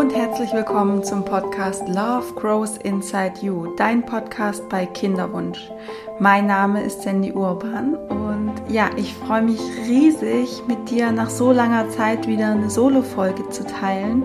und 0.00 0.16
herzlich 0.16 0.50
willkommen 0.54 1.04
zum 1.04 1.26
Podcast 1.26 1.86
Love 1.86 2.32
Grows 2.34 2.78
Inside 2.78 3.34
You, 3.42 3.74
dein 3.76 4.06
Podcast 4.06 4.66
bei 4.70 4.86
Kinderwunsch. 4.86 5.70
Mein 6.18 6.46
Name 6.46 6.82
ist 6.82 7.02
Sandy 7.02 7.32
Urban 7.32 7.96
und 7.96 8.54
ja, 8.70 8.88
ich 8.96 9.12
freue 9.12 9.42
mich 9.42 9.60
riesig, 9.86 10.62
mit 10.66 10.88
dir 10.88 11.12
nach 11.12 11.28
so 11.28 11.52
langer 11.52 11.90
Zeit 11.90 12.26
wieder 12.26 12.52
eine 12.52 12.70
Solo-Folge 12.70 13.50
zu 13.50 13.66
teilen 13.66 14.22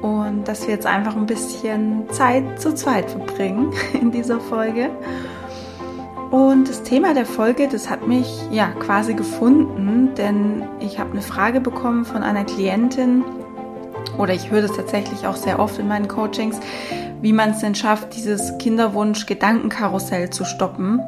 und 0.00 0.46
dass 0.46 0.68
wir 0.68 0.74
jetzt 0.74 0.86
einfach 0.86 1.16
ein 1.16 1.26
bisschen 1.26 2.08
Zeit 2.10 2.60
zu 2.60 2.72
zweit 2.76 3.10
verbringen 3.10 3.72
in 4.00 4.12
dieser 4.12 4.38
Folge. 4.38 4.90
Und 6.30 6.68
das 6.68 6.84
Thema 6.84 7.14
der 7.14 7.26
Folge, 7.26 7.66
das 7.66 7.90
hat 7.90 8.06
mich 8.06 8.28
ja 8.52 8.68
quasi 8.78 9.14
gefunden, 9.14 10.14
denn 10.16 10.68
ich 10.78 11.00
habe 11.00 11.10
eine 11.10 11.22
Frage 11.22 11.60
bekommen 11.60 12.04
von 12.04 12.22
einer 12.22 12.44
Klientin, 12.44 13.24
oder 14.18 14.34
ich 14.34 14.50
höre 14.50 14.62
das 14.62 14.72
tatsächlich 14.72 15.26
auch 15.26 15.36
sehr 15.36 15.58
oft 15.58 15.78
in 15.78 15.88
meinen 15.88 16.08
Coachings, 16.08 16.58
wie 17.20 17.32
man 17.32 17.50
es 17.50 17.58
denn 17.58 17.74
schafft, 17.74 18.16
dieses 18.16 18.56
Kinderwunsch-Gedankenkarussell 18.58 20.30
zu 20.30 20.44
stoppen 20.44 21.00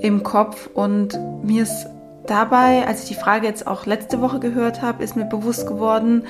im 0.00 0.22
Kopf. 0.22 0.68
Und 0.72 1.18
mir 1.42 1.64
ist 1.64 1.86
dabei, 2.26 2.86
als 2.86 3.02
ich 3.02 3.08
die 3.08 3.20
Frage 3.20 3.46
jetzt 3.46 3.66
auch 3.66 3.86
letzte 3.86 4.20
Woche 4.20 4.40
gehört 4.40 4.82
habe, 4.82 5.02
ist 5.02 5.16
mir 5.16 5.24
bewusst 5.24 5.66
geworden, 5.66 6.24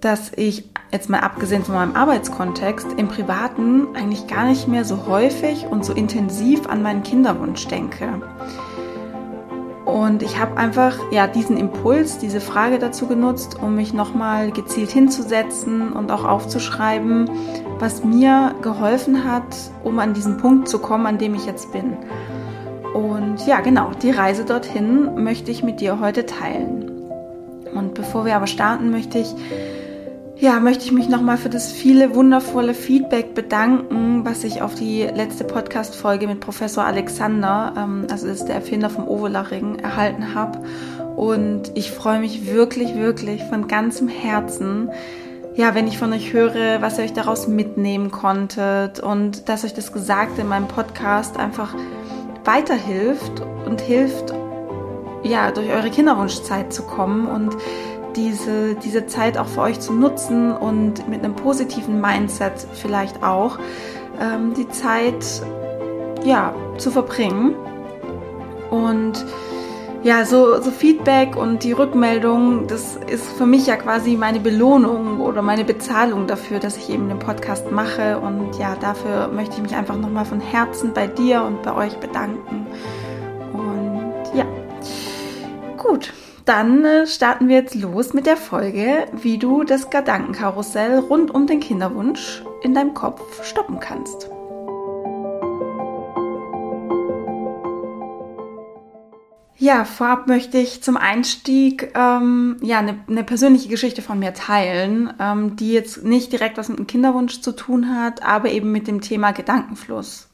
dass 0.00 0.32
ich 0.34 0.68
jetzt 0.90 1.08
mal 1.08 1.20
abgesehen 1.20 1.64
von 1.64 1.76
meinem 1.76 1.94
Arbeitskontext 1.94 2.88
im 2.96 3.08
Privaten 3.08 3.94
eigentlich 3.94 4.26
gar 4.26 4.46
nicht 4.46 4.66
mehr 4.66 4.84
so 4.84 5.06
häufig 5.06 5.66
und 5.66 5.84
so 5.84 5.92
intensiv 5.92 6.66
an 6.66 6.82
meinen 6.82 7.02
Kinderwunsch 7.02 7.68
denke. 7.68 8.20
Und 9.84 10.22
ich 10.22 10.38
habe 10.38 10.56
einfach 10.56 10.96
ja 11.10 11.26
diesen 11.26 11.56
Impuls, 11.56 12.18
diese 12.18 12.40
Frage 12.40 12.78
dazu 12.78 13.06
genutzt, 13.08 13.58
um 13.60 13.74
mich 13.74 13.92
nochmal 13.92 14.52
gezielt 14.52 14.90
hinzusetzen 14.90 15.92
und 15.92 16.12
auch 16.12 16.24
aufzuschreiben, 16.24 17.28
was 17.78 18.04
mir 18.04 18.54
geholfen 18.62 19.24
hat, 19.24 19.56
um 19.82 19.98
an 19.98 20.14
diesen 20.14 20.36
Punkt 20.36 20.68
zu 20.68 20.78
kommen, 20.78 21.06
an 21.06 21.18
dem 21.18 21.34
ich 21.34 21.46
jetzt 21.46 21.72
bin. 21.72 21.96
Und 22.94 23.44
ja, 23.46 23.60
genau, 23.60 23.90
die 24.02 24.10
Reise 24.10 24.44
dorthin 24.44 25.24
möchte 25.24 25.50
ich 25.50 25.64
mit 25.64 25.80
dir 25.80 25.98
heute 25.98 26.26
teilen. 26.26 26.90
Und 27.74 27.94
bevor 27.94 28.24
wir 28.24 28.36
aber 28.36 28.46
starten, 28.46 28.90
möchte 28.90 29.18
ich 29.18 29.34
ja, 30.42 30.58
möchte 30.58 30.84
ich 30.84 30.90
mich 30.90 31.08
nochmal 31.08 31.38
für 31.38 31.50
das 31.50 31.70
viele 31.70 32.16
wundervolle 32.16 32.74
Feedback 32.74 33.32
bedanken, 33.32 34.24
was 34.24 34.42
ich 34.42 34.60
auf 34.60 34.74
die 34.74 35.02
letzte 35.02 35.44
Podcast-Folge 35.44 36.26
mit 36.26 36.40
Professor 36.40 36.82
Alexander, 36.82 37.72
ähm, 37.78 38.08
also 38.10 38.26
ist 38.26 38.46
der 38.46 38.56
Erfinder 38.56 38.90
vom 38.90 39.06
Ovolachring, 39.06 39.78
erhalten 39.78 40.34
habe. 40.34 40.58
Und 41.14 41.70
ich 41.76 41.92
freue 41.92 42.18
mich 42.18 42.52
wirklich, 42.52 42.96
wirklich 42.96 43.44
von 43.44 43.68
ganzem 43.68 44.08
Herzen, 44.08 44.90
ja, 45.54 45.76
wenn 45.76 45.86
ich 45.86 45.96
von 45.96 46.12
euch 46.12 46.32
höre, 46.32 46.82
was 46.82 46.98
ihr 46.98 47.04
euch 47.04 47.12
daraus 47.12 47.46
mitnehmen 47.46 48.10
konntet 48.10 48.98
und 48.98 49.48
dass 49.48 49.64
euch 49.64 49.74
das 49.74 49.92
Gesagte 49.92 50.40
in 50.40 50.48
meinem 50.48 50.66
Podcast 50.66 51.36
einfach 51.36 51.72
weiterhilft 52.44 53.44
und 53.64 53.80
hilft, 53.80 54.34
ja, 55.22 55.52
durch 55.52 55.70
eure 55.70 55.90
Kinderwunschzeit 55.90 56.72
zu 56.72 56.82
kommen 56.82 57.28
und 57.28 57.56
diese, 58.16 58.74
diese 58.74 59.06
Zeit 59.06 59.38
auch 59.38 59.46
für 59.46 59.62
euch 59.62 59.80
zu 59.80 59.92
nutzen 59.92 60.52
und 60.52 61.08
mit 61.08 61.24
einem 61.24 61.34
positiven 61.34 62.00
Mindset 62.00 62.66
vielleicht 62.74 63.22
auch 63.22 63.58
ähm, 64.20 64.54
die 64.54 64.68
Zeit 64.68 65.24
ja, 66.24 66.54
zu 66.78 66.90
verbringen. 66.90 67.54
Und 68.70 69.24
ja, 70.02 70.24
so, 70.24 70.60
so 70.60 70.70
Feedback 70.70 71.36
und 71.36 71.62
die 71.62 71.72
Rückmeldung, 71.72 72.66
das 72.66 72.96
ist 73.06 73.24
für 73.36 73.46
mich 73.46 73.66
ja 73.66 73.76
quasi 73.76 74.16
meine 74.16 74.40
Belohnung 74.40 75.20
oder 75.20 75.42
meine 75.42 75.64
Bezahlung 75.64 76.26
dafür, 76.26 76.58
dass 76.58 76.76
ich 76.76 76.90
eben 76.90 77.08
den 77.08 77.18
Podcast 77.18 77.70
mache. 77.70 78.18
Und 78.18 78.58
ja, 78.58 78.74
dafür 78.80 79.28
möchte 79.28 79.56
ich 79.56 79.62
mich 79.62 79.74
einfach 79.74 79.96
nochmal 79.96 80.24
von 80.24 80.40
Herzen 80.40 80.92
bei 80.92 81.06
dir 81.06 81.42
und 81.42 81.62
bei 81.62 81.74
euch 81.74 81.96
bedanken. 81.98 82.66
Und 83.52 84.36
ja, 84.36 84.44
gut. 85.76 86.12
Dann 86.44 86.84
äh, 86.84 87.06
starten 87.06 87.48
wir 87.48 87.56
jetzt 87.56 87.74
los 87.74 88.14
mit 88.14 88.26
der 88.26 88.36
Folge, 88.36 89.06
wie 89.12 89.38
du 89.38 89.62
das 89.62 89.90
Gedankenkarussell 89.90 90.98
rund 90.98 91.32
um 91.32 91.46
den 91.46 91.60
Kinderwunsch 91.60 92.42
in 92.62 92.74
deinem 92.74 92.94
Kopf 92.94 93.44
stoppen 93.44 93.78
kannst. 93.78 94.28
Ja, 99.56 99.84
vorab 99.84 100.26
möchte 100.26 100.58
ich 100.58 100.82
zum 100.82 100.96
Einstieg 100.96 101.92
ähm, 101.94 102.56
ja 102.62 102.80
eine, 102.80 102.98
eine, 103.06 103.22
persönliche 103.22 103.68
Geschichte 103.68 104.02
von 104.02 104.18
mir 104.18 104.34
teilen, 104.34 105.14
ähm, 105.20 105.54
die 105.54 105.72
jetzt 105.72 106.02
nicht 106.02 106.32
direkt 106.32 106.58
was 106.58 106.68
mit 106.68 106.80
dem 106.80 106.88
Kinderwunsch 106.88 107.42
zu 107.42 107.52
tun 107.52 107.94
hat, 107.96 108.24
aber 108.24 108.50
eben 108.50 108.72
mit 108.72 108.88
dem 108.88 109.00
Thema 109.00 109.30
Gedankenfluss. 109.30 110.28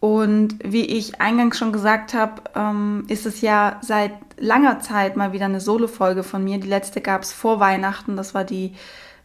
Und 0.00 0.58
wie 0.62 0.84
ich 0.84 1.20
eingangs 1.20 1.58
schon 1.58 1.72
gesagt 1.72 2.14
habe, 2.14 2.42
ähm, 2.54 3.04
ist 3.08 3.26
es 3.26 3.40
ja 3.40 3.78
seit 3.82 4.12
langer 4.38 4.80
Zeit 4.80 5.16
mal 5.16 5.32
wieder 5.32 5.46
eine 5.46 5.60
Solo-Folge 5.60 6.22
von 6.22 6.44
mir. 6.44 6.58
Die 6.58 6.68
letzte 6.68 7.00
gab 7.00 7.22
es 7.22 7.32
vor 7.32 7.60
Weihnachten. 7.60 8.16
Das 8.16 8.34
war 8.34 8.44
die, 8.44 8.74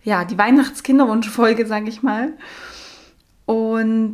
ja, 0.04 0.24
die 0.24 0.38
Weihnachtskinderwunsch-Folge, 0.38 1.66
sage 1.68 1.90
ich 1.90 2.04
mal. 2.04 2.34
Und 3.46 4.14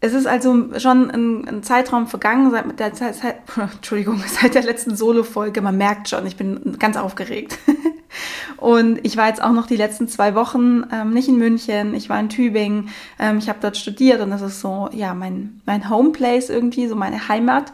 es 0.00 0.14
ist 0.14 0.26
also 0.26 0.78
schon 0.78 1.10
ein, 1.10 1.46
ein 1.46 1.62
Zeitraum 1.62 2.06
vergangen 2.06 2.50
seit 2.50 2.80
der 2.80 2.94
Zeit, 2.94 3.16
Entschuldigung, 3.56 4.22
seit 4.40 4.54
der 4.54 4.62
letzten 4.62 4.96
Solo-Folge. 4.96 5.60
Man 5.60 5.76
merkt 5.76 6.08
schon, 6.08 6.26
ich 6.26 6.36
bin 6.36 6.78
ganz 6.78 6.96
aufgeregt. 6.96 7.58
Und 8.56 9.04
ich 9.04 9.16
war 9.16 9.28
jetzt 9.28 9.42
auch 9.42 9.52
noch 9.52 9.66
die 9.66 9.76
letzten 9.76 10.08
zwei 10.08 10.34
Wochen 10.34 10.84
ähm, 10.92 11.10
nicht 11.12 11.28
in 11.28 11.36
München, 11.36 11.94
ich 11.94 12.08
war 12.08 12.20
in 12.20 12.28
Tübingen. 12.28 12.88
Ähm, 13.18 13.38
ich 13.38 13.48
habe 13.48 13.58
dort 13.60 13.76
studiert 13.76 14.20
und 14.20 14.30
das 14.30 14.42
ist 14.42 14.60
so, 14.60 14.88
ja, 14.92 15.14
mein, 15.14 15.60
mein 15.66 15.88
Homeplace 15.88 16.50
irgendwie, 16.50 16.86
so 16.86 16.96
meine 16.96 17.28
Heimat. 17.28 17.72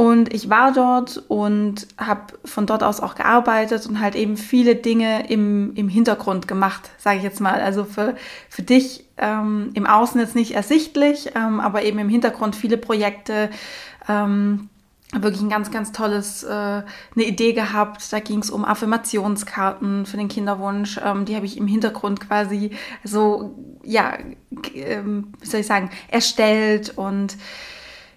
Und 0.00 0.32
ich 0.32 0.48
war 0.48 0.72
dort 0.72 1.22
und 1.28 1.86
habe 1.98 2.32
von 2.46 2.64
dort 2.64 2.82
aus 2.82 3.00
auch 3.00 3.16
gearbeitet 3.16 3.86
und 3.86 4.00
halt 4.00 4.14
eben 4.14 4.38
viele 4.38 4.74
Dinge 4.74 5.28
im, 5.28 5.74
im 5.74 5.90
Hintergrund 5.90 6.48
gemacht, 6.48 6.88
sage 6.96 7.18
ich 7.18 7.22
jetzt 7.22 7.42
mal. 7.42 7.60
Also 7.60 7.84
für, 7.84 8.14
für 8.48 8.62
dich 8.62 9.04
ähm, 9.18 9.72
im 9.74 9.84
Außen 9.84 10.18
jetzt 10.18 10.34
nicht 10.34 10.52
ersichtlich, 10.52 11.32
ähm, 11.34 11.60
aber 11.60 11.82
eben 11.82 11.98
im 11.98 12.08
Hintergrund 12.08 12.56
viele 12.56 12.78
Projekte. 12.78 13.50
Ähm, 14.08 14.70
wirklich 15.12 15.42
ein 15.42 15.48
ganz, 15.48 15.70
ganz 15.70 15.92
tolles, 15.92 16.44
äh, 16.44 16.48
eine 16.50 16.84
Idee 17.16 17.52
gehabt. 17.52 18.12
Da 18.12 18.20
ging 18.20 18.40
es 18.40 18.50
um 18.50 18.64
Affirmationskarten 18.64 20.06
für 20.06 20.16
den 20.16 20.28
Kinderwunsch. 20.28 21.00
Ähm, 21.04 21.24
die 21.24 21.34
habe 21.34 21.46
ich 21.46 21.56
im 21.56 21.66
Hintergrund 21.66 22.20
quasi 22.20 22.70
so, 23.02 23.56
ja, 23.82 24.18
ähm, 24.74 25.32
wie 25.40 25.46
soll 25.46 25.60
ich 25.60 25.66
sagen, 25.66 25.90
erstellt 26.08 26.96
und 26.96 27.36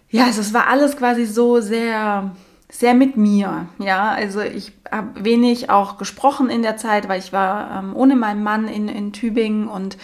ja, 0.09 0.25
also 0.25 0.41
es 0.41 0.53
war 0.53 0.67
alles 0.67 0.95
quasi 0.95 1.25
so 1.25 1.59
sehr, 1.59 2.35
sehr 2.69 2.93
mit 2.93 3.17
mir. 3.17 3.67
Ja, 3.79 4.11
also 4.11 4.41
ich 4.41 4.71
habe 4.91 5.23
wenig 5.25 5.71
auch 5.71 5.97
gesprochen 5.97 6.51
in 6.51 6.61
der 6.61 6.77
Zeit, 6.77 7.09
weil 7.09 7.17
ich 7.17 7.33
war 7.33 7.79
ähm, 7.79 7.95
ohne 7.95 8.15
meinen 8.15 8.43
Mann 8.43 8.67
in, 8.67 8.87
in 8.87 9.11
Tübingen 9.11 9.67
und 9.67 9.97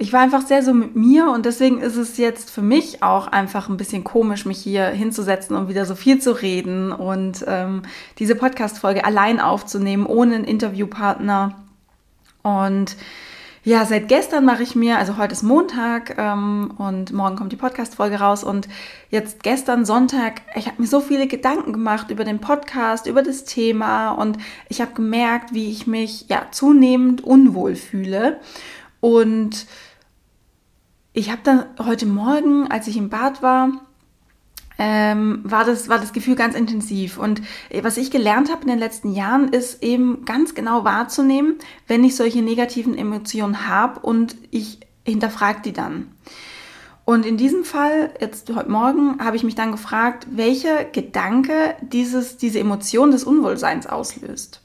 ich 0.00 0.14
war 0.14 0.20
einfach 0.20 0.46
sehr 0.46 0.62
so 0.62 0.72
mit 0.72 0.96
mir 0.96 1.30
und 1.30 1.44
deswegen 1.44 1.82
ist 1.82 1.96
es 1.96 2.16
jetzt 2.16 2.50
für 2.50 2.62
mich 2.62 3.02
auch 3.02 3.26
einfach 3.26 3.68
ein 3.68 3.76
bisschen 3.76 4.02
komisch, 4.02 4.46
mich 4.46 4.58
hier 4.58 4.86
hinzusetzen 4.86 5.54
und 5.54 5.68
wieder 5.68 5.84
so 5.84 5.94
viel 5.94 6.22
zu 6.22 6.32
reden 6.32 6.90
und 6.90 7.44
ähm, 7.46 7.82
diese 8.18 8.34
Podcast-Folge 8.34 9.04
allein 9.04 9.40
aufzunehmen, 9.40 10.06
ohne 10.06 10.36
einen 10.36 10.44
Interviewpartner. 10.44 11.54
Und 12.42 12.96
ja, 13.62 13.84
seit 13.84 14.08
gestern 14.08 14.46
mache 14.46 14.62
ich 14.62 14.74
mir, 14.74 14.96
also 14.96 15.18
heute 15.18 15.32
ist 15.32 15.42
Montag 15.42 16.16
ähm, 16.16 16.72
und 16.78 17.12
morgen 17.12 17.36
kommt 17.36 17.52
die 17.52 17.56
Podcast-Folge 17.56 18.20
raus 18.20 18.42
und 18.42 18.68
jetzt 19.10 19.42
gestern 19.42 19.84
Sonntag, 19.84 20.40
ich 20.54 20.66
habe 20.66 20.80
mir 20.80 20.88
so 20.88 21.00
viele 21.00 21.26
Gedanken 21.26 21.74
gemacht 21.74 22.10
über 22.10 22.24
den 22.24 22.38
Podcast, 22.38 23.06
über 23.06 23.22
das 23.22 23.44
Thema 23.44 24.12
und 24.12 24.38
ich 24.70 24.80
habe 24.80 24.94
gemerkt, 24.94 25.52
wie 25.52 25.70
ich 25.70 25.86
mich 25.86 26.24
ja 26.30 26.46
zunehmend 26.52 27.22
unwohl 27.22 27.76
fühle 27.76 28.40
und 29.00 29.66
ich 31.12 31.30
habe 31.30 31.40
dann 31.42 31.64
heute 31.78 32.06
Morgen, 32.06 32.68
als 32.68 32.86
ich 32.86 32.96
im 32.96 33.08
Bad 33.08 33.42
war, 33.42 33.70
ähm, 34.78 35.40
war, 35.44 35.64
das, 35.64 35.88
war 35.88 35.98
das 35.98 36.12
Gefühl 36.12 36.36
ganz 36.36 36.54
intensiv. 36.54 37.18
Und 37.18 37.42
äh, 37.68 37.84
was 37.84 37.98
ich 37.98 38.10
gelernt 38.10 38.50
habe 38.50 38.62
in 38.62 38.68
den 38.68 38.78
letzten 38.78 39.12
Jahren, 39.12 39.48
ist 39.48 39.82
eben 39.82 40.24
ganz 40.24 40.54
genau 40.54 40.84
wahrzunehmen, 40.84 41.58
wenn 41.86 42.02
ich 42.02 42.16
solche 42.16 42.40
negativen 42.40 42.96
Emotionen 42.96 43.68
habe 43.68 44.00
und 44.00 44.36
ich 44.50 44.80
hinterfrage 45.04 45.60
die 45.62 45.72
dann. 45.72 46.12
Und 47.04 47.26
in 47.26 47.36
diesem 47.36 47.64
Fall, 47.64 48.14
jetzt 48.20 48.48
heute 48.54 48.70
Morgen, 48.70 49.18
habe 49.22 49.36
ich 49.36 49.42
mich 49.42 49.54
dann 49.54 49.72
gefragt, 49.72 50.28
welcher 50.30 50.84
Gedanke 50.84 51.74
dieses, 51.82 52.36
diese 52.36 52.60
Emotion 52.60 53.10
des 53.10 53.24
Unwohlseins 53.24 53.86
auslöst. 53.86 54.62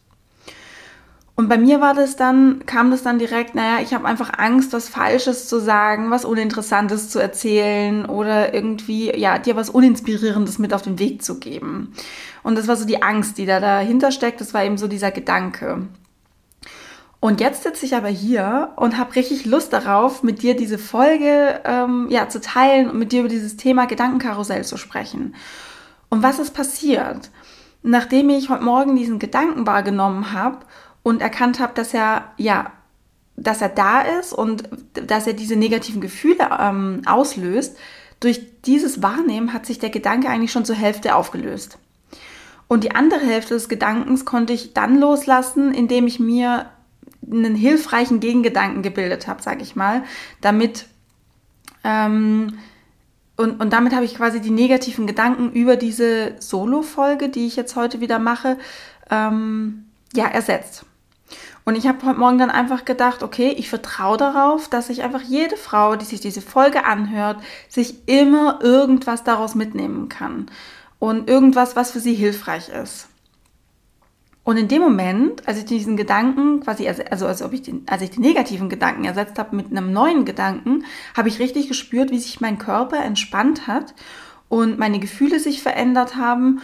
Und 1.37 1.49
bei 1.49 1.57
mir 1.57 1.81
war 1.81 1.93
das 1.93 2.15
dann, 2.15 2.65
kam 2.65 2.91
das 2.91 3.03
dann 3.03 3.19
direkt, 3.19 3.55
naja, 3.55 3.83
ich 3.83 3.93
habe 3.93 4.05
einfach 4.05 4.31
Angst, 4.37 4.71
was 4.71 4.87
Falsches 4.87 5.49
zu 5.49 5.59
sagen, 5.59 6.09
was 6.09 6.23
Uninteressantes 6.23 7.09
zu 7.09 7.19
erzählen 7.19 8.05
oder 8.05 8.53
irgendwie, 8.53 9.13
ja, 9.17 9.37
dir 9.37 9.57
was 9.57 9.69
Uninspirierendes 9.69 10.59
mit 10.59 10.73
auf 10.73 10.81
den 10.81 10.97
Weg 10.97 11.23
zu 11.23 11.37
geben. 11.39 11.93
Und 12.41 12.57
das 12.57 12.69
war 12.69 12.77
so 12.77 12.85
die 12.85 13.03
Angst, 13.03 13.37
die 13.37 13.45
da 13.45 13.59
dahinter 13.59 14.11
steckt, 14.11 14.39
das 14.39 14.53
war 14.53 14.63
eben 14.63 14.77
so 14.77 14.87
dieser 14.87 15.11
Gedanke. 15.11 15.87
Und 17.19 17.41
jetzt 17.41 17.63
sitze 17.63 17.85
ich 17.85 17.95
aber 17.95 18.07
hier 18.07 18.69
und 18.77 18.97
habe 18.97 19.15
richtig 19.15 19.45
Lust 19.45 19.73
darauf, 19.73 20.23
mit 20.23 20.41
dir 20.41 20.55
diese 20.55 20.77
Folge 20.77 21.59
ähm, 21.65 22.07
ja, 22.09 22.29
zu 22.29 22.39
teilen 22.39 22.89
und 22.89 22.97
mit 22.97 23.11
dir 23.11 23.21
über 23.21 23.29
dieses 23.29 23.57
Thema 23.57 23.87
Gedankenkarussell 23.87 24.63
zu 24.63 24.77
sprechen. 24.77 25.35
Und 26.09 26.23
was 26.23 26.39
ist 26.39 26.53
passiert? 26.53 27.31
Nachdem 27.81 28.29
ich 28.29 28.49
heute 28.49 28.63
Morgen 28.63 28.95
diesen 28.95 29.19
Gedanken 29.19 29.67
wahrgenommen 29.67 30.31
habe 30.33 30.59
und 31.05 31.21
erkannt 31.21 31.59
habe, 31.59 31.75
dass 31.75 31.93
er 31.93 32.33
ja, 32.37 32.71
dass 33.35 33.61
er 33.61 33.69
da 33.69 34.01
ist 34.01 34.33
und 34.33 34.67
dass 34.93 35.27
er 35.27 35.33
diese 35.33 35.55
negativen 35.55 36.01
Gefühle 36.01 36.49
ähm, 36.59 37.03
auslöst, 37.05 37.77
durch 38.19 38.41
dieses 38.63 39.03
Wahrnehmen 39.03 39.53
hat 39.53 39.67
sich 39.67 39.77
der 39.77 39.91
Gedanke 39.91 40.29
eigentlich 40.29 40.51
schon 40.51 40.65
zur 40.65 40.75
Hälfte 40.75 41.13
aufgelöst. 41.13 41.77
Und 42.67 42.83
die 42.83 42.95
andere 42.95 43.19
Hälfte 43.19 43.53
des 43.53 43.69
Gedankens 43.69 44.25
konnte 44.25 44.53
ich 44.53 44.73
dann 44.73 44.99
loslassen, 44.99 45.75
indem 45.75 46.07
ich 46.07 46.19
mir 46.19 46.71
einen 47.21 47.53
hilfreichen 47.53 48.19
Gegengedanken 48.19 48.81
gebildet 48.81 49.27
habe, 49.27 49.43
sage 49.43 49.61
ich 49.61 49.75
mal, 49.75 50.01
damit 50.41 50.87
ähm, 51.83 52.57
und, 53.35 53.61
und 53.61 53.71
damit 53.73 53.93
habe 53.93 54.05
ich 54.05 54.15
quasi 54.15 54.41
die 54.41 54.49
negativen 54.49 55.05
Gedanken 55.05 55.51
über 55.51 55.75
diese 55.75 56.33
Solo-Folge, 56.39 57.29
die 57.29 57.45
ich 57.45 57.55
jetzt 57.57 57.75
heute 57.75 57.99
wieder 58.01 58.17
mache, 58.17 58.57
ähm, 59.11 59.85
ja, 60.15 60.25
ersetzt. 60.25 60.85
Und 61.65 61.75
ich 61.75 61.87
habe 61.87 62.05
heute 62.05 62.19
Morgen 62.19 62.37
dann 62.37 62.51
einfach 62.51 62.85
gedacht, 62.85 63.23
okay, 63.23 63.49
ich 63.57 63.69
vertraue 63.69 64.17
darauf, 64.17 64.69
dass 64.69 64.87
sich 64.87 65.01
einfach 65.01 65.21
jede 65.21 65.57
Frau, 65.57 65.95
die 65.95 66.05
sich 66.05 66.21
diese 66.21 66.41
Folge 66.41 66.85
anhört, 66.85 67.41
sich 67.67 68.07
immer 68.07 68.59
irgendwas 68.61 69.23
daraus 69.23 69.55
mitnehmen 69.55 70.07
kann. 70.07 70.45
Und 70.99 71.27
irgendwas, 71.27 71.75
was 71.75 71.91
für 71.91 71.99
sie 71.99 72.13
hilfreich 72.13 72.69
ist. 72.69 73.07
Und 74.43 74.57
in 74.57 74.67
dem 74.67 74.83
Moment, 74.83 75.47
als 75.47 75.57
ich 75.57 75.65
diesen 75.65 75.97
Gedanken 75.97 76.59
quasi, 76.59 76.87
also 76.87 77.25
als 77.25 77.41
ob 77.41 77.51
ich 77.51 77.63
den, 77.63 77.83
als 77.87 78.03
ich 78.03 78.11
den 78.11 78.21
negativen 78.21 78.69
Gedanken 78.69 79.03
ersetzt 79.03 79.39
habe 79.39 79.55
mit 79.55 79.71
einem 79.71 79.91
neuen 79.91 80.23
Gedanken, 80.23 80.85
habe 81.17 81.29
ich 81.29 81.39
richtig 81.39 81.67
gespürt, 81.67 82.11
wie 82.11 82.19
sich 82.19 82.41
mein 82.41 82.59
Körper 82.59 83.03
entspannt 83.03 83.65
hat 83.65 83.95
und 84.47 84.77
meine 84.77 84.99
Gefühle 84.99 85.39
sich 85.39 85.63
verändert 85.63 86.15
haben, 86.15 86.61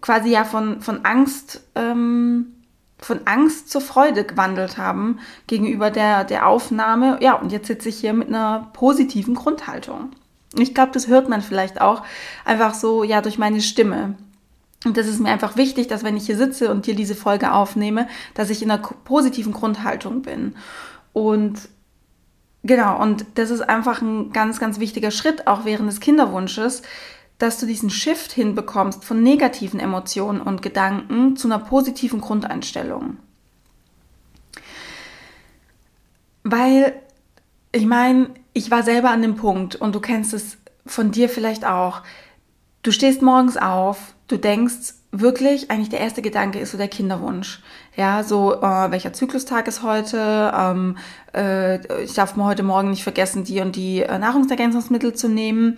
quasi 0.00 0.30
ja 0.30 0.42
von, 0.42 0.80
von 0.80 1.04
Angst, 1.04 1.62
ähm, 1.76 2.56
von 3.04 3.20
Angst 3.26 3.70
zur 3.70 3.80
Freude 3.80 4.24
gewandelt 4.24 4.78
haben 4.78 5.18
gegenüber 5.46 5.90
der, 5.90 6.24
der 6.24 6.46
Aufnahme. 6.46 7.18
Ja, 7.20 7.34
und 7.34 7.52
jetzt 7.52 7.66
sitze 7.66 7.88
ich 7.88 7.98
hier 7.98 8.12
mit 8.12 8.28
einer 8.28 8.70
positiven 8.72 9.34
Grundhaltung. 9.34 10.10
Ich 10.56 10.74
glaube, 10.74 10.92
das 10.92 11.08
hört 11.08 11.28
man 11.28 11.40
vielleicht 11.40 11.80
auch 11.80 12.02
einfach 12.44 12.74
so, 12.74 13.04
ja, 13.04 13.22
durch 13.22 13.38
meine 13.38 13.60
Stimme. 13.60 14.14
Und 14.84 14.96
das 14.96 15.06
ist 15.06 15.20
mir 15.20 15.30
einfach 15.30 15.56
wichtig, 15.56 15.86
dass 15.88 16.02
wenn 16.02 16.16
ich 16.16 16.26
hier 16.26 16.36
sitze 16.36 16.70
und 16.70 16.86
dir 16.86 16.94
diese 16.94 17.14
Folge 17.14 17.52
aufnehme, 17.52 18.08
dass 18.34 18.50
ich 18.50 18.62
in 18.62 18.70
einer 18.70 18.82
positiven 18.82 19.52
Grundhaltung 19.52 20.22
bin. 20.22 20.56
Und 21.12 21.68
genau, 22.62 23.00
und 23.00 23.24
das 23.34 23.50
ist 23.50 23.60
einfach 23.60 24.02
ein 24.02 24.32
ganz, 24.32 24.58
ganz 24.58 24.80
wichtiger 24.80 25.10
Schritt, 25.10 25.46
auch 25.46 25.64
während 25.64 25.88
des 25.88 26.00
Kinderwunsches, 26.00 26.82
dass 27.42 27.58
du 27.58 27.66
diesen 27.66 27.90
Shift 27.90 28.30
hinbekommst 28.30 29.04
von 29.04 29.22
negativen 29.22 29.80
Emotionen 29.80 30.40
und 30.40 30.62
Gedanken 30.62 31.36
zu 31.36 31.48
einer 31.48 31.58
positiven 31.58 32.20
Grundeinstellung. 32.20 33.16
Weil, 36.44 36.94
ich 37.72 37.84
meine, 37.84 38.30
ich 38.52 38.70
war 38.70 38.84
selber 38.84 39.10
an 39.10 39.22
dem 39.22 39.34
Punkt 39.34 39.74
und 39.74 39.94
du 39.94 40.00
kennst 40.00 40.32
es 40.34 40.56
von 40.86 41.10
dir 41.10 41.28
vielleicht 41.28 41.64
auch. 41.64 42.02
Du 42.84 42.92
stehst 42.92 43.22
morgens 43.22 43.56
auf, 43.56 44.14
du 44.28 44.36
denkst 44.36 44.94
wirklich, 45.10 45.70
eigentlich 45.70 45.90
der 45.90 46.00
erste 46.00 46.22
Gedanke 46.22 46.60
ist 46.60 46.70
so 46.70 46.78
der 46.78 46.88
Kinderwunsch. 46.88 47.60
Ja, 47.96 48.22
so, 48.22 48.54
äh, 48.54 48.90
welcher 48.90 49.12
Zyklustag 49.12 49.66
ist 49.66 49.82
heute? 49.82 50.52
Ähm, 50.56 50.96
äh, 51.34 52.04
ich 52.04 52.14
darf 52.14 52.36
mir 52.36 52.44
heute 52.44 52.62
Morgen 52.62 52.90
nicht 52.90 53.02
vergessen, 53.02 53.44
die 53.44 53.60
und 53.60 53.74
die 53.74 54.02
äh, 54.02 54.18
Nahrungsergänzungsmittel 54.18 55.14
zu 55.14 55.28
nehmen. 55.28 55.76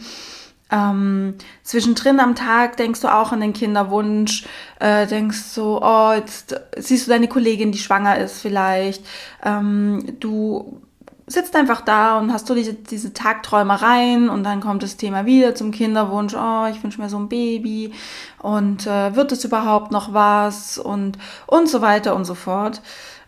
Ähm, 0.70 1.34
zwischendrin 1.62 2.20
am 2.20 2.34
Tag 2.34 2.76
denkst 2.76 3.00
du 3.00 3.08
auch 3.08 3.32
an 3.32 3.40
den 3.40 3.52
Kinderwunsch, 3.52 4.44
äh, 4.80 5.06
denkst 5.06 5.42
so, 5.42 5.80
oh, 5.82 6.12
jetzt 6.14 6.58
siehst 6.76 7.06
du 7.06 7.10
deine 7.10 7.28
Kollegin, 7.28 7.70
die 7.70 7.78
schwanger 7.78 8.18
ist 8.18 8.40
vielleicht. 8.40 9.04
Ähm, 9.44 10.16
du 10.20 10.80
sitzt 11.26 11.56
einfach 11.56 11.80
da 11.80 12.18
und 12.18 12.32
hast 12.32 12.48
du 12.50 12.54
diese, 12.54 12.74
diese 12.74 13.14
Tagträumereien 13.14 14.28
und 14.28 14.44
dann 14.44 14.60
kommt 14.60 14.82
das 14.82 14.96
Thema 14.96 15.24
wieder 15.24 15.54
zum 15.54 15.70
Kinderwunsch, 15.70 16.34
oh, 16.34 16.66
ich 16.70 16.82
wünsche 16.82 17.00
mir 17.00 17.08
so 17.08 17.18
ein 17.18 17.28
Baby 17.28 17.92
und 18.40 18.86
äh, 18.86 19.16
wird 19.16 19.32
es 19.32 19.44
überhaupt 19.44 19.90
noch 19.90 20.12
was 20.12 20.76
und, 20.76 21.18
und 21.46 21.68
so 21.68 21.80
weiter 21.80 22.14
und 22.14 22.26
so 22.26 22.34
fort. 22.34 22.82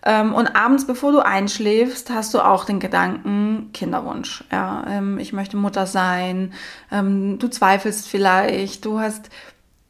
Ähm, 0.06 0.34
und 0.34 0.54
abends, 0.54 0.86
bevor 0.86 1.10
du 1.10 1.18
einschläfst, 1.18 2.10
hast 2.10 2.32
du 2.32 2.38
auch 2.38 2.64
den 2.64 2.78
Gedanken 2.78 3.70
Kinderwunsch. 3.72 4.44
Ja, 4.52 4.84
ähm, 4.88 5.18
ich 5.18 5.32
möchte 5.32 5.56
Mutter 5.56 5.86
sein, 5.86 6.54
ähm, 6.92 7.40
du 7.40 7.48
zweifelst 7.48 8.06
vielleicht, 8.08 8.84
du 8.84 9.00
hast 9.00 9.30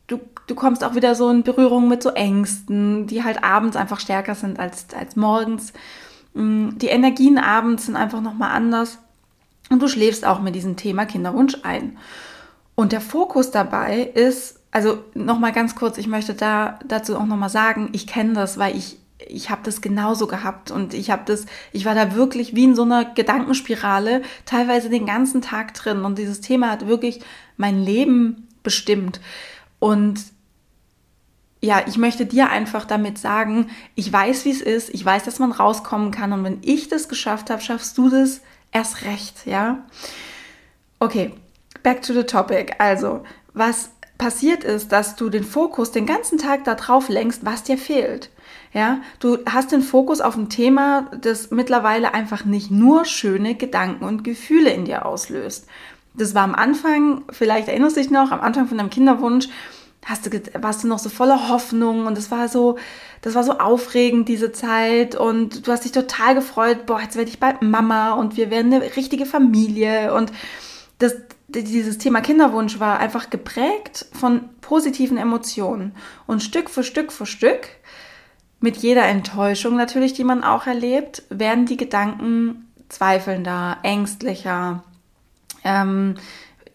Du, 0.08 0.20
du 0.46 0.54
kommst 0.54 0.84
auch 0.84 0.94
wieder 0.94 1.16
so 1.16 1.28
in 1.30 1.42
Berührung 1.42 1.88
mit 1.88 2.00
so 2.00 2.10
Ängsten, 2.10 3.08
die 3.08 3.24
halt 3.24 3.42
abends 3.42 3.76
einfach 3.76 3.98
stärker 3.98 4.36
sind 4.36 4.60
als, 4.60 4.86
als 4.96 5.16
morgens. 5.16 5.72
Mm, 6.34 6.78
die 6.78 6.86
Energien 6.86 7.38
abends 7.38 7.86
sind 7.86 7.96
einfach 7.96 8.20
nochmal 8.20 8.52
anders 8.52 8.98
und 9.68 9.82
du 9.82 9.88
schläfst 9.88 10.24
auch 10.24 10.40
mit 10.40 10.54
diesem 10.54 10.76
Thema 10.76 11.06
Kinderwunsch 11.06 11.56
ein. 11.64 11.98
Und 12.76 12.92
der 12.92 13.00
Fokus 13.00 13.50
dabei 13.50 14.02
ist, 14.02 14.60
also 14.70 14.98
nochmal 15.14 15.50
ganz 15.50 15.74
kurz, 15.74 15.98
ich 15.98 16.06
möchte 16.06 16.34
da 16.34 16.78
dazu 16.86 17.16
auch 17.16 17.26
nochmal 17.26 17.50
sagen, 17.50 17.88
ich 17.90 18.06
kenne 18.06 18.34
das, 18.34 18.58
weil 18.58 18.76
ich 18.76 18.98
ich 19.18 19.50
habe 19.50 19.62
das 19.64 19.80
genauso 19.80 20.26
gehabt 20.26 20.70
und 20.70 20.94
ich 20.94 21.10
habe 21.10 21.22
das, 21.24 21.46
ich 21.72 21.84
war 21.84 21.94
da 21.94 22.14
wirklich 22.14 22.54
wie 22.54 22.64
in 22.64 22.74
so 22.74 22.82
einer 22.82 23.04
Gedankenspirale, 23.04 24.22
teilweise 24.44 24.90
den 24.90 25.06
ganzen 25.06 25.42
Tag 25.42 25.74
drin 25.74 26.04
und 26.04 26.18
dieses 26.18 26.40
Thema 26.40 26.70
hat 26.70 26.86
wirklich 26.86 27.20
mein 27.56 27.82
Leben 27.82 28.48
bestimmt. 28.62 29.20
Und 29.78 30.20
ja, 31.62 31.82
ich 31.86 31.96
möchte 31.96 32.26
dir 32.26 32.50
einfach 32.50 32.84
damit 32.84 33.18
sagen, 33.18 33.70
ich 33.94 34.12
weiß, 34.12 34.44
wie 34.44 34.50
es 34.50 34.60
ist, 34.60 34.90
ich 34.90 35.04
weiß, 35.04 35.24
dass 35.24 35.38
man 35.38 35.52
rauskommen 35.52 36.10
kann 36.10 36.32
und 36.32 36.44
wenn 36.44 36.58
ich 36.62 36.88
das 36.88 37.08
geschafft 37.08 37.48
habe, 37.50 37.62
schaffst 37.62 37.96
du 37.96 38.10
das 38.10 38.42
erst 38.70 39.04
recht, 39.04 39.46
ja? 39.46 39.84
Okay, 40.98 41.32
back 41.82 42.02
to 42.02 42.12
the 42.12 42.24
topic. 42.24 42.74
Also, 42.78 43.24
was 43.54 43.90
passiert 44.18 44.64
ist, 44.64 44.92
dass 44.92 45.16
du 45.16 45.28
den 45.28 45.44
Fokus 45.44 45.92
den 45.92 46.06
ganzen 46.06 46.38
Tag 46.38 46.64
darauf 46.64 47.08
lenkst, 47.08 47.44
was 47.44 47.62
dir 47.62 47.78
fehlt. 47.78 48.30
Ja, 48.76 49.00
du 49.20 49.38
hast 49.50 49.72
den 49.72 49.80
Fokus 49.80 50.20
auf 50.20 50.36
ein 50.36 50.50
Thema, 50.50 51.10
das 51.22 51.50
mittlerweile 51.50 52.12
einfach 52.12 52.44
nicht 52.44 52.70
nur 52.70 53.06
schöne 53.06 53.54
Gedanken 53.54 54.04
und 54.04 54.22
Gefühle 54.22 54.68
in 54.68 54.84
dir 54.84 55.06
auslöst. 55.06 55.66
Das 56.12 56.34
war 56.34 56.42
am 56.42 56.54
Anfang, 56.54 57.24
vielleicht 57.30 57.68
erinnerst 57.68 57.96
du 57.96 58.02
dich 58.02 58.10
noch, 58.10 58.32
am 58.32 58.42
Anfang 58.42 58.68
von 58.68 58.76
deinem 58.76 58.90
Kinderwunsch, 58.90 59.48
hast 60.04 60.26
du, 60.26 60.42
warst 60.60 60.84
du 60.84 60.88
noch 60.88 60.98
so 60.98 61.08
voller 61.08 61.48
Hoffnung 61.48 62.04
und 62.04 62.18
es 62.18 62.30
war 62.30 62.48
so, 62.48 62.76
das 63.22 63.34
war 63.34 63.44
so 63.44 63.52
aufregend, 63.52 64.28
diese 64.28 64.52
Zeit 64.52 65.14
und 65.14 65.66
du 65.66 65.72
hast 65.72 65.86
dich 65.86 65.92
total 65.92 66.34
gefreut, 66.34 66.84
boah, 66.84 67.00
jetzt 67.00 67.16
werde 67.16 67.30
ich 67.30 67.40
bald 67.40 67.62
Mama 67.62 68.12
und 68.12 68.36
wir 68.36 68.50
werden 68.50 68.74
eine 68.74 68.94
richtige 68.94 69.24
Familie 69.24 70.12
und 70.12 70.32
das, 70.98 71.16
dieses 71.48 71.96
Thema 71.96 72.20
Kinderwunsch 72.20 72.78
war 72.78 72.98
einfach 72.98 73.30
geprägt 73.30 74.04
von 74.12 74.50
positiven 74.60 75.16
Emotionen 75.16 75.94
und 76.26 76.42
Stück 76.42 76.68
für 76.68 76.84
Stück 76.84 77.10
für 77.10 77.24
Stück, 77.24 77.68
mit 78.60 78.78
jeder 78.78 79.04
Enttäuschung 79.04 79.76
natürlich, 79.76 80.12
die 80.14 80.24
man 80.24 80.42
auch 80.42 80.66
erlebt, 80.66 81.22
werden 81.28 81.66
die 81.66 81.76
Gedanken 81.76 82.72
zweifelnder, 82.88 83.78
ängstlicher, 83.82 84.82
ähm, 85.64 86.16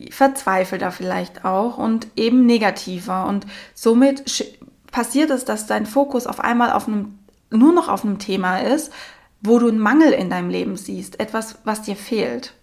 verzweifelter 0.09 0.91
vielleicht 0.91 1.45
auch 1.45 1.77
und 1.77 2.07
eben 2.15 2.45
negativer. 2.45 3.27
Und 3.27 3.45
somit 3.73 4.45
passiert 4.91 5.29
es, 5.29 5.45
dass 5.45 5.67
dein 5.67 5.85
Fokus 5.85 6.27
auf 6.27 6.39
einmal 6.39 6.71
auf 6.71 6.87
einem, 6.87 7.19
nur 7.49 7.73
noch 7.73 7.87
auf 7.87 8.03
einem 8.03 8.19
Thema 8.19 8.57
ist, 8.59 8.91
wo 9.41 9.59
du 9.59 9.67
einen 9.67 9.79
Mangel 9.79 10.11
in 10.11 10.29
deinem 10.29 10.49
Leben 10.49 10.75
siehst, 10.77 11.19
etwas, 11.19 11.59
was 11.63 11.81
dir 11.81 11.95
fehlt. 11.95 12.53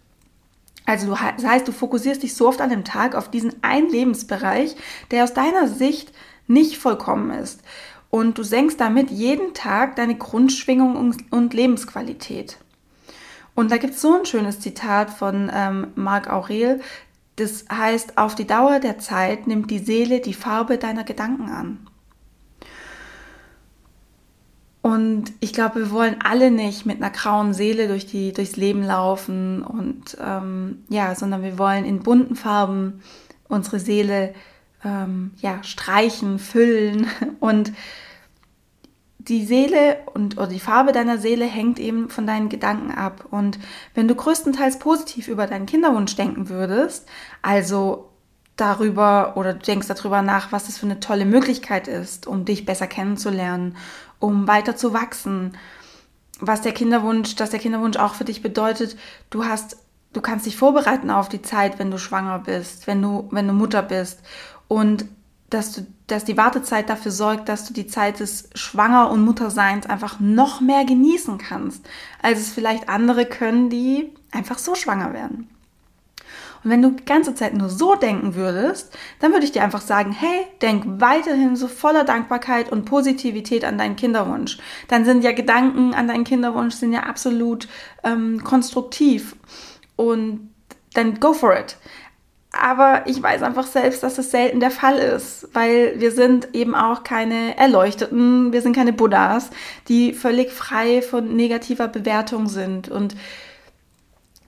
Also 0.86 1.08
das 1.10 1.44
heißt, 1.44 1.68
du 1.68 1.72
fokussierst 1.72 2.22
dich 2.22 2.34
so 2.34 2.48
oft 2.48 2.60
an 2.60 2.70
dem 2.70 2.84
Tag 2.84 3.14
auf 3.14 3.30
diesen 3.30 3.62
einen 3.62 3.90
Lebensbereich, 3.90 4.74
der 5.10 5.24
aus 5.24 5.34
deiner 5.34 5.68
Sicht 5.68 6.12
nicht 6.46 6.78
vollkommen 6.78 7.30
ist. 7.30 7.60
Und 8.10 8.38
du 8.38 8.42
senkst 8.42 8.80
damit 8.80 9.10
jeden 9.10 9.54
Tag 9.54 9.96
deine 9.96 10.16
Grundschwingung 10.16 11.14
und 11.30 11.54
Lebensqualität. 11.54 12.58
Und 13.54 13.70
da 13.70 13.76
gibt 13.76 13.94
es 13.94 14.00
so 14.00 14.18
ein 14.18 14.24
schönes 14.24 14.60
Zitat 14.60 15.10
von 15.10 15.50
ähm, 15.52 15.88
Marc 15.94 16.30
Aurel, 16.30 16.80
das 17.38 17.66
heißt, 17.70 18.18
auf 18.18 18.34
die 18.34 18.48
Dauer 18.48 18.80
der 18.80 18.98
Zeit 18.98 19.46
nimmt 19.46 19.70
die 19.70 19.78
Seele 19.78 20.20
die 20.20 20.34
Farbe 20.34 20.76
deiner 20.76 21.04
Gedanken 21.04 21.48
an. 21.50 21.86
Und 24.82 25.32
ich 25.38 25.52
glaube, 25.52 25.76
wir 25.76 25.90
wollen 25.92 26.16
alle 26.22 26.50
nicht 26.50 26.84
mit 26.84 26.96
einer 26.96 27.10
grauen 27.10 27.54
Seele 27.54 27.86
durch 27.86 28.06
die, 28.06 28.32
durchs 28.32 28.56
Leben 28.56 28.82
laufen 28.82 29.62
und 29.62 30.16
ähm, 30.20 30.84
ja, 30.88 31.14
sondern 31.14 31.42
wir 31.42 31.58
wollen 31.58 31.84
in 31.84 32.02
bunten 32.02 32.34
Farben 32.34 33.02
unsere 33.48 33.78
Seele 33.78 34.34
ähm, 34.84 35.32
ja, 35.38 35.62
streichen, 35.62 36.38
füllen 36.38 37.06
und 37.40 37.72
die 39.18 39.44
Seele 39.44 39.98
und 40.14 40.38
oder 40.38 40.46
die 40.46 40.60
Farbe 40.60 40.92
deiner 40.92 41.18
Seele 41.18 41.44
hängt 41.44 41.78
eben 41.78 42.08
von 42.08 42.26
deinen 42.26 42.48
Gedanken 42.48 42.90
ab. 42.90 43.26
Und 43.30 43.58
wenn 43.94 44.08
du 44.08 44.14
größtenteils 44.14 44.78
positiv 44.78 45.28
über 45.28 45.46
deinen 45.46 45.66
Kinderwunsch 45.66 46.16
denken 46.16 46.48
würdest, 46.48 47.06
also 47.42 48.08
darüber 48.56 49.34
oder 49.36 49.52
du 49.52 49.60
denkst 49.60 49.86
darüber 49.86 50.22
nach, 50.22 50.50
was 50.50 50.66
das 50.66 50.78
für 50.78 50.86
eine 50.86 51.00
tolle 51.00 51.26
Möglichkeit 51.26 51.88
ist, 51.88 52.26
um 52.26 52.44
dich 52.44 52.64
besser 52.64 52.86
kennenzulernen, 52.86 53.76
um 54.18 54.48
weiter 54.48 54.76
zu 54.76 54.92
wachsen, 54.92 55.56
was 56.40 56.62
der 56.62 56.72
Kinderwunsch, 56.72 57.36
dass 57.36 57.50
der 57.50 57.60
Kinderwunsch 57.60 57.96
auch 57.98 58.14
für 58.14 58.24
dich 58.24 58.42
bedeutet, 58.42 58.96
du 59.30 59.44
hast, 59.44 59.76
du 60.12 60.20
kannst 60.20 60.46
dich 60.46 60.56
vorbereiten 60.56 61.10
auf 61.10 61.28
die 61.28 61.42
Zeit, 61.42 61.78
wenn 61.78 61.90
du 61.90 61.98
schwanger 61.98 62.38
bist, 62.40 62.86
wenn 62.86 63.02
du, 63.02 63.28
wenn 63.30 63.46
du 63.46 63.52
Mutter 63.52 63.82
bist 63.82 64.20
und 64.68 65.06
dass 65.50 65.72
du, 65.72 65.86
dass 66.06 66.24
die 66.24 66.36
Wartezeit 66.36 66.90
dafür 66.90 67.10
sorgt, 67.10 67.48
dass 67.48 67.66
du 67.66 67.72
die 67.72 67.86
Zeit 67.86 68.20
des 68.20 68.50
Schwanger- 68.54 69.10
und 69.10 69.24
Mutterseins 69.24 69.86
einfach 69.86 70.20
noch 70.20 70.60
mehr 70.60 70.84
genießen 70.84 71.38
kannst, 71.38 71.86
als 72.22 72.38
es 72.38 72.50
vielleicht 72.50 72.88
andere 72.88 73.24
können, 73.24 73.70
die 73.70 74.12
einfach 74.30 74.58
so 74.58 74.74
schwanger 74.74 75.14
werden. 75.14 75.48
Und 76.64 76.70
wenn 76.70 76.82
du 76.82 76.90
die 76.90 77.04
ganze 77.04 77.34
Zeit 77.34 77.54
nur 77.54 77.68
so 77.68 77.94
denken 77.94 78.34
würdest, 78.34 78.96
dann 79.20 79.32
würde 79.32 79.44
ich 79.44 79.52
dir 79.52 79.62
einfach 79.62 79.80
sagen, 79.80 80.12
hey, 80.12 80.46
denk 80.60 81.00
weiterhin 81.00 81.56
so 81.56 81.68
voller 81.68 82.04
Dankbarkeit 82.04 82.70
und 82.70 82.84
Positivität 82.84 83.64
an 83.64 83.78
deinen 83.78 83.96
Kinderwunsch. 83.96 84.58
Dann 84.88 85.04
sind 85.04 85.22
ja 85.22 85.32
Gedanken 85.32 85.94
an 85.94 86.08
deinen 86.08 86.24
Kinderwunsch 86.24 86.74
sind 86.74 86.92
ja 86.92 87.04
absolut 87.04 87.68
ähm, 88.02 88.42
konstruktiv 88.42 89.36
und 89.96 90.50
dann 90.94 91.20
go 91.20 91.32
for 91.32 91.56
it. 91.56 91.76
Aber 92.50 93.02
ich 93.06 93.22
weiß 93.22 93.42
einfach 93.42 93.66
selbst, 93.66 94.02
dass 94.02 94.14
das 94.14 94.30
selten 94.30 94.60
der 94.60 94.70
Fall 94.70 94.98
ist, 94.98 95.48
weil 95.52 96.00
wir 96.00 96.12
sind 96.12 96.54
eben 96.54 96.74
auch 96.74 97.04
keine 97.04 97.56
Erleuchteten, 97.58 98.52
wir 98.52 98.62
sind 98.62 98.74
keine 98.74 98.94
Buddhas, 98.94 99.50
die 99.88 100.14
völlig 100.14 100.50
frei 100.50 101.02
von 101.02 101.36
negativer 101.36 101.88
Bewertung 101.88 102.48
sind. 102.48 102.88
Und 102.88 103.16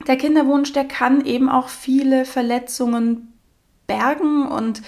der 0.07 0.17
Kinderwunsch, 0.17 0.73
der 0.73 0.85
kann 0.85 1.25
eben 1.25 1.47
auch 1.47 1.69
viele 1.69 2.25
Verletzungen 2.25 3.33
bergen 3.85 4.47
und 4.47 4.81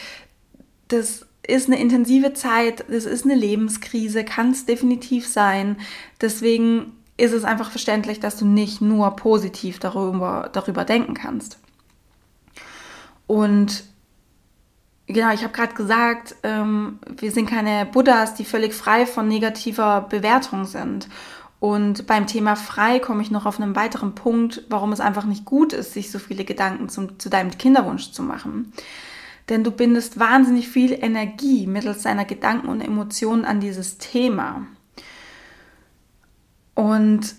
das 0.88 1.26
ist 1.46 1.68
eine 1.68 1.80
intensive 1.80 2.34
Zeit, 2.34 2.86
das 2.90 3.06
ist 3.06 3.26
eine 3.26 3.36
Lebenskrise, 3.36 4.24
kann 4.24 4.52
es 4.52 4.66
definitiv 4.66 5.28
sein. 5.28 5.78
Deswegen 6.22 6.94
ist 7.18 7.34
es 7.34 7.44
einfach 7.44 7.70
verständlich, 7.70 8.20
dass 8.20 8.38
du 8.38 8.46
nicht 8.46 8.82
nur 8.82 9.16
positiv 9.16 9.80
darüber, 9.80 10.50
darüber 10.52 10.86
denken 10.86 11.14
kannst. 11.14 11.60
Und 13.28 13.84
genau, 15.08 15.34
ich 15.34 15.44
habe 15.44 15.54
gerade 15.54 15.74
gesagt, 15.74 16.36
ähm, 16.44 17.00
wir 17.18 17.32
sind 17.32 17.50
keine 17.50 17.86
Buddhas, 17.86 18.36
die 18.36 18.46
völlig 18.46 18.74
frei 18.74 19.06
von 19.06 19.28
negativer 19.28 20.02
Bewertung 20.02 20.66
sind. 20.66 21.08
Und 21.60 22.08
beim 22.08 22.28
Thema 22.28 22.58
frei 22.58 23.00
komme 23.00 23.22
ich 23.22 23.32
noch 23.32 23.46
auf 23.46 23.60
einen 23.60 23.76
weiteren 23.76 24.16
Punkt, 24.16 24.64
warum 24.68 24.92
es 24.92 25.00
einfach 25.00 25.24
nicht 25.24 25.46
gut 25.46 25.72
ist, 25.72 25.94
sich 25.94 26.12
so 26.12 26.20
viele 26.20 26.44
Gedanken 26.44 26.90
zum, 26.90 27.20
zu 27.20 27.30
deinem 27.30 27.58
Kinderwunsch 27.58 28.12
zu 28.12 28.22
machen. 28.22 28.74
Denn 29.48 29.64
du 29.64 29.72
bindest 29.72 30.20
wahnsinnig 30.20 30.68
viel 30.68 30.92
Energie 30.92 31.68
mittels 31.68 32.04
deiner 32.04 32.26
Gedanken 32.26 32.68
und 32.68 32.82
Emotionen 32.82 33.46
an 33.46 33.62
dieses 33.62 33.98
Thema. 33.98 34.68
Und 36.76 37.36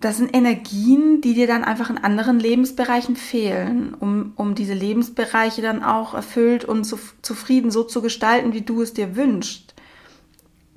das 0.00 0.18
sind 0.18 0.34
Energien, 0.34 1.20
die 1.20 1.34
dir 1.34 1.46
dann 1.46 1.64
einfach 1.64 1.90
in 1.90 1.98
anderen 1.98 2.38
Lebensbereichen 2.38 3.16
fehlen, 3.16 3.94
um, 3.94 4.32
um 4.36 4.54
diese 4.54 4.74
Lebensbereiche 4.74 5.60
dann 5.60 5.82
auch 5.82 6.14
erfüllt 6.14 6.64
und 6.64 6.84
zu, 6.84 6.98
zufrieden 7.22 7.70
so 7.70 7.82
zu 7.82 8.00
gestalten, 8.00 8.52
wie 8.52 8.62
du 8.62 8.82
es 8.82 8.92
dir 8.92 9.16
wünschst 9.16 9.74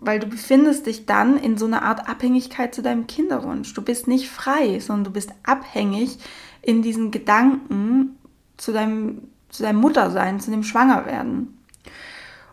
weil 0.01 0.19
du 0.19 0.25
befindest 0.25 0.87
dich 0.87 1.05
dann 1.05 1.37
in 1.37 1.57
so 1.57 1.65
einer 1.65 1.83
Art 1.83 2.09
Abhängigkeit 2.09 2.73
zu 2.73 2.81
deinem 2.81 3.05
Kinderwunsch. 3.05 3.71
Du 3.75 3.83
bist 3.83 4.07
nicht 4.07 4.29
frei, 4.29 4.79
sondern 4.79 5.05
du 5.05 5.11
bist 5.11 5.31
abhängig 5.43 6.17
in 6.63 6.81
diesen 6.81 7.11
Gedanken 7.11 8.17
zu 8.57 8.73
deinem, 8.73 9.29
zu 9.49 9.61
deinem 9.61 9.79
Muttersein, 9.79 10.39
zu 10.39 10.49
dem 10.49 10.63
Schwangerwerden. 10.63 11.55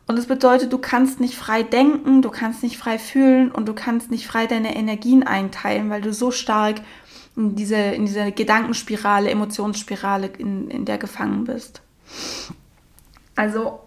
Und 0.09 0.17
das 0.17 0.27
bedeutet, 0.27 0.73
du 0.73 0.79
kannst 0.79 1.21
nicht 1.21 1.37
frei 1.37 1.63
denken, 1.63 2.23
du 2.23 2.31
kannst 2.31 2.63
nicht 2.63 2.79
frei 2.79 2.99
fühlen 2.99 3.53
und 3.53 3.69
du 3.69 3.75
kannst 3.75 4.11
nicht 4.11 4.27
frei 4.27 4.47
deine 4.47 4.75
Energien 4.75 5.23
einteilen, 5.23 5.91
weil 5.91 6.01
du 6.01 6.15
so 6.15 6.31
stark 6.31 6.81
in 7.37 7.55
diese, 7.55 7.77
in 7.77 8.07
diese 8.07 8.33
Gedankenspirale, 8.33 9.31
Emotionsspirale, 9.31 10.29
in, 10.39 10.71
in 10.71 10.87
der 10.87 10.97
gefangen 10.97 11.45
bist. 11.45 11.83
Also, 13.37 13.81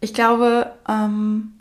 ich 0.00 0.12
glaube, 0.12 0.72
ähm, 0.88 1.52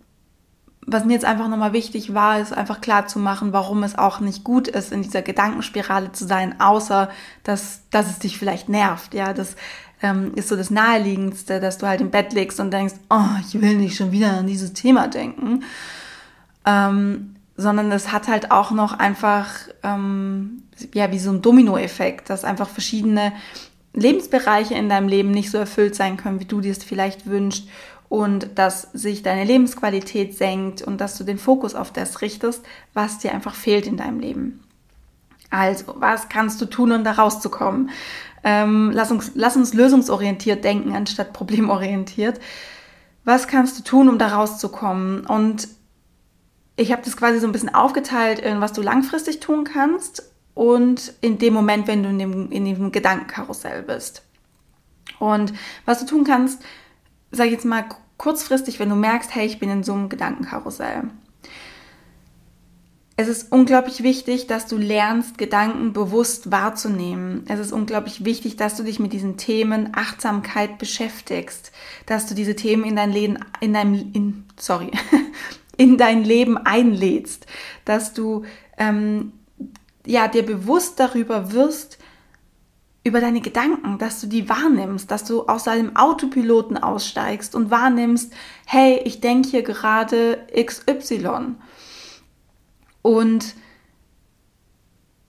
was 0.88 1.06
mir 1.06 1.14
jetzt 1.14 1.26
einfach 1.26 1.48
nochmal 1.48 1.74
wichtig 1.74 2.16
war, 2.16 2.40
ist 2.40 2.54
einfach 2.54 2.82
klar 2.82 3.08
zu 3.08 3.20
machen, 3.20 3.54
warum 3.54 3.84
es 3.84 3.98
auch 3.98 4.20
nicht 4.20 4.44
gut 4.44 4.68
ist, 4.68 4.92
in 4.92 5.04
dieser 5.04 5.22
Gedankenspirale 5.22 6.12
zu 6.12 6.26
sein, 6.26 6.60
außer 6.60 7.10
dass, 7.44 7.84
dass 7.92 8.10
es 8.10 8.18
dich 8.18 8.40
vielleicht 8.40 8.68
nervt. 8.68 9.14
Ja, 9.14 9.34
das 9.34 9.56
ähm, 10.02 10.34
ist 10.36 10.50
so 10.50 10.56
das 10.56 10.72
Naheliegendste, 10.72 11.60
dass 11.60 11.78
du 11.78 11.88
halt 11.88 12.02
im 12.02 12.12
Bett 12.12 12.34
liegst 12.34 12.60
und 12.60 12.72
denkst, 12.72 12.96
oh, 13.10 13.38
ich 13.48 13.62
will 13.62 13.78
nicht 13.78 13.96
schon 13.96 14.12
wieder 14.12 14.32
an 14.38 14.48
dieses 14.48 14.74
Thema 14.74 15.08
denken. 15.08 15.64
Ähm, 16.66 17.36
sondern 17.58 17.92
es 17.92 18.12
hat 18.12 18.28
halt 18.28 18.52
auch 18.52 18.72
noch 18.72 18.94
einfach, 18.94 19.50
ähm, 19.84 20.64
ja, 20.94 21.12
wie 21.12 21.20
so 21.20 21.32
ein 21.32 21.42
Dominoeffekt, 21.42 22.30
dass 22.30 22.44
einfach 22.44 22.70
verschiedene 22.70 23.34
Lebensbereiche 23.94 24.74
in 24.74 24.90
deinem 24.90 25.08
Leben 25.08 25.32
nicht 25.32 25.52
so 25.52 25.58
erfüllt 25.58 25.96
sein 25.96 26.18
können, 26.18 26.40
wie 26.40 26.46
du 26.46 26.62
dir 26.62 26.72
es 26.72 26.84
vielleicht 26.84 27.26
wünschst 27.26 27.68
und 28.10 28.50
dass 28.56 28.90
sich 28.94 29.22
deine 29.22 29.44
Lebensqualität 29.44 30.38
senkt 30.38 30.82
und 30.82 31.00
dass 31.00 31.18
du 31.18 31.24
den 31.24 31.38
Fokus 31.38 31.76
auf 31.76 31.92
das 31.92 32.22
richtest, 32.22 32.64
was 32.94 33.20
dir 33.20 33.34
einfach 33.34 33.56
fehlt 33.56 33.86
in 33.86 33.98
deinem 33.98 34.20
Leben. 34.20 34.64
Also, 35.50 35.96
was 35.98 36.30
kannst 36.30 36.62
du 36.62 36.66
tun, 36.66 36.94
um 36.94 37.04
da 37.04 37.12
rauszukommen? 37.12 37.90
Ähm, 38.44 38.92
lass, 38.94 39.12
uns, 39.12 39.32
lass 39.36 39.56
uns 39.56 39.74
lösungsorientiert 39.74 40.64
denken, 40.64 40.96
anstatt 40.96 41.34
problemorientiert. 41.34 42.40
Was 43.24 43.48
kannst 43.48 43.78
du 43.78 43.84
tun, 43.84 44.10
um 44.10 44.18
da 44.18 44.30
rauszukommen? 44.30 45.26
Und 45.26 45.68
ich 46.76 46.92
habe 46.92 47.04
das 47.04 47.18
quasi 47.18 47.40
so 47.40 47.48
ein 47.48 47.52
bisschen 47.52 47.74
aufgeteilt 47.74 48.40
in 48.40 48.62
was 48.62 48.74
du 48.74 48.82
langfristig 48.82 49.40
tun 49.40 49.64
kannst 49.64 50.32
und 50.54 51.14
in 51.22 51.38
dem 51.38 51.54
Moment, 51.54 51.88
wenn 51.88 52.04
du 52.04 52.10
in 52.10 52.20
dem, 52.20 52.52
in 52.52 52.66
dem 52.66 52.92
Gedankenkarussell 52.92 53.84
bist. 53.84 54.24
Und 55.20 55.54
was 55.86 56.00
du 56.00 56.06
tun 56.06 56.24
kannst, 56.24 56.62
sag 57.32 57.46
ich 57.46 57.52
jetzt 57.52 57.66
mal 57.66 57.86
kurzfristig, 58.18 58.80
wenn 58.80 58.90
du 58.90 58.96
merkst, 58.96 59.34
hey, 59.34 59.46
ich 59.46 59.60
bin 59.60 59.70
in 59.70 59.84
so 59.84 59.94
einem 59.94 60.10
Gedankenkarussell. 60.10 61.04
Es 63.22 63.28
ist 63.28 63.52
unglaublich 63.52 64.02
wichtig, 64.02 64.48
dass 64.48 64.66
du 64.66 64.78
lernst, 64.78 65.38
Gedanken 65.38 65.94
bewusst 65.94 66.50
wahrzunehmen. 66.50 67.46
Es 67.48 67.60
ist 67.60 67.72
unglaublich 67.72 68.26
wichtig, 68.26 68.56
dass 68.56 68.78
du 68.78 68.84
dich 68.84 69.00
mit 69.00 69.14
diesen 69.14 69.38
Themen 69.38 69.92
Achtsamkeit 69.94 70.80
beschäftigst, 70.80 71.72
dass 72.08 72.26
du 72.26 72.34
diese 72.34 72.56
Themen 72.56 72.84
in 72.84 72.96
dein 72.96 73.12
Leben, 73.12 73.38
in 73.60 73.74
deinem, 73.74 73.94
in, 74.14 74.46
sorry, 74.58 74.90
in 75.78 76.00
dein 76.00 76.24
Leben 76.24 76.58
einlädst, 76.58 77.46
dass 77.86 78.14
du 78.14 78.44
ähm, 78.80 79.34
ja 80.04 80.28
dir 80.28 80.44
bewusst 80.44 81.00
darüber 81.00 81.52
wirst, 81.52 82.00
über 83.04 83.22
deine 83.22 83.42
Gedanken, 83.42 84.00
dass 84.00 84.20
du 84.20 84.26
die 84.26 84.50
wahrnimmst, 84.50 85.12
dass 85.12 85.26
du 85.26 85.46
aus 85.46 85.66
deinem 85.66 85.96
Autopiloten 85.96 86.80
aussteigst 86.80 87.54
und 87.54 87.70
wahrnimmst, 87.70 88.34
hey, 88.66 89.00
ich 89.06 89.22
denke 89.22 89.50
hier 89.50 89.62
gerade 89.62 90.40
XY. 90.56 91.56
Und 93.02 93.56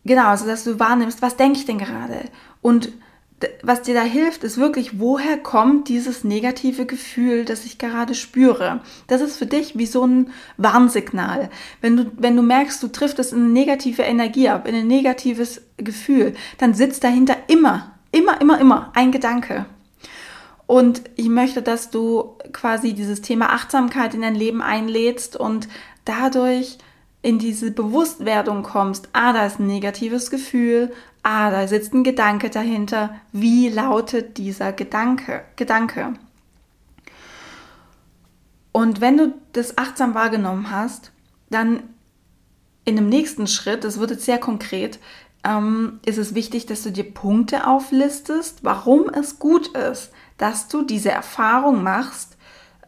genau, 0.05 0.27
also 0.27 0.47
dass 0.47 0.65
du 0.65 0.79
wahrnimmst, 0.79 1.23
was 1.23 1.37
denke 1.37 1.59
ich 1.59 1.67
denn 1.67 1.79
gerade? 1.79 2.21
Und 2.61 2.93
was 3.63 3.83
dir 3.83 3.95
da 3.95 4.03
hilft, 4.03 4.45
ist 4.45 4.59
wirklich, 4.59 5.01
woher 5.01 5.37
kommt 5.37 5.89
dieses 5.89 6.25
negative 6.25 6.87
Gefühl, 6.87 7.45
das 7.45 7.65
ich 7.65 7.79
gerade 7.79 8.15
spüre. 8.15 8.81
Das 9.09 9.21
ist 9.21 9.37
für 9.37 9.47
dich 9.47 9.77
wie 9.77 9.87
so 9.87 10.07
ein 10.07 10.31
Warnsignal. 10.57 11.51
Wenn 11.81 11.97
du, 11.97 12.13
wenn 12.17 12.37
du 12.37 12.43
merkst, 12.43 12.83
du 12.83 12.89
triffst 12.89 13.19
es 13.19 13.33
in 13.33 13.41
eine 13.41 13.49
negative 13.49 14.03
Energie 14.03 14.49
ab, 14.49 14.69
in 14.69 14.75
ein 14.75 14.87
negatives 14.87 15.63
Gefühl, 15.77 16.35
dann 16.59 16.75
sitzt 16.75 17.05
dahinter 17.05 17.37
immer, 17.49 17.93
immer, 18.13 18.41
immer, 18.41 18.61
immer 18.61 18.93
ein 18.95 19.13
Gedanke. 19.13 19.67
Und 20.67 21.03
ich 21.17 21.29
möchte, 21.29 21.63
dass 21.63 21.91
du 21.91 22.37
quasi 22.53 22.95
dieses 22.95 23.21
Thema 23.21 23.53
Achtsamkeit 23.53 24.15
in 24.15 24.23
dein 24.23 24.35
Leben 24.35 24.63
einlädst 24.63 25.37
und 25.37 25.69
dadurch 26.05 26.79
in 27.23 27.39
diese 27.39 27.71
Bewusstwerdung 27.71 28.65
kommst, 28.65 29.09
ah, 29.13 29.33
da 29.33 29.47
ist 29.47 29.61
ein 29.61 29.67
negatives 29.67 30.31
Gefühl, 30.31 30.93
ah, 31.23 31.51
da 31.51 31.69
sitzt 31.69 31.95
ein 31.95 32.05
Gedanke 32.05 32.51
dahinter, 32.51 33.15
wie 33.33 33.69
lautet 33.69 34.37
dieser 34.39 34.73
Gedanke? 34.73 35.45
Gedanke. 35.57 36.15
Und 38.73 39.01
wenn 39.01 39.17
du 39.17 39.35
das 39.53 39.79
achtsam 39.79 40.15
wahrgenommen 40.15 40.71
hast, 40.71 41.13
dann 41.51 41.85
in 42.85 42.97
dem 42.97 43.09
nächsten 43.09 43.47
Schritt, 43.47 43.85
das 43.85 44.01
wird 44.01 44.11
jetzt 44.11 44.25
sehr 44.25 44.39
konkret, 44.39 44.99
ähm, 45.45 46.01
ist 46.05 46.19
es 46.19 46.35
wichtig, 46.35 46.67
dass 46.67 46.83
du 46.83 46.91
dir 46.91 47.05
Punkte 47.05 47.67
auflistest, 47.67 48.65
warum 48.65 49.09
es 49.09 49.39
gut 49.39 49.69
ist, 49.77 50.11
dass 50.39 50.69
du 50.69 50.83
diese 50.83 51.11
Erfahrung 51.11 51.83
machst, 51.83 52.37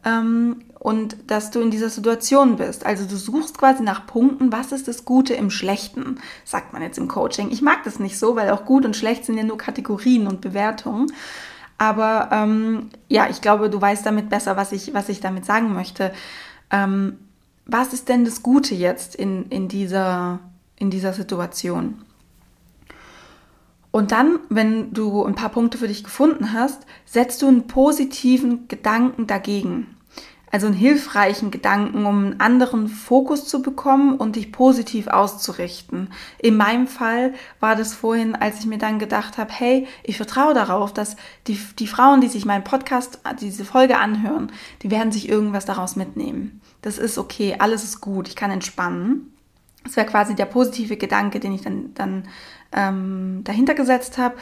ähm, 0.04 0.64
und 0.84 1.16
dass 1.28 1.50
du 1.50 1.60
in 1.60 1.70
dieser 1.70 1.88
Situation 1.88 2.56
bist. 2.56 2.84
Also 2.84 3.06
du 3.06 3.16
suchst 3.16 3.56
quasi 3.56 3.82
nach 3.82 4.06
Punkten, 4.06 4.52
was 4.52 4.70
ist 4.70 4.86
das 4.86 5.06
Gute 5.06 5.32
im 5.32 5.48
Schlechten, 5.48 6.18
sagt 6.44 6.74
man 6.74 6.82
jetzt 6.82 6.98
im 6.98 7.08
Coaching. 7.08 7.50
Ich 7.50 7.62
mag 7.62 7.84
das 7.84 7.98
nicht 7.98 8.18
so, 8.18 8.36
weil 8.36 8.50
auch 8.50 8.66
gut 8.66 8.84
und 8.84 8.94
schlecht 8.94 9.24
sind 9.24 9.38
ja 9.38 9.44
nur 9.44 9.56
Kategorien 9.56 10.26
und 10.26 10.42
Bewertungen. 10.42 11.10
Aber 11.78 12.28
ähm, 12.32 12.90
ja, 13.08 13.30
ich 13.30 13.40
glaube, 13.40 13.70
du 13.70 13.80
weißt 13.80 14.04
damit 14.04 14.28
besser, 14.28 14.58
was 14.58 14.72
ich, 14.72 14.92
was 14.92 15.08
ich 15.08 15.20
damit 15.20 15.46
sagen 15.46 15.72
möchte. 15.72 16.12
Ähm, 16.70 17.16
was 17.64 17.94
ist 17.94 18.10
denn 18.10 18.26
das 18.26 18.42
Gute 18.42 18.74
jetzt 18.74 19.14
in, 19.14 19.46
in, 19.48 19.68
dieser, 19.68 20.40
in 20.76 20.90
dieser 20.90 21.14
Situation? 21.14 22.02
Und 23.90 24.12
dann, 24.12 24.38
wenn 24.50 24.92
du 24.92 25.24
ein 25.24 25.34
paar 25.34 25.48
Punkte 25.48 25.78
für 25.78 25.88
dich 25.88 26.04
gefunden 26.04 26.52
hast, 26.52 26.84
setzt 27.06 27.40
du 27.40 27.48
einen 27.48 27.68
positiven 27.68 28.68
Gedanken 28.68 29.26
dagegen 29.26 29.93
also 30.54 30.68
einen 30.68 30.76
hilfreichen 30.76 31.50
Gedanken, 31.50 32.06
um 32.06 32.26
einen 32.26 32.40
anderen 32.40 32.86
Fokus 32.86 33.44
zu 33.44 33.60
bekommen 33.60 34.16
und 34.16 34.36
dich 34.36 34.52
positiv 34.52 35.08
auszurichten. 35.08 36.12
In 36.38 36.56
meinem 36.56 36.86
Fall 36.86 37.34
war 37.58 37.74
das 37.74 37.92
vorhin, 37.92 38.36
als 38.36 38.60
ich 38.60 38.66
mir 38.66 38.78
dann 38.78 39.00
gedacht 39.00 39.36
habe, 39.36 39.52
hey, 39.52 39.88
ich 40.04 40.16
vertraue 40.16 40.54
darauf, 40.54 40.92
dass 40.92 41.16
die, 41.48 41.58
die 41.80 41.88
Frauen, 41.88 42.20
die 42.20 42.28
sich 42.28 42.44
meinen 42.44 42.62
Podcast, 42.62 43.18
diese 43.40 43.64
Folge 43.64 43.98
anhören, 43.98 44.52
die 44.82 44.92
werden 44.92 45.10
sich 45.10 45.28
irgendwas 45.28 45.64
daraus 45.64 45.96
mitnehmen. 45.96 46.60
Das 46.82 46.98
ist 46.98 47.18
okay, 47.18 47.56
alles 47.58 47.82
ist 47.82 48.00
gut, 48.00 48.28
ich 48.28 48.36
kann 48.36 48.52
entspannen. 48.52 49.34
Das 49.82 49.96
wäre 49.96 50.06
quasi 50.06 50.36
der 50.36 50.46
positive 50.46 50.96
Gedanke, 50.96 51.40
den 51.40 51.52
ich 51.52 51.62
dann, 51.62 51.94
dann 51.94 52.28
ähm, 52.70 53.40
dahinter 53.42 53.74
gesetzt 53.74 54.18
habe 54.18 54.36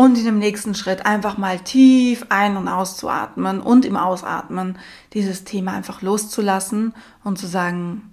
und 0.00 0.16
in 0.16 0.24
dem 0.24 0.38
nächsten 0.38 0.74
Schritt 0.74 1.04
einfach 1.04 1.36
mal 1.36 1.60
tief 1.60 2.24
ein- 2.30 2.56
und 2.56 2.68
auszuatmen 2.68 3.60
und 3.60 3.84
im 3.84 3.98
Ausatmen 3.98 4.78
dieses 5.12 5.44
Thema 5.44 5.72
einfach 5.72 6.00
loszulassen 6.00 6.94
und 7.22 7.38
zu 7.38 7.46
sagen, 7.46 8.10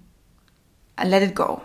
let 1.02 1.22
it 1.22 1.34
go. 1.34 1.62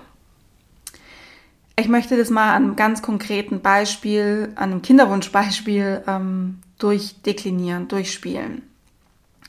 Ich 1.75 1.89
möchte 1.89 2.15
das 2.15 2.29
mal 2.29 2.55
an 2.55 2.63
einem 2.63 2.75
ganz 2.77 3.01
konkreten 3.01 3.59
Beispiel, 3.59 4.53
an 4.55 4.71
einem 4.71 4.81
Kinderwunschbeispiel 4.81 6.05
ähm, 6.07 6.61
durchdeklinieren, 6.77 7.89
durchspielen. 7.89 8.61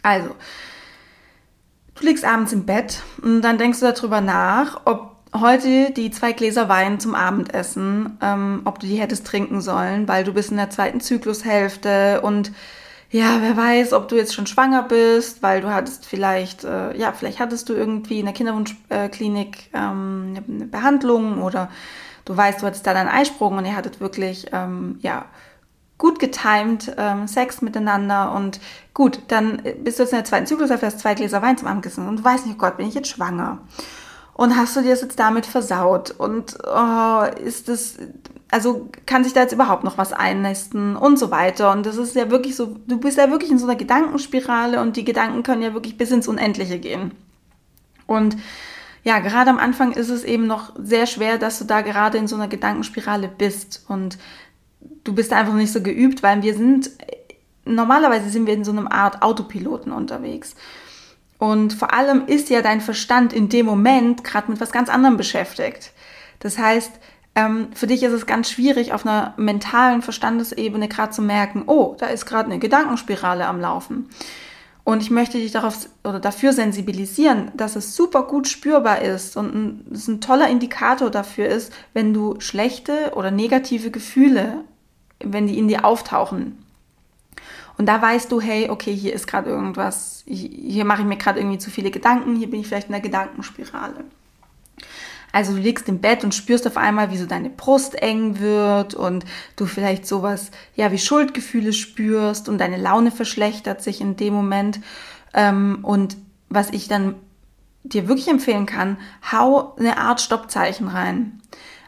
Also, 0.02 0.35
du 1.95 2.04
liegst 2.04 2.25
abends 2.25 2.52
im 2.52 2.66
Bett 2.66 3.00
und 3.23 3.43
dann 3.43 3.59
denkst 3.59 3.78
du 3.78 3.93
darüber 3.93 4.21
nach, 4.21 4.81
ob 4.87 5.13
heute 5.38 5.91
die 5.91 6.11
zwei 6.11 6.33
Gläser 6.33 6.69
Wein 6.69 7.00
zum 7.00 7.14
Abendessen, 7.14 8.19
ähm, 8.23 8.62
ob 8.64 8.79
du 8.79 8.87
die 8.87 9.00
hättest 9.00 9.26
trinken 9.26 9.61
sollen, 9.61 10.09
weil 10.09 10.25
du 10.25 10.33
bist 10.33 10.50
in 10.50 10.57
der 10.57 10.71
zweiten 10.71 11.00
Zyklushälfte 11.00 12.21
und 12.23 12.53
ja, 13.11 13.38
wer 13.41 13.57
weiß, 13.57 13.93
ob 13.93 14.09
du 14.09 14.17
jetzt 14.17 14.35
schon 14.35 14.47
schwanger 14.47 14.83
bist, 14.83 15.43
weil 15.43 15.61
du 15.61 15.73
hattest 15.73 16.05
vielleicht, 16.07 16.64
äh, 16.64 16.97
ja, 16.97 17.12
vielleicht 17.12 17.38
hattest 17.38 17.69
du 17.69 17.75
irgendwie 17.75 18.19
in 18.19 18.26
der 18.26 18.35
Kinderwunschklinik 18.35 19.71
ähm, 19.73 20.35
eine 20.49 20.64
Behandlung 20.67 21.41
oder 21.43 21.71
du 22.25 22.37
weißt, 22.37 22.62
du 22.62 22.67
hattest 22.67 22.87
da 22.87 22.95
deinen 22.95 23.09
Eisprung 23.09 23.57
und 23.57 23.67
ihr 23.67 23.76
hattet 23.76 24.00
wirklich, 24.00 24.47
ähm, 24.53 24.99
ja, 25.00 25.26
gut 25.97 26.19
getimed 26.19 26.93
ähm, 26.99 27.29
Sex 27.29 27.62
miteinander 27.62 28.33
und 28.33 28.59
gut, 28.95 29.21
dann 29.29 29.62
bist 29.85 29.99
du 29.99 30.03
jetzt 30.03 30.12
in 30.12 30.19
der 30.19 30.25
zweiten 30.25 30.47
Zyklushälfte, 30.47 30.87
hast 30.87 30.99
zwei 30.99 31.14
Gläser 31.14 31.41
Wein 31.41 31.57
zum 31.57 31.69
Abendessen 31.69 32.09
und 32.09 32.19
du 32.19 32.25
weißt 32.25 32.47
nicht, 32.47 32.57
oh 32.57 32.61
Gott, 32.61 32.79
bin 32.79 32.88
ich 32.88 32.95
jetzt 32.95 33.09
schwanger? 33.11 33.59
Und 34.35 34.57
hast 34.57 34.76
du 34.76 34.83
dir 34.83 34.91
das 34.91 35.00
jetzt 35.00 35.19
damit 35.19 35.47
versaut? 35.47 36.11
Und 36.11 36.59
oh, 36.67 37.23
ist 37.45 37.69
das, 37.69 37.97
also 38.50 38.88
kann 39.07 39.23
sich 39.23 39.33
da 39.33 39.43
jetzt 39.43 39.53
überhaupt 39.53 39.85
noch 39.85 39.97
was 39.97 40.12
einnisten 40.12 40.97
und 40.97 41.19
so 41.19 41.31
weiter. 41.31 41.71
Und 41.71 41.87
das 41.87 41.97
ist 41.97 42.17
ja 42.17 42.31
wirklich 42.31 42.57
so, 42.57 42.76
du 42.87 42.99
bist 42.99 43.17
ja 43.17 43.31
wirklich 43.31 43.53
in 43.53 43.59
so 43.59 43.67
einer 43.67 43.76
Gedankenspirale 43.76 44.81
und 44.81 44.97
die 44.97 45.05
Gedanken 45.05 45.45
können 45.45 45.62
ja 45.62 45.73
wirklich 45.73 45.97
bis 45.97 46.11
ins 46.11 46.26
Unendliche 46.26 46.81
gehen. 46.81 47.12
Und 48.07 48.37
ja, 49.05 49.21
gerade 49.21 49.50
am 49.50 49.59
Anfang 49.59 49.93
ist 49.93 50.09
es 50.09 50.25
eben 50.25 50.47
noch 50.47 50.73
sehr 50.83 51.07
schwer, 51.07 51.38
dass 51.38 51.59
du 51.59 51.64
da 51.64 51.83
gerade 51.83 52.18
in 52.18 52.27
so 52.27 52.35
einer 52.35 52.49
Gedankenspirale 52.49 53.29
bist. 53.29 53.85
Und 53.87 54.18
du 55.05 55.14
bist 55.14 55.33
einfach 55.33 55.55
nicht 55.55 55.73
so 55.73 55.81
geübt, 55.81 56.23
weil 56.25 56.42
wir 56.42 56.55
sind, 56.55 56.90
normalerweise 57.64 58.31
sind 58.31 58.47
wir 58.47 58.55
in 58.55 58.64
so 58.64 58.73
einem 58.73 58.88
Art 58.88 59.23
Autopiloten 59.23 59.92
unterwegs. 59.92 60.57
Und 61.44 61.74
vor 61.74 61.92
allem 61.92 62.26
ist 62.26 62.48
ja 62.48 62.62
dein 62.62 62.80
Verstand 62.80 63.35
in 63.35 63.50
dem 63.50 63.66
Moment 63.66 64.24
gerade 64.24 64.50
mit 64.50 64.62
was 64.62 64.72
ganz 64.72 64.88
anderem 64.88 65.18
beschäftigt. 65.18 65.92
Das 66.38 66.57
heißt, 66.57 66.90
ähm, 67.35 67.68
für 67.74 67.87
dich 67.87 68.02
ist 68.02 68.14
es 68.14 68.24
ganz 68.24 68.50
schwierig, 68.50 68.94
auf 68.94 69.04
einer 69.04 69.35
mentalen 69.37 70.00
Verstandesebene 70.00 70.88
gerade 70.88 71.12
zu 71.12 71.20
merken, 71.20 71.64
oh, 71.66 71.96
da 71.98 72.07
ist 72.07 72.24
gerade 72.24 72.46
eine 72.46 72.59
Gedankenspirale 72.59 73.46
am 73.46 73.61
Laufen. 73.61 74.09
Und 74.85 75.02
ich 75.02 75.11
möchte 75.11 75.37
dich 75.37 75.52
darauf 75.52 75.87
oder 76.02 76.18
dafür 76.18 76.54
sensibilisieren, 76.54 77.52
dass 77.54 77.76
es 77.76 77.94
super 77.94 78.22
gut 78.22 78.48
spürbar 78.48 79.02
ist 79.02 79.37
und 79.37 79.85
es 79.92 80.09
ein, 80.09 80.14
ein 80.14 80.20
toller 80.22 80.48
Indikator 80.48 81.11
dafür 81.11 81.48
ist, 81.48 81.74
wenn 81.92 82.14
du 82.14 82.40
schlechte 82.40 83.12
oder 83.16 83.30
negative 83.30 83.90
Gefühle, 83.90 84.64
wenn 85.22 85.46
die 85.46 85.59
in 85.59 85.68
dir 85.68 85.85
auftauchen, 85.85 86.63
und 87.76 87.87
da 87.87 88.00
weißt 88.00 88.30
du, 88.30 88.40
hey, 88.40 88.70
okay, 88.70 88.94
hier 88.94 89.12
ist 89.12 89.26
gerade 89.26 89.50
irgendwas, 89.50 90.22
hier 90.26 90.84
mache 90.84 91.02
ich 91.02 91.08
mir 91.08 91.16
gerade 91.16 91.40
irgendwie 91.40 91.58
zu 91.58 91.70
viele 91.70 91.90
Gedanken, 91.90 92.37
hier 92.37 92.50
bin 92.50 92.60
ich 92.60 92.68
vielleicht 92.68 92.88
in 92.88 92.92
der 92.92 93.00
Gedankenspirale. 93.00 94.04
Also 95.32 95.52
du 95.52 95.58
liegst 95.58 95.88
im 95.88 96.00
Bett 96.00 96.22
und 96.22 96.32
spürst 96.32 96.64
auf 96.64 96.76
einmal, 96.76 97.10
wie 97.10 97.16
so 97.16 97.26
deine 97.26 97.50
Brust 97.50 98.00
eng 98.00 98.38
wird 98.38 98.94
und 98.94 99.24
du 99.56 99.66
vielleicht 99.66 100.06
sowas, 100.06 100.52
ja, 100.76 100.92
wie 100.92 100.98
Schuldgefühle 100.98 101.72
spürst 101.72 102.48
und 102.48 102.58
deine 102.58 102.76
Laune 102.76 103.10
verschlechtert 103.10 103.82
sich 103.82 104.00
in 104.00 104.14
dem 104.14 104.32
Moment. 104.32 104.78
Ähm, 105.32 105.80
und 105.82 106.16
was 106.50 106.70
ich 106.70 106.87
dann 106.87 107.16
dir 107.82 108.06
wirklich 108.06 108.28
empfehlen 108.28 108.66
kann, 108.66 108.96
hau 109.32 109.74
eine 109.74 109.98
Art 109.98 110.20
Stoppzeichen 110.20 110.87
rein. 110.87 111.40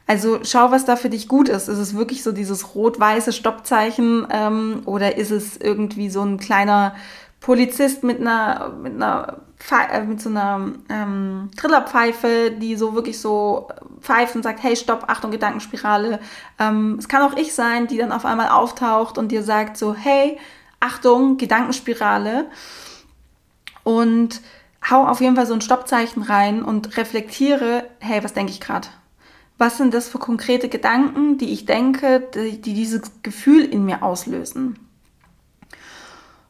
Also 0.07 0.41
schau, 0.45 0.71
was 0.71 0.85
da 0.85 0.97
für 0.97 1.11
dich 1.11 1.27
gut 1.27 1.49
ist. 1.49 1.69
Ist 1.69 1.79
es 1.79 1.97
wirklich 1.97 2.23
so 2.23 2.33
dieses 2.33 2.75
rot-weiße 2.75 3.33
Stoppzeichen 3.33 4.27
ähm, 4.31 4.83
oder 4.85 5.17
ist 5.17 5.33
es 5.33 5.57
irgendwie 5.57 6.11
so 6.11 6.23
ein 6.23 6.39
kleiner 6.39 6.95
Polizist 7.41 8.05
mit 8.05 8.21
einer, 8.21 8.71
mit 8.71 8.95
einer 8.95 9.39
äh, 9.71 10.03
mit 10.03 10.21
so 10.21 10.29
einer 10.29 10.73
ähm, 10.89 11.51
Trillerpfeife, 11.57 12.53
die 12.53 12.77
so 12.77 12.95
wirklich 12.95 13.21
so 13.21 13.69
pfeift 14.01 14.37
und 14.37 14.43
sagt, 14.43 14.63
hey, 14.63 14.77
stopp, 14.77 15.05
Achtung, 15.09 15.31
Gedankenspirale. 15.31 16.21
Ähm, 16.59 16.97
es 16.99 17.09
kann 17.09 17.23
auch 17.23 17.37
ich 17.37 17.55
sein, 17.55 17.87
die 17.87 17.99
dann 17.99 18.13
auf 18.13 18.25
einmal 18.25 18.51
auftaucht 18.51 19.19
und 19.19 19.33
dir 19.33 19.43
sagt 19.43 19.77
so, 19.77 19.95
hey, 19.95 20.39
Achtung, 20.79 21.37
Gedankenspirale. 21.37 22.47
Und 23.83 24.41
hau 24.89 25.07
auf 25.07 25.21
jeden 25.21 25.37
Fall 25.37 25.47
so 25.47 25.55
ein 25.55 25.63
Stoppzeichen 25.63 26.23
rein 26.23 26.63
und 26.63 26.97
reflektiere, 26.97 27.85
hey, 27.99 28.23
was 28.23 28.35
denke 28.35 28.53
ich 28.53 28.61
gerade? 28.61 28.89
Was 29.59 29.79
sind 29.79 29.95
das 29.95 30.09
für 30.09 30.19
konkrete 30.19 30.69
Gedanken, 30.69 31.39
die 31.39 31.53
ich 31.53 31.65
denke, 31.65 32.29
die, 32.35 32.61
die 32.61 32.75
dieses 32.75 33.03
Gefühl 33.23 33.65
in 33.65 33.85
mir 33.85 34.03
auslösen. 34.03 34.79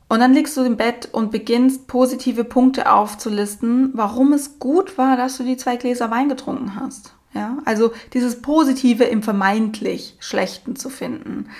Und 0.09 0.21
dann 0.21 0.35
liegst 0.35 0.57
du 0.57 0.63
im 0.63 0.77
Bett 0.77 1.09
und 1.13 1.33
beginnst 1.33 1.89
positive 1.89 2.45
Punkte 2.45 2.93
aufzulisten, 2.93 3.91
warum 3.95 4.33
es 4.33 4.59
gut 4.59 4.99
war, 4.99 5.17
dass 5.17 5.37
du 5.37 5.43
die 5.43 5.57
zwei 5.57 5.77
Gläser 5.77 6.11
Wein 6.11 6.29
getrunken 6.29 6.77
hast. 6.77 7.13
Ja, 7.35 7.59
also 7.65 7.93
dieses 8.15 8.41
Positive 8.41 9.05
im 9.05 9.23
vermeintlich 9.23 10.17
Schlechten 10.21 10.75
zu 10.77 10.89
finden. 10.89 11.51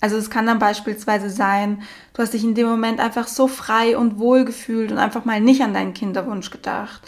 Also 0.00 0.16
es 0.16 0.28
kann 0.28 0.44
dann 0.44 0.58
beispielsweise 0.58 1.30
sein, 1.30 1.82
du 2.14 2.22
hast 2.22 2.34
dich 2.34 2.42
in 2.42 2.54
dem 2.54 2.66
Moment 2.66 3.00
einfach 3.00 3.28
so 3.28 3.46
frei 3.46 3.96
und 3.96 4.18
wohl 4.18 4.44
gefühlt 4.44 4.90
und 4.90 4.98
einfach 4.98 5.24
mal 5.24 5.40
nicht 5.40 5.62
an 5.62 5.72
deinen 5.72 5.94
Kinderwunsch 5.94 6.50
gedacht. 6.50 7.02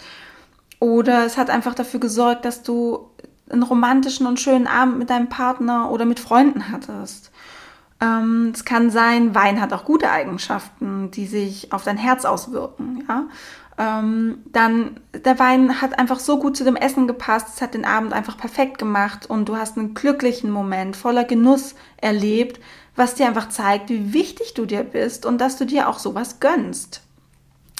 Oder 0.79 1.25
es 1.25 1.37
hat 1.37 1.49
einfach 1.49 1.73
dafür 1.73 1.99
gesorgt, 1.99 2.45
dass 2.45 2.63
du 2.63 3.09
einen 3.49 3.63
romantischen 3.63 4.27
und 4.27 4.39
schönen 4.39 4.67
Abend 4.67 4.97
mit 4.97 5.09
deinem 5.09 5.29
Partner 5.29 5.91
oder 5.91 6.05
mit 6.05 6.19
Freunden 6.19 6.71
hattest. 6.71 7.31
Ähm, 7.99 8.51
es 8.53 8.65
kann 8.65 8.89
sein, 8.89 9.33
Wein 9.33 9.59
hat 9.59 9.73
auch 9.73 9.85
gute 9.85 10.11
Eigenschaften, 10.11 11.09
die 11.11 11.25
sich 11.25 11.73
auf 11.73 11.83
dein 11.83 11.97
Herz 11.97 12.25
auswirken. 12.25 13.03
Ja? 13.07 13.27
Ähm, 13.79 14.39
dann 14.51 14.99
der 15.13 15.39
Wein 15.39 15.81
hat 15.81 15.97
einfach 15.97 16.19
so 16.19 16.39
gut 16.39 16.57
zu 16.57 16.63
dem 16.63 16.75
Essen 16.75 17.07
gepasst, 17.07 17.47
es 17.55 17.61
hat 17.61 17.73
den 17.73 17.85
Abend 17.85 18.13
einfach 18.13 18.37
perfekt 18.37 18.79
gemacht 18.79 19.29
und 19.29 19.47
du 19.49 19.55
hast 19.55 19.77
einen 19.77 19.93
glücklichen 19.93 20.49
Moment 20.51 20.95
voller 20.95 21.23
Genuss 21.23 21.75
erlebt, 21.97 22.59
was 22.95 23.13
dir 23.13 23.27
einfach 23.27 23.49
zeigt, 23.49 23.89
wie 23.89 24.13
wichtig 24.13 24.55
du 24.55 24.65
dir 24.65 24.83
bist 24.83 25.25
und 25.25 25.39
dass 25.39 25.57
du 25.57 25.65
dir 25.65 25.87
auch 25.87 25.99
sowas 25.99 26.39
gönnst. 26.39 27.01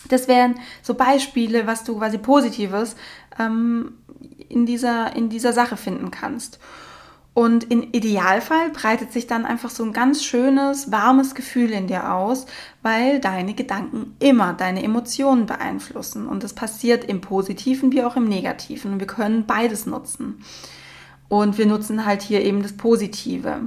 Das 0.10 0.28
wären 0.28 0.60
so 0.84 0.94
Beispiele, 0.94 1.68
was 1.68 1.84
du 1.84 1.98
quasi 1.98 2.20
Positives 2.20 2.96
ähm, 3.40 3.94
in 4.50 4.66
dieser, 4.66 5.16
in 5.16 5.30
dieser 5.30 5.54
Sache 5.54 5.78
finden 5.78 6.12
kannst. 6.12 6.60
Und 7.38 7.72
im 7.72 7.84
Idealfall 7.92 8.72
breitet 8.72 9.14
sich 9.14 9.28
dann 9.28 9.46
einfach 9.46 9.70
so 9.70 9.84
ein 9.84 9.94
ganz 9.94 10.24
schönes, 10.24 10.92
warmes 10.92 11.36
Gefühl 11.36 11.70
in 11.70 11.86
dir 11.86 12.12
aus, 12.12 12.48
weil 12.82 13.20
deine 13.20 13.54
Gedanken 13.54 14.16
immer 14.18 14.54
deine 14.54 14.82
Emotionen 14.82 15.46
beeinflussen. 15.46 16.28
Und 16.28 16.44
das 16.44 16.54
passiert 16.54 17.04
im 17.04 17.22
Positiven 17.22 17.92
wie 17.92 18.04
auch 18.04 18.16
im 18.16 18.28
Negativen. 18.28 18.94
Und 18.94 19.00
wir 19.00 19.06
können 19.06 19.46
beides 19.46 19.86
nutzen. 19.86 20.44
Und 21.30 21.60
wir 21.60 21.68
nutzen 21.68 22.08
halt 22.08 22.24
hier 22.24 22.44
eben 22.44 22.64
das 22.64 22.74
Positive. 22.74 23.62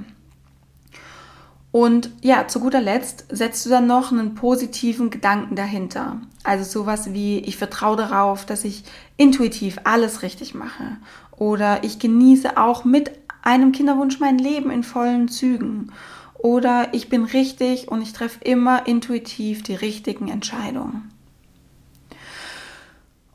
Und 1.72 2.10
ja, 2.20 2.48
zu 2.48 2.60
guter 2.60 2.80
Letzt 2.80 3.26
setzt 3.30 3.64
du 3.64 3.70
dann 3.70 3.86
noch 3.86 4.10
einen 4.10 4.34
positiven 4.34 5.10
Gedanken 5.10 5.54
dahinter. 5.54 6.20
Also 6.42 6.64
sowas 6.64 7.12
wie, 7.12 7.38
ich 7.38 7.56
vertraue 7.56 7.96
darauf, 7.96 8.44
dass 8.44 8.64
ich 8.64 8.82
intuitiv 9.16 9.78
alles 9.84 10.22
richtig 10.22 10.54
mache. 10.54 10.96
Oder 11.36 11.84
ich 11.84 11.98
genieße 11.98 12.56
auch 12.56 12.84
mit 12.84 13.12
einem 13.42 13.72
Kinderwunsch 13.72 14.18
mein 14.18 14.38
Leben 14.38 14.70
in 14.70 14.82
vollen 14.82 15.28
Zügen. 15.28 15.92
Oder 16.34 16.92
ich 16.92 17.08
bin 17.08 17.24
richtig 17.24 17.88
und 17.88 18.02
ich 18.02 18.12
treffe 18.12 18.42
immer 18.42 18.86
intuitiv 18.86 19.62
die 19.62 19.74
richtigen 19.74 20.28
Entscheidungen. 20.28 21.10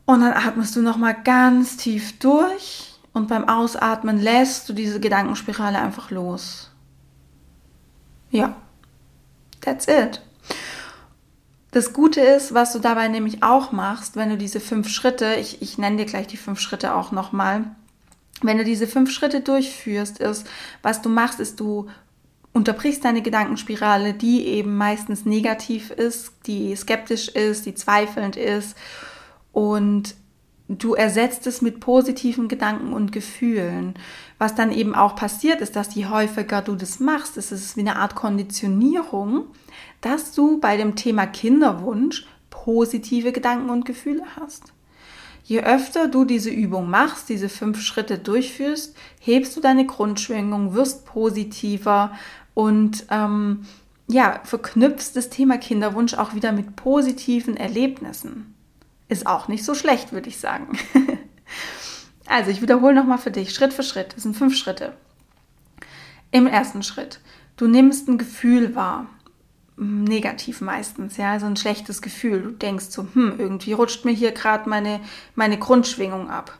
Und 0.04 0.20
dann 0.20 0.34
atmest 0.34 0.76
du 0.76 0.82
nochmal 0.82 1.16
ganz 1.24 1.76
tief 1.76 2.18
durch 2.18 2.94
und 3.12 3.28
beim 3.28 3.48
Ausatmen 3.48 4.20
lässt 4.20 4.68
du 4.68 4.72
diese 4.72 5.00
Gedankenspirale 5.00 5.78
einfach 5.78 6.10
los. 6.10 6.70
Ja, 8.30 8.56
that's 9.60 9.86
it. 9.88 10.22
Das 11.70 11.92
Gute 11.92 12.20
ist, 12.20 12.54
was 12.54 12.72
du 12.72 12.78
dabei 12.78 13.08
nämlich 13.08 13.42
auch 13.42 13.72
machst, 13.72 14.16
wenn 14.16 14.30
du 14.30 14.38
diese 14.38 14.60
fünf 14.60 14.88
Schritte, 14.88 15.34
ich, 15.34 15.60
ich 15.60 15.76
nenne 15.76 15.98
dir 15.98 16.06
gleich 16.06 16.26
die 16.26 16.38
fünf 16.38 16.58
Schritte 16.60 16.94
auch 16.94 17.12
nochmal, 17.12 17.64
wenn 18.42 18.58
du 18.58 18.64
diese 18.64 18.86
fünf 18.86 19.10
Schritte 19.10 19.40
durchführst, 19.40 20.18
ist, 20.18 20.46
was 20.82 21.02
du 21.02 21.08
machst, 21.08 21.40
ist, 21.40 21.60
du 21.60 21.88
unterbrichst 22.52 23.04
deine 23.04 23.20
Gedankenspirale, 23.20 24.14
die 24.14 24.46
eben 24.46 24.76
meistens 24.76 25.26
negativ 25.26 25.90
ist, 25.90 26.32
die 26.46 26.74
skeptisch 26.74 27.28
ist, 27.28 27.66
die 27.66 27.74
zweifelnd 27.74 28.36
ist 28.36 28.76
und 29.52 30.14
du 30.68 30.94
ersetzt 30.94 31.46
es 31.46 31.62
mit 31.62 31.80
positiven 31.80 32.48
Gedanken 32.48 32.92
und 32.92 33.12
Gefühlen. 33.12 33.94
Was 34.38 34.54
dann 34.54 34.70
eben 34.70 34.94
auch 34.94 35.16
passiert 35.16 35.60
ist, 35.60 35.76
dass 35.76 35.94
je 35.94 36.06
häufiger 36.06 36.60
du 36.60 36.74
das 36.74 37.00
machst, 37.00 37.36
ist 37.36 37.52
es 37.52 37.76
wie 37.76 37.80
eine 37.80 37.96
Art 37.96 38.14
Konditionierung, 38.14 39.46
dass 40.02 40.32
du 40.32 40.60
bei 40.60 40.76
dem 40.76 40.94
Thema 40.94 41.26
Kinderwunsch 41.26 42.26
positive 42.50 43.32
Gedanken 43.32 43.70
und 43.70 43.86
Gefühle 43.86 44.24
hast. 44.38 44.72
Je 45.44 45.62
öfter 45.62 46.08
du 46.08 46.24
diese 46.24 46.50
Übung 46.50 46.90
machst, 46.90 47.28
diese 47.28 47.48
fünf 47.48 47.80
Schritte 47.80 48.18
durchführst, 48.18 48.96
hebst 49.20 49.56
du 49.56 49.60
deine 49.60 49.86
Grundschwingung, 49.86 50.74
wirst 50.74 51.06
positiver 51.06 52.12
und 52.52 53.06
ähm, 53.10 53.64
ja, 54.08 54.40
verknüpfst 54.44 55.12
das 55.14 55.30
Thema 55.30 55.56
Kinderwunsch 55.58 56.14
auch 56.14 56.34
wieder 56.34 56.52
mit 56.52 56.76
positiven 56.76 57.56
Erlebnissen. 57.56 58.54
Ist 59.08 59.26
auch 59.26 59.46
nicht 59.46 59.64
so 59.64 59.74
schlecht, 59.74 60.12
würde 60.12 60.28
ich 60.28 60.38
sagen. 60.38 60.76
also, 62.26 62.50
ich 62.50 62.62
wiederhole 62.62 62.94
nochmal 62.94 63.18
für 63.18 63.30
dich, 63.30 63.54
Schritt 63.54 63.72
für 63.72 63.82
Schritt. 63.82 64.14
Das 64.14 64.22
sind 64.22 64.36
fünf 64.36 64.56
Schritte. 64.56 64.94
Im 66.30 66.46
ersten 66.46 66.82
Schritt, 66.82 67.20
du 67.56 67.66
nimmst 67.66 68.08
ein 68.08 68.18
Gefühl 68.18 68.74
wahr. 68.74 69.06
Negativ 69.76 70.60
meistens, 70.62 71.18
ja, 71.18 71.38
so 71.38 71.46
ein 71.46 71.56
schlechtes 71.56 72.00
Gefühl. 72.00 72.42
Du 72.42 72.50
denkst 72.50 72.86
so, 72.86 73.06
hm, 73.12 73.34
irgendwie 73.38 73.72
rutscht 73.72 74.04
mir 74.04 74.12
hier 74.12 74.32
gerade 74.32 74.68
meine, 74.68 75.00
meine 75.34 75.58
Grundschwingung 75.58 76.30
ab. 76.30 76.58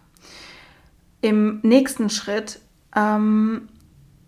Im 1.23 1.61
nächsten 1.63 2.11
Schritt, 2.11 2.61
ähm, 2.95 3.69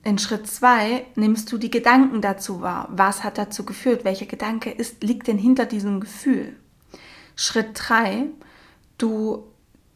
in 0.05 0.19
Schritt 0.19 0.47
zwei, 0.47 1.05
nimmst 1.17 1.53
du 1.53 1.59
die 1.59 1.71
Gedanken 1.71 2.23
dazu 2.23 2.63
wahr. 2.63 2.89
Was 2.91 3.25
hat 3.25 3.37
dazu 3.37 3.65
geführt? 3.65 4.05
Welcher 4.05 4.27
Gedanke 4.27 4.71
ist, 4.71 5.05
liegt 5.05 5.27
denn 5.27 5.39
hinter 5.39 5.67
diesem 5.67 6.01
Gefühl? 6.01 6.57
Schritt 7.37 7.69
3, 7.75 8.25
du 8.97 9.48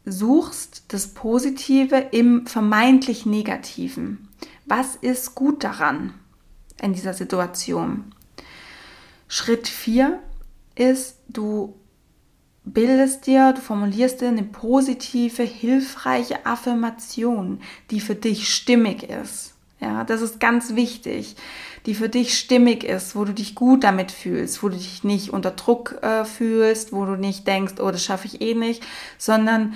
suchst 0.05 0.83
das 0.89 1.07
Positive 1.07 1.97
im 2.11 2.45
vermeintlich 2.47 3.25
Negativen. 3.25 4.29
Was 4.65 4.95
ist 4.95 5.35
gut 5.35 5.63
daran 5.63 6.13
in 6.81 6.93
dieser 6.93 7.13
Situation? 7.13 8.13
Schritt 9.27 9.67
4 9.67 10.19
ist, 10.75 11.17
du 11.27 11.75
bildest 12.65 13.27
dir, 13.27 13.53
du 13.53 13.61
formulierst 13.61 14.21
dir 14.21 14.29
eine 14.29 14.43
positive, 14.43 15.43
hilfreiche 15.43 16.45
Affirmation, 16.45 17.59
die 17.91 17.99
für 17.99 18.15
dich 18.15 18.53
stimmig 18.53 19.03
ist. 19.03 19.53
Ja, 19.79 20.03
das 20.03 20.21
ist 20.21 20.39
ganz 20.39 20.75
wichtig 20.75 21.35
die 21.85 21.95
für 21.95 22.09
dich 22.09 22.37
stimmig 22.37 22.83
ist, 22.83 23.15
wo 23.15 23.25
du 23.25 23.33
dich 23.33 23.55
gut 23.55 23.83
damit 23.83 24.11
fühlst, 24.11 24.63
wo 24.63 24.69
du 24.69 24.77
dich 24.77 25.03
nicht 25.03 25.31
unter 25.31 25.51
Druck 25.51 26.01
äh, 26.01 26.25
fühlst, 26.25 26.93
wo 26.93 27.05
du 27.05 27.15
nicht 27.15 27.45
denkst, 27.47 27.75
oh, 27.79 27.91
das 27.91 28.03
schaffe 28.03 28.27
ich 28.27 28.41
eh 28.41 28.55
nicht, 28.55 28.83
sondern 29.17 29.73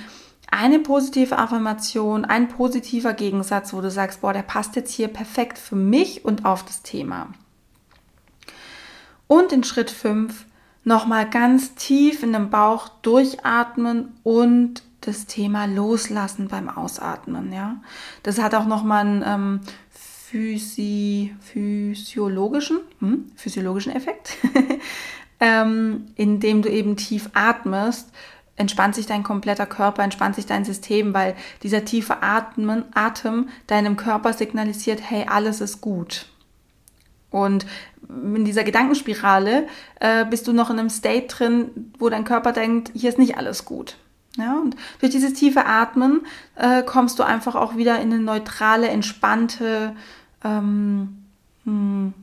eine 0.49 0.79
positive 0.79 1.37
Affirmation, 1.37 2.23
ein 2.23 2.47
positiver 2.47 3.13
Gegensatz, 3.13 3.73
wo 3.73 3.81
du 3.81 3.91
sagst, 3.91 4.21
boah, 4.21 4.31
der 4.31 4.43
passt 4.43 4.75
jetzt 4.77 4.93
hier 4.93 5.09
perfekt 5.09 5.57
für 5.57 5.75
mich 5.75 6.23
und 6.23 6.45
auf 6.45 6.63
das 6.63 6.81
Thema. 6.83 7.27
Und 9.27 9.51
in 9.51 9.65
Schritt 9.65 9.91
5 9.91 10.45
nochmal 10.85 11.29
ganz 11.29 11.75
tief 11.75 12.23
in 12.23 12.31
den 12.31 12.49
Bauch 12.49 12.87
durchatmen 13.01 14.13
und 14.23 14.83
das 15.01 15.25
Thema 15.25 15.65
loslassen 15.65 16.47
beim 16.47 16.69
Ausatmen. 16.69 17.51
Ja, 17.51 17.77
das 18.23 18.39
hat 18.41 18.55
auch 18.55 18.65
nochmal 18.65 19.05
einen 19.05 19.23
ähm, 19.25 19.59
physi 20.29 21.33
physiologischen, 21.39 22.79
hm, 22.99 23.31
physiologischen 23.35 23.95
Effekt, 23.95 24.35
ähm, 25.39 26.07
indem 26.15 26.61
du 26.61 26.69
eben 26.69 26.97
tief 26.97 27.29
atmest, 27.33 28.11
entspannt 28.57 28.95
sich 28.95 29.05
dein 29.05 29.23
kompletter 29.23 29.65
Körper, 29.65 30.03
entspannt 30.03 30.35
sich 30.35 30.45
dein 30.45 30.65
System, 30.65 31.13
weil 31.13 31.35
dieser 31.63 31.85
tiefe 31.85 32.23
Atmen, 32.23 32.83
Atem 32.93 33.47
deinem 33.67 33.95
Körper 33.95 34.33
signalisiert, 34.33 34.99
hey, 35.01 35.25
alles 35.29 35.61
ist 35.61 35.79
gut. 35.79 36.25
Und 37.29 37.65
in 38.09 38.43
dieser 38.43 38.63
Gedankenspirale 38.63 39.67
äh, 39.99 40.25
bist 40.25 40.47
du 40.47 40.53
noch 40.53 40.69
in 40.69 40.79
einem 40.79 40.89
State 40.89 41.27
drin, 41.27 41.93
wo 41.99 42.09
dein 42.09 42.25
Körper 42.25 42.51
denkt, 42.51 42.91
hier 42.93 43.09
ist 43.09 43.19
nicht 43.19 43.37
alles 43.37 43.63
gut. 43.63 43.97
Ja, 44.37 44.59
und 44.59 44.75
durch 44.99 45.11
dieses 45.11 45.33
tiefe 45.33 45.65
Atmen 45.65 46.21
äh, 46.55 46.83
kommst 46.83 47.17
du 47.17 47.23
einfach 47.23 47.55
auch 47.55 47.75
wieder 47.75 47.99
in 47.99 48.13
eine 48.13 48.21
neutrale, 48.21 48.87
entspannte 48.87 49.95
ähm, 50.43 51.25
hm, 51.65 52.13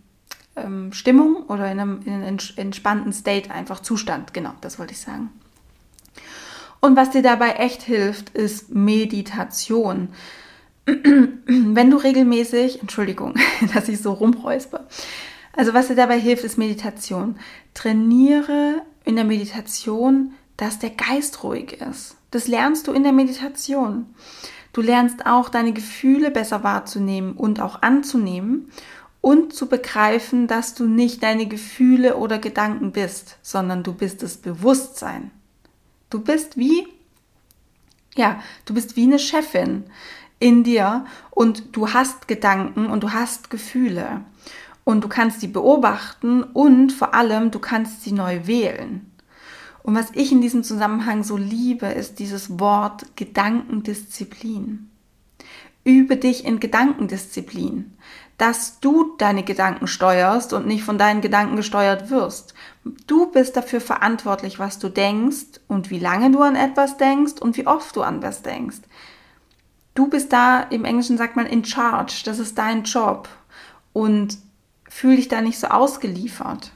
ähm, 0.57 0.92
Stimmung 0.92 1.44
oder 1.48 1.70
in 1.70 1.81
einem, 1.81 2.00
in 2.05 2.12
einem 2.12 2.38
entspannten 2.57 3.12
State, 3.12 3.50
einfach 3.50 3.81
Zustand. 3.81 4.33
Genau, 4.33 4.53
das 4.61 4.79
wollte 4.79 4.92
ich 4.92 5.00
sagen. 5.00 5.31
Und 6.81 6.96
was 6.96 7.11
dir 7.11 7.22
dabei 7.22 7.53
echt 7.53 7.83
hilft, 7.83 8.31
ist 8.31 8.72
Meditation. 8.72 10.09
Wenn 10.87 11.90
du 11.90 11.96
regelmäßig, 11.96 12.81
Entschuldigung, 12.81 13.35
dass 13.74 13.88
ich 13.88 14.00
so 14.00 14.12
rumräuspe, 14.12 14.87
also 15.57 15.72
was 15.72 15.88
dir 15.88 15.96
dabei 15.96 16.18
hilft, 16.18 16.44
ist 16.44 16.59
Meditation. 16.59 17.37
Trainiere 17.74 18.83
in 19.05 19.16
der 19.16 19.24
Meditation, 19.24 20.35
dass 20.57 20.79
der 20.79 20.90
Geist 20.90 21.43
ruhig 21.43 21.81
ist. 21.81 22.17
Das 22.31 22.49
lernst 22.49 22.87
du 22.87 22.93
in 22.93 23.03
der 23.03 23.12
Meditation. 23.12 24.07
Du 24.73 24.81
lernst 24.81 25.27
auch 25.27 25.49
deine 25.49 25.73
Gefühle 25.73 26.31
besser 26.31 26.64
wahrzunehmen 26.64 27.35
und 27.35 27.61
auch 27.61 27.83
anzunehmen 27.83 28.71
und 29.21 29.55
zu 29.55 29.69
begreifen, 29.69 30.49
dass 30.49 30.75
du 30.75 30.87
nicht 30.87 31.23
deine 31.23 31.47
Gefühle 31.47 32.17
oder 32.17 32.38
Gedanken 32.38 32.93
bist, 32.93 33.38
sondern 33.40 33.83
du 33.83 33.95
bist 33.95 34.23
das 34.23 34.37
Bewusstsein. 34.37 35.31
Du 36.11 36.21
bist 36.21 36.59
wie, 36.59 36.87
ja, 38.17 38.40
du 38.67 38.75
bist 38.75 38.97
wie 38.97 39.05
eine 39.05 39.19
Chefin 39.19 39.85
in 40.40 40.64
dir 40.64 41.07
und 41.31 41.75
du 41.77 41.93
hast 41.93 42.29
Gedanken 42.29 42.87
und 42.87 43.03
du 43.03 43.12
hast 43.12 43.51
Gefühle 43.51 44.23
und 44.85 45.03
du 45.03 45.09
kannst 45.09 45.40
sie 45.40 45.49
beobachten 45.49 46.43
und 46.43 46.93
vor 46.93 47.14
allem 47.14 47.51
du 47.51 47.59
kannst 47.61 48.03
sie 48.03 48.12
neu 48.12 48.47
wählen. 48.47 49.11
Und 49.85 49.94
was 49.94 50.12
ich 50.14 50.33
in 50.33 50.40
diesem 50.40 50.64
Zusammenhang 50.64 51.25
so 51.25 51.37
liebe, 51.37 51.85
ist 51.85 52.18
dieses 52.18 52.59
Wort 52.59 53.05
Gedankendisziplin. 53.16 54.88
Übe 55.85 56.16
dich 56.16 56.47
in 56.47 56.59
Gedankendisziplin, 56.59 57.92
dass 58.38 58.81
du 58.81 59.14
deine 59.18 59.42
Gedanken 59.42 59.87
steuerst 59.87 60.55
und 60.55 60.66
nicht 60.66 60.85
von 60.85 60.97
deinen 60.97 61.20
Gedanken 61.20 61.57
gesteuert 61.57 62.09
wirst. 62.09 62.55
Du 63.07 63.31
bist 63.31 63.59
dafür 63.59 63.83
verantwortlich, 63.83 64.59
was 64.59 64.79
du 64.79 64.88
denkst 64.88 65.61
und 65.68 65.90
wie 65.90 65.99
lange 65.99 66.31
du 66.31 66.40
an 66.40 66.57
etwas 66.57 66.97
denkst 66.97 67.35
und 67.42 67.59
wie 67.59 67.66
oft 67.66 67.94
du 67.94 68.01
an 68.01 68.23
was 68.23 68.40
denkst. 68.40 68.81
Du 69.94 70.09
bist 70.09 70.33
da, 70.33 70.62
im 70.62 70.87
Englischen 70.87 71.18
sagt 71.18 71.37
man 71.37 71.44
in 71.44 71.62
charge, 71.62 72.23
das 72.25 72.38
ist 72.38 72.57
dein 72.57 72.85
Job 72.85 73.29
und 73.92 74.38
fühl 74.88 75.16
dich 75.16 75.29
da 75.29 75.42
nicht 75.42 75.59
so 75.59 75.66
ausgeliefert. 75.66 76.73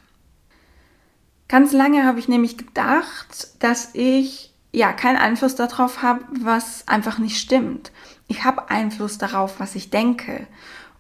Ganz 1.49 1.73
lange 1.73 2.05
habe 2.05 2.19
ich 2.19 2.29
nämlich 2.29 2.59
gedacht, 2.59 3.49
dass 3.59 3.95
ich 3.95 4.53
ja 4.71 4.93
keinen 4.93 5.17
Einfluss 5.17 5.55
darauf 5.55 6.03
habe, 6.03 6.25
was 6.41 6.87
einfach 6.87 7.19
nicht 7.19 7.39
stimmt. 7.39 7.91
Ich 8.27 8.45
habe 8.45 8.71
Einfluss 8.71 9.17
darauf, 9.17 9.59
was 9.59 9.75
ich 9.75 9.91
denke. 9.91 10.47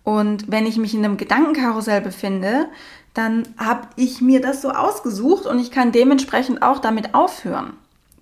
Und 0.04 0.50
wenn 0.50 0.64
ich 0.64 0.78
mich 0.78 0.94
in 0.94 1.04
einem 1.04 1.18
Gedankenkarussell 1.18 2.00
befinde, 2.00 2.68
dann 3.12 3.42
habe 3.58 3.88
ich 3.96 4.22
mir 4.22 4.40
das 4.40 4.62
so 4.62 4.70
ausgesucht 4.70 5.44
und 5.44 5.58
ich 5.58 5.70
kann 5.70 5.92
dementsprechend 5.92 6.62
auch 6.62 6.78
damit 6.78 7.14
aufhören. 7.14 7.74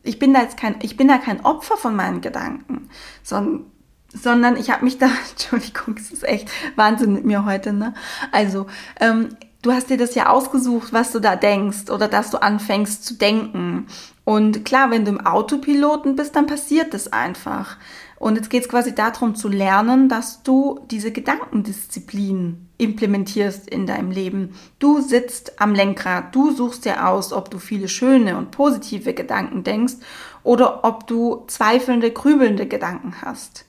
Ich 0.02 0.18
bin 0.18 0.34
da 0.34 0.42
jetzt 0.42 0.56
kein, 0.56 0.76
ich 0.82 0.96
bin 0.96 1.06
da 1.06 1.18
kein 1.18 1.44
Opfer 1.44 1.76
von 1.76 1.94
meinen 1.94 2.20
Gedanken, 2.20 2.88
sondern 3.22 3.66
sondern 4.12 4.56
ich 4.56 4.70
habe 4.70 4.84
mich 4.84 4.98
da, 4.98 5.10
Entschuldigung, 5.30 5.96
es 5.98 6.10
ist 6.10 6.24
echt 6.24 6.50
Wahnsinn 6.74 7.12
mit 7.12 7.24
mir 7.24 7.44
heute, 7.44 7.72
ne? 7.72 7.94
Also, 8.32 8.66
ähm, 9.00 9.36
du 9.62 9.72
hast 9.72 9.90
dir 9.90 9.96
das 9.96 10.14
ja 10.14 10.28
ausgesucht, 10.28 10.92
was 10.92 11.12
du 11.12 11.20
da 11.20 11.36
denkst 11.36 11.90
oder 11.90 12.08
dass 12.08 12.30
du 12.30 12.40
anfängst 12.40 13.04
zu 13.04 13.14
denken. 13.14 13.86
Und 14.24 14.64
klar, 14.64 14.90
wenn 14.90 15.04
du 15.04 15.12
im 15.12 15.24
Autopiloten 15.24 16.16
bist, 16.16 16.34
dann 16.36 16.46
passiert 16.46 16.94
das 16.94 17.12
einfach. 17.12 17.76
Und 18.18 18.36
jetzt 18.36 18.48
geht 18.48 18.62
es 18.62 18.68
quasi 18.68 18.94
darum 18.94 19.34
zu 19.34 19.48
lernen, 19.48 20.08
dass 20.08 20.42
du 20.42 20.80
diese 20.90 21.12
Gedankendisziplin 21.12 22.66
implementierst 22.78 23.68
in 23.68 23.86
deinem 23.86 24.10
Leben. 24.10 24.54
Du 24.78 25.00
sitzt 25.00 25.60
am 25.60 25.74
Lenkrad, 25.74 26.34
du 26.34 26.50
suchst 26.50 26.84
dir 26.84 27.06
aus, 27.08 27.32
ob 27.32 27.50
du 27.50 27.58
viele 27.58 27.88
schöne 27.88 28.38
und 28.38 28.50
positive 28.50 29.14
Gedanken 29.14 29.64
denkst 29.64 29.94
oder 30.42 30.84
ob 30.84 31.06
du 31.06 31.44
zweifelnde, 31.46 32.10
grübelnde 32.10 32.66
Gedanken 32.66 33.14
hast. 33.22 33.66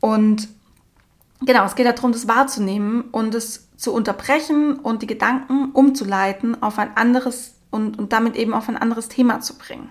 Und 0.00 0.48
genau, 1.40 1.64
es 1.64 1.74
geht 1.74 1.86
darum, 1.86 2.12
das 2.12 2.28
wahrzunehmen 2.28 3.02
und 3.12 3.34
es 3.34 3.68
zu 3.76 3.92
unterbrechen 3.92 4.76
und 4.76 5.02
die 5.02 5.06
Gedanken 5.06 5.70
umzuleiten 5.72 6.62
auf 6.62 6.78
ein 6.78 6.96
anderes 6.96 7.54
und, 7.70 7.98
und 7.98 8.12
damit 8.12 8.36
eben 8.36 8.54
auf 8.54 8.68
ein 8.68 8.76
anderes 8.76 9.08
Thema 9.08 9.40
zu 9.40 9.56
bringen. 9.56 9.90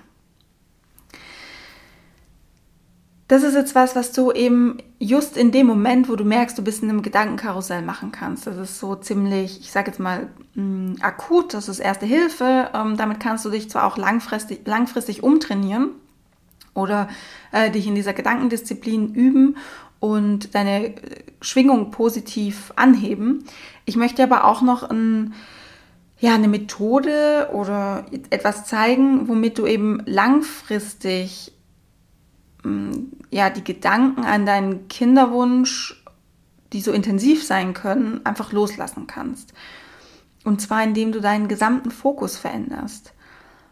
Das 3.27 3.43
ist 3.43 3.55
jetzt 3.55 3.75
was, 3.75 3.93
was 3.93 4.13
du 4.13 4.31
eben 4.31 4.77
just 4.99 5.35
in 5.35 5.51
dem 5.51 5.67
Moment, 5.67 6.07
wo 6.07 6.15
du 6.15 6.23
merkst, 6.23 6.57
du 6.57 6.63
bist 6.63 6.81
in 6.81 6.89
einem 6.89 7.01
Gedankenkarussell 7.01 7.81
machen 7.81 8.13
kannst. 8.13 8.47
Das 8.47 8.55
ist 8.55 8.79
so 8.79 8.95
ziemlich, 8.95 9.59
ich 9.59 9.71
sage 9.71 9.91
jetzt 9.91 9.99
mal, 9.99 10.29
mh, 10.55 10.63
mm, 10.63 10.95
akut, 11.01 11.53
das 11.53 11.67
ist 11.67 11.79
erste 11.79 12.05
Hilfe. 12.05 12.71
Ähm, 12.73 12.95
damit 12.95 13.19
kannst 13.19 13.43
du 13.43 13.49
dich 13.49 13.69
zwar 13.69 13.83
auch 13.83 13.97
langfristig, 13.97 14.65
langfristig 14.65 15.23
umtrainieren 15.23 15.89
oder 16.73 17.09
äh, 17.51 17.69
dich 17.69 17.85
in 17.85 17.95
dieser 17.95 18.13
Gedankendisziplin 18.13 19.13
üben 19.13 19.57
und 19.99 20.53
deine 20.55 20.93
Schwingung 21.41 21.91
positiv 21.91 22.71
anheben. 22.75 23.43
Ich 23.85 23.95
möchte 23.95 24.23
aber 24.23 24.45
auch 24.45 24.61
noch 24.61 24.83
ein, 24.83 25.33
ja, 26.19 26.35
eine 26.35 26.47
Methode 26.47 27.49
oder 27.53 28.05
etwas 28.29 28.65
zeigen, 28.65 29.27
womit 29.27 29.57
du 29.57 29.65
eben 29.65 30.01
langfristig 30.05 31.53
mm, 32.63 32.91
ja, 33.29 33.49
die 33.49 33.63
Gedanken 33.63 34.23
an 34.23 34.45
deinen 34.45 34.87
Kinderwunsch, 34.87 36.03
die 36.73 36.81
so 36.81 36.91
intensiv 36.91 37.45
sein 37.45 37.73
können, 37.73 38.25
einfach 38.25 38.51
loslassen 38.51 39.07
kannst. 39.07 39.53
Und 40.43 40.61
zwar 40.61 40.83
indem 40.83 41.11
du 41.11 41.21
deinen 41.21 41.47
gesamten 41.47 41.91
Fokus 41.91 42.37
veränderst. 42.37 43.13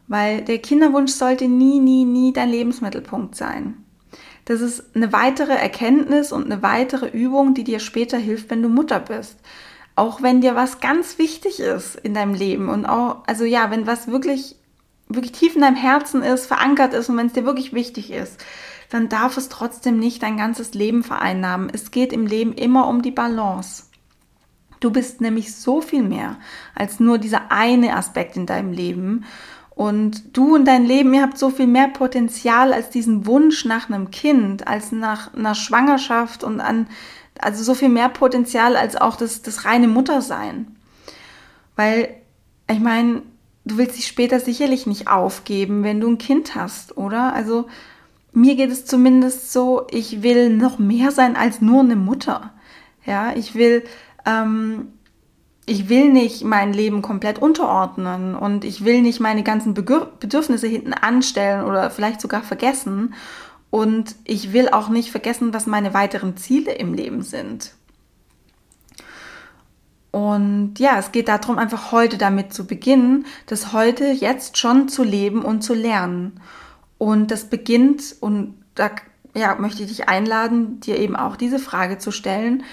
Weil 0.08 0.44
der 0.44 0.60
Kinderwunsch 0.60 1.14
sollte 1.14 1.48
nie, 1.48 1.80
nie, 1.80 2.06
nie 2.06 2.32
dein 2.32 2.50
Lebensmittelpunkt 2.50 3.36
sein. 3.36 3.85
Das 4.46 4.62
ist 4.62 4.96
eine 4.96 5.12
weitere 5.12 5.54
Erkenntnis 5.54 6.32
und 6.32 6.46
eine 6.46 6.62
weitere 6.62 7.08
Übung, 7.08 7.56
die 7.56 7.64
dir 7.64 7.80
später 7.80 8.18
hilft, 8.18 8.52
wenn 8.52 8.62
du 8.62 8.70
Mutter 8.70 9.00
bist. 9.00 9.40
Auch 9.96 10.22
wenn 10.22 10.42
dir 10.42 10.56
was 10.56 10.80
ganz 10.80 11.18
wichtig 11.18 11.60
ist 11.60 11.96
in 11.96 12.14
deinem 12.14 12.36
Leben 12.36 12.70
und 12.70 12.86
auch, 12.86 13.24
also 13.28 13.44
ja, 13.44 13.72
wenn 13.72 13.88
was 13.88 14.08
wirklich, 14.08 14.56
wirklich 15.08 15.32
tief 15.32 15.56
in 15.56 15.62
deinem 15.62 15.76
Herzen 15.76 16.22
ist, 16.22 16.46
verankert 16.46 16.94
ist 16.94 17.10
und 17.10 17.18
wenn 17.18 17.28
es 17.28 17.34
dir 17.34 17.46
wirklich 17.46 17.74
wichtig 17.74 18.12
ist, 18.12 18.44
dann 18.90 19.10
darf 19.10 19.38
es 19.38 19.50
trotzdem 19.50 19.98
nicht 19.98 20.22
dein 20.22 20.38
ganzes 20.38 20.74
Leben 20.74 21.04
vereinnahmen. 21.04 21.70
Es 21.74 21.92
geht 21.92 22.14
im 22.14 22.28
Leben 22.28 22.54
immer 22.54 22.88
um 22.88 23.02
die 23.02 23.12
Balance. 23.12 23.86
Du 24.80 24.92
bist 24.92 25.22
nämlich 25.22 25.56
so 25.56 25.82
viel 25.82 26.04
mehr 26.04 26.38
als 26.76 27.00
nur 27.00 27.18
dieser 27.18 27.52
eine 27.52 27.96
Aspekt 27.96 28.38
in 28.38 28.46
deinem 28.46 28.72
Leben. 28.72 29.26
Und 29.76 30.38
du 30.38 30.56
und 30.56 30.66
dein 30.66 30.86
Leben, 30.86 31.14
ihr 31.14 31.22
habt 31.22 31.38
so 31.38 31.50
viel 31.50 31.68
mehr 31.68 31.90
Potenzial 31.90 32.72
als 32.72 32.90
diesen 32.90 33.26
Wunsch 33.26 33.66
nach 33.66 33.90
einem 33.90 34.10
Kind, 34.10 34.68
als 34.68 34.94
nach 34.94 35.34
einer 35.34 35.54
Schwangerschaft 35.54 36.46
und 36.46 36.62
an, 36.62 36.88
also 37.40 37.62
so 37.62 37.74
viel 37.74 37.90
mehr 37.90 38.08
Potenzial 38.08 38.78
als 38.78 38.96
auch 38.96 39.18
das, 39.18 39.42
das 39.42 39.66
reine 39.66 39.90
Muttersein. 39.90 40.78
Weil, 41.76 42.16
ich 42.72 42.80
meine, 42.80 43.22
du 43.66 43.78
willst 43.78 43.98
dich 43.98 44.08
später 44.08 44.40
sicherlich 44.40 44.88
nicht 44.88 45.10
aufgeben, 45.10 45.84
wenn 45.84 46.00
du 46.00 46.08
ein 46.08 46.18
Kind 46.18 46.56
hast, 46.56 46.98
oder? 46.98 47.34
Also, 47.34 47.68
mir 48.32 48.56
geht 48.56 48.72
es 48.72 48.86
zumindest 48.86 49.52
so, 49.52 49.88
ich 49.92 50.24
will 50.24 50.52
noch 50.52 50.80
mehr 50.80 51.12
sein 51.12 51.36
als 51.36 51.60
nur 51.60 51.82
eine 51.82 51.98
Mutter. 51.98 52.54
Ja, 53.06 53.34
ich 53.36 53.56
will 53.56 53.84
ähm, 54.26 54.94
ich 55.66 55.90
will 55.90 56.12
nicht 56.12 56.44
mein 56.44 56.74
Leben 56.74 57.02
komplett 57.02 57.40
unterordnen 57.40 58.36
und 58.36 58.64
ich 58.64 58.86
will 58.86 59.02
nicht 59.02 59.20
meine 59.20 59.44
ganzen 59.44 59.74
Bedürfnisse 59.74 60.68
hinten 60.68 60.94
anstellen 60.94 61.66
oder 61.66 61.90
vielleicht 61.90 62.22
sogar 62.22 62.44
vergessen. 62.44 63.16
Und 63.72 64.16
ich 64.24 64.54
will 64.54 64.70
auch 64.70 64.90
nicht 64.90 65.12
vergessen, 65.12 65.54
was 65.54 65.66
meine 65.66 65.94
weiteren 65.94 66.38
Ziele 66.38 66.72
im 66.74 66.94
Leben 66.94 67.24
sind. 67.24 67.74
Und 70.12 70.76
ja, 70.80 70.98
es 70.98 71.12
geht 71.12 71.28
darum, 71.28 71.58
einfach 71.58 71.92
heute 71.92 72.18
damit 72.18 72.54
zu 72.54 72.68
beginnen, 72.68 73.26
das 73.48 73.74
heute 73.74 74.06
jetzt 74.06 74.58
schon 74.58 74.88
zu 74.88 75.04
leben 75.04 75.42
und 75.42 75.62
zu 75.62 75.74
lernen. 75.74 76.40
Und 76.98 77.32
das 77.32 77.50
beginnt, 77.50 78.16
und 78.22 78.56
da 78.76 78.92
ja, 79.36 79.56
möchte 79.56 79.84
ich 79.84 79.90
dich 79.90 80.08
einladen, 80.08 80.80
dir 80.80 80.98
eben 81.00 81.18
auch 81.18 81.36
diese 81.36 81.60
Frage 81.60 81.98
zu 81.98 82.12
stellen, 82.12 82.64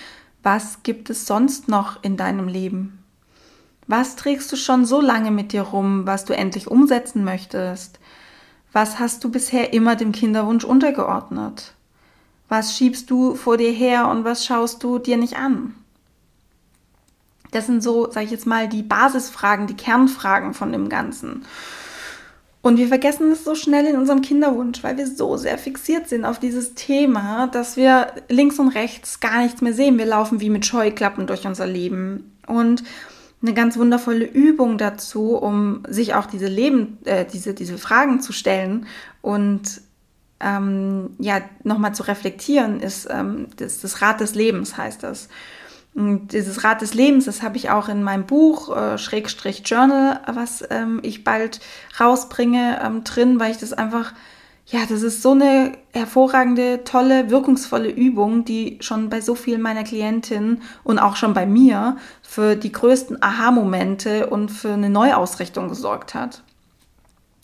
was 0.42 0.82
gibt 0.82 1.10
es 1.10 1.26
sonst 1.26 1.68
noch 1.68 2.02
in 2.02 2.16
deinem 2.16 2.48
Leben? 2.48 3.02
Was 3.86 4.16
trägst 4.16 4.50
du 4.52 4.56
schon 4.56 4.84
so 4.84 5.00
lange 5.00 5.30
mit 5.30 5.52
dir 5.52 5.62
rum, 5.62 6.06
was 6.06 6.24
du 6.24 6.34
endlich 6.34 6.68
umsetzen 6.68 7.24
möchtest? 7.24 7.98
Was 8.72 8.98
hast 8.98 9.22
du 9.22 9.30
bisher 9.30 9.72
immer 9.72 9.96
dem 9.96 10.12
Kinderwunsch 10.12 10.64
untergeordnet? 10.64 11.74
Was 12.48 12.76
schiebst 12.76 13.10
du 13.10 13.34
vor 13.34 13.56
dir 13.56 13.72
her 13.72 14.08
und 14.08 14.24
was 14.24 14.44
schaust 14.44 14.82
du 14.82 14.98
dir 14.98 15.16
nicht 15.16 15.36
an? 15.36 15.74
Das 17.50 17.66
sind 17.66 17.82
so, 17.82 18.10
sag 18.10 18.24
ich 18.24 18.30
jetzt 18.30 18.46
mal, 18.46 18.68
die 18.68 18.82
Basisfragen, 18.82 19.66
die 19.66 19.76
Kernfragen 19.76 20.54
von 20.54 20.72
dem 20.72 20.88
Ganzen. 20.88 21.44
Und 22.62 22.78
wir 22.78 22.86
vergessen 22.86 23.32
es 23.32 23.44
so 23.44 23.56
schnell 23.56 23.86
in 23.86 23.96
unserem 23.96 24.22
Kinderwunsch, 24.22 24.84
weil 24.84 24.96
wir 24.96 25.08
so 25.08 25.36
sehr 25.36 25.58
fixiert 25.58 26.08
sind 26.08 26.24
auf 26.24 26.38
dieses 26.38 26.74
Thema, 26.74 27.48
dass 27.48 27.76
wir 27.76 28.12
links 28.28 28.60
und 28.60 28.68
rechts 28.68 29.18
gar 29.18 29.42
nichts 29.42 29.60
mehr 29.62 29.74
sehen. 29.74 29.98
Wir 29.98 30.06
laufen 30.06 30.40
wie 30.40 30.48
mit 30.48 30.64
Scheuklappen 30.64 31.26
durch 31.26 31.44
unser 31.44 31.66
Leben. 31.66 32.32
Und 32.46 32.84
eine 33.42 33.52
ganz 33.54 33.76
wundervolle 33.76 34.24
Übung 34.24 34.78
dazu, 34.78 35.36
um 35.36 35.82
sich 35.88 36.14
auch 36.14 36.26
diese 36.26 36.46
Leben, 36.46 36.98
äh, 37.04 37.24
diese, 37.24 37.52
diese 37.52 37.78
Fragen 37.78 38.20
zu 38.20 38.32
stellen 38.32 38.86
und 39.20 39.80
ähm, 40.38 41.10
ja, 41.18 41.40
nochmal 41.64 41.94
zu 41.94 42.04
reflektieren, 42.04 42.80
ist 42.80 43.08
ähm, 43.10 43.48
das, 43.56 43.80
das 43.80 44.02
Rad 44.02 44.20
des 44.20 44.34
Lebens, 44.36 44.76
heißt 44.76 45.02
das. 45.02 45.28
Dieses 45.94 46.64
Rad 46.64 46.80
des 46.80 46.94
Lebens, 46.94 47.26
das 47.26 47.42
habe 47.42 47.58
ich 47.58 47.68
auch 47.68 47.90
in 47.90 48.02
meinem 48.02 48.24
Buch, 48.24 48.74
äh, 48.74 48.96
Schrägstrich 48.96 49.62
Journal, 49.66 50.20
was 50.26 50.64
ähm, 50.70 51.00
ich 51.02 51.22
bald 51.22 51.60
rausbringe, 52.00 52.80
ähm, 52.82 53.04
drin, 53.04 53.38
weil 53.38 53.50
ich 53.50 53.58
das 53.58 53.74
einfach, 53.74 54.14
ja, 54.64 54.80
das 54.88 55.02
ist 55.02 55.20
so 55.20 55.32
eine 55.32 55.72
hervorragende, 55.92 56.84
tolle, 56.84 57.30
wirkungsvolle 57.30 57.90
Übung, 57.90 58.46
die 58.46 58.78
schon 58.80 59.10
bei 59.10 59.20
so 59.20 59.34
vielen 59.34 59.60
meiner 59.60 59.84
Klientinnen 59.84 60.62
und 60.82 60.98
auch 60.98 61.16
schon 61.16 61.34
bei 61.34 61.44
mir 61.44 61.98
für 62.22 62.56
die 62.56 62.72
größten 62.72 63.22
Aha-Momente 63.22 64.28
und 64.28 64.50
für 64.50 64.72
eine 64.72 64.88
Neuausrichtung 64.88 65.68
gesorgt 65.68 66.14
hat. 66.14 66.42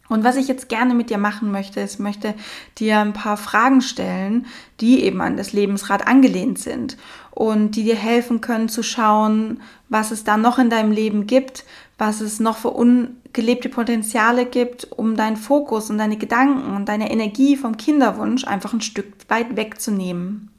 Und 0.08 0.24
was 0.24 0.36
ich 0.36 0.48
jetzt 0.48 0.68
gerne 0.68 0.94
mit 0.94 1.10
dir 1.10 1.18
machen 1.18 1.50
möchte, 1.50 1.80
ist, 1.80 2.00
möchte 2.00 2.34
dir 2.78 3.00
ein 3.00 3.12
paar 3.12 3.36
Fragen 3.36 3.82
stellen, 3.82 4.46
die 4.80 5.02
eben 5.04 5.20
an 5.20 5.36
das 5.36 5.52
Lebensrad 5.52 6.06
angelehnt 6.06 6.58
sind 6.58 6.96
und 7.30 7.72
die 7.72 7.84
dir 7.84 7.96
helfen 7.96 8.40
können 8.40 8.68
zu 8.68 8.82
schauen, 8.82 9.60
was 9.88 10.10
es 10.10 10.24
da 10.24 10.36
noch 10.36 10.58
in 10.58 10.70
deinem 10.70 10.92
Leben 10.92 11.26
gibt, 11.26 11.64
was 11.98 12.20
es 12.20 12.40
noch 12.40 12.56
für 12.56 12.70
ungelebte 12.70 13.68
Potenziale 13.68 14.46
gibt, 14.46 14.90
um 14.92 15.16
deinen 15.16 15.36
Fokus 15.36 15.90
und 15.90 15.98
deine 15.98 16.16
Gedanken 16.16 16.74
und 16.74 16.88
deine 16.88 17.10
Energie 17.10 17.56
vom 17.56 17.76
Kinderwunsch 17.76 18.44
einfach 18.44 18.72
ein 18.72 18.80
Stück 18.80 19.12
weit 19.28 19.56
wegzunehmen. 19.56 20.50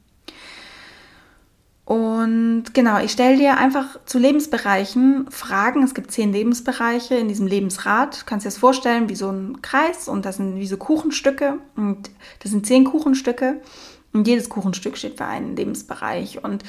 Und 1.90 2.72
genau, 2.72 3.00
ich 3.00 3.10
stelle 3.10 3.36
dir 3.36 3.56
einfach 3.56 3.98
zu 4.04 4.20
Lebensbereichen 4.20 5.28
Fragen. 5.28 5.82
Es 5.82 5.92
gibt 5.92 6.12
zehn 6.12 6.32
Lebensbereiche 6.32 7.16
in 7.16 7.26
diesem 7.26 7.48
Lebensrad. 7.48 8.20
Du 8.20 8.26
kannst 8.26 8.46
dir 8.46 8.48
das 8.48 8.58
vorstellen 8.58 9.08
wie 9.08 9.16
so 9.16 9.28
ein 9.28 9.60
Kreis 9.60 10.06
und 10.06 10.24
das 10.24 10.36
sind 10.36 10.54
wie 10.54 10.68
so 10.68 10.76
Kuchenstücke. 10.76 11.58
Und 11.74 12.12
das 12.44 12.52
sind 12.52 12.64
zehn 12.64 12.84
Kuchenstücke. 12.84 13.60
Und 14.12 14.28
jedes 14.28 14.48
Kuchenstück 14.48 14.96
steht 14.96 15.16
für 15.16 15.24
einen 15.24 15.56
Lebensbereich. 15.56 16.44
Und 16.44 16.62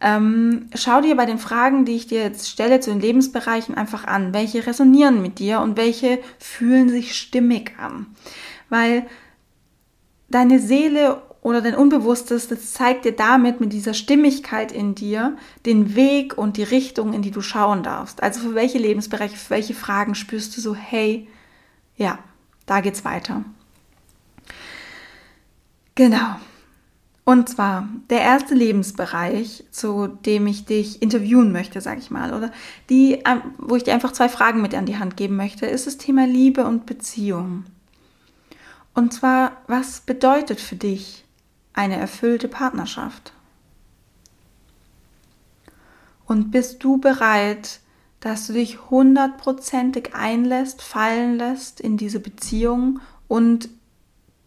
ähm, 0.00 0.68
schau 0.76 1.00
dir 1.00 1.16
bei 1.16 1.26
den 1.26 1.38
Fragen, 1.38 1.84
die 1.84 1.96
ich 1.96 2.06
dir 2.06 2.22
jetzt 2.22 2.48
stelle 2.48 2.78
zu 2.78 2.90
den 2.92 3.00
Lebensbereichen 3.00 3.74
einfach 3.74 4.04
an, 4.04 4.32
welche 4.32 4.68
resonieren 4.68 5.20
mit 5.20 5.40
dir 5.40 5.62
und 5.62 5.76
welche 5.76 6.20
fühlen 6.38 6.90
sich 6.90 7.16
stimmig 7.16 7.72
an. 7.80 8.06
Weil 8.68 9.04
deine 10.28 10.60
Seele 10.60 11.22
oder 11.42 11.62
dein 11.62 11.74
Unbewusstes, 11.74 12.48
das 12.48 12.72
zeigt 12.72 13.04
dir 13.04 13.12
damit 13.12 13.60
mit 13.60 13.72
dieser 13.72 13.94
Stimmigkeit 13.94 14.72
in 14.72 14.94
dir 14.94 15.36
den 15.64 15.94
Weg 15.94 16.36
und 16.36 16.56
die 16.56 16.62
Richtung, 16.62 17.14
in 17.14 17.22
die 17.22 17.30
du 17.30 17.40
schauen 17.40 17.82
darfst. 17.82 18.22
Also 18.22 18.40
für 18.40 18.54
welche 18.54 18.78
Lebensbereiche, 18.78 19.36
für 19.36 19.50
welche 19.50 19.74
Fragen 19.74 20.14
spürst 20.14 20.56
du 20.56 20.60
so, 20.60 20.74
hey, 20.74 21.28
ja, 21.96 22.18
da 22.66 22.80
geht's 22.80 23.04
weiter. 23.04 23.44
Genau. 25.94 26.36
Und 27.24 27.48
zwar 27.48 27.88
der 28.10 28.20
erste 28.20 28.54
Lebensbereich, 28.54 29.64
zu 29.70 30.08
dem 30.08 30.46
ich 30.46 30.64
dich 30.64 31.00
interviewen 31.00 31.52
möchte, 31.52 31.80
sage 31.80 32.00
ich 32.00 32.10
mal, 32.10 32.34
oder 32.34 32.50
die, 32.88 33.22
ähm, 33.26 33.42
wo 33.56 33.76
ich 33.76 33.84
dir 33.84 33.94
einfach 33.94 34.12
zwei 34.12 34.28
Fragen 34.28 34.62
mit 34.62 34.74
an 34.74 34.86
die 34.86 34.98
Hand 34.98 35.16
geben 35.16 35.36
möchte, 35.36 35.66
ist 35.66 35.86
das 35.86 35.96
Thema 35.96 36.26
Liebe 36.26 36.64
und 36.64 36.86
Beziehung. 36.86 37.64
Und 38.94 39.12
zwar, 39.12 39.52
was 39.68 40.00
bedeutet 40.00 40.60
für 40.60 40.76
dich 40.76 41.24
eine 41.72 41.96
erfüllte 41.96 42.48
Partnerschaft? 42.48 43.32
Und 46.26 46.50
bist 46.50 46.84
du 46.84 46.98
bereit, 46.98 47.80
dass 48.20 48.46
du 48.46 48.52
dich 48.52 48.90
hundertprozentig 48.90 50.14
einlässt, 50.14 50.82
fallen 50.82 51.36
lässt 51.36 51.80
in 51.80 51.96
diese 51.96 52.20
Beziehung 52.20 53.00
und 53.26 53.68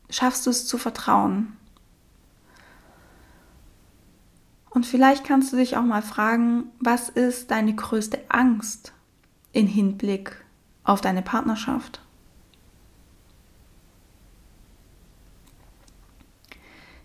schaffst 0.10 0.46
du 0.46 0.52
es 0.52 0.68
zu 0.68 0.78
vertrauen? 0.78 1.58
Und 4.70 4.86
vielleicht 4.86 5.24
kannst 5.24 5.54
du 5.54 5.58
dich 5.58 5.78
auch 5.78 5.84
mal 5.84 6.02
fragen, 6.02 6.72
was 6.80 7.10
ist 7.10 7.52
deine 7.52 7.76
größte 7.76 8.20
Angst 8.30 8.94
in 9.52 9.68
Hinblick 9.68 10.44
auf 10.84 11.02
deine 11.02 11.22
Partnerschaft? 11.22 12.03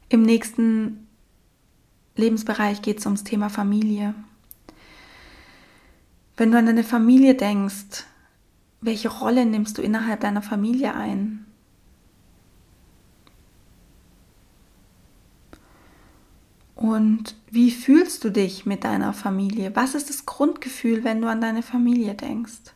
Im 0.09 0.23
nächsten 0.23 1.07
Lebensbereich 2.17 2.83
geht 2.83 2.99
es 2.99 3.07
ums 3.07 3.25
Thema 3.25 3.51
Familie. 3.51 4.15
Wenn 6.37 6.51
du 6.51 6.59
an 6.59 6.67
deine 6.67 6.85
Familie 6.85 7.35
denkst, 7.35 8.05
welche 8.81 9.09
Rolle 9.09 9.45
nimmst 9.45 9.77
du 9.77 9.83
innerhalb 9.83 10.21
deiner 10.21 10.43
Familie 10.43 10.95
ein? 10.95 11.45
Und 16.77 17.35
wie 17.51 17.73
fühlst 17.73 18.23
du 18.23 18.31
dich 18.31 18.65
mit 18.65 18.85
deiner 18.85 19.13
Familie? 19.13 19.75
Was 19.75 19.97
ist 19.97 20.11
das 20.11 20.27
Grundgefühl, 20.27 21.03
wenn 21.03 21.21
du 21.21 21.29
an 21.29 21.41
deine 21.41 21.63
Familie 21.63 22.15
denkst? 22.15 22.73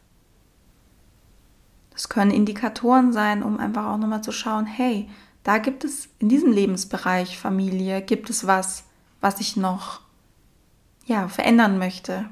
Das 1.92 2.08
können 2.08 2.32
Indikatoren 2.32 3.12
sein, 3.12 3.44
um 3.44 3.58
einfach 3.58 3.86
auch 3.86 3.98
nochmal 3.98 4.24
zu 4.24 4.32
schauen, 4.32 4.66
hey, 4.66 5.08
da 5.42 5.58
gibt 5.58 5.84
es 5.84 6.08
in 6.18 6.28
diesem 6.28 6.52
Lebensbereich 6.52 7.38
Familie, 7.38 8.02
gibt 8.02 8.30
es 8.30 8.46
was, 8.46 8.84
was 9.20 9.40
ich 9.40 9.56
noch 9.56 10.00
ja, 11.06 11.28
verändern 11.28 11.78
möchte. 11.78 12.28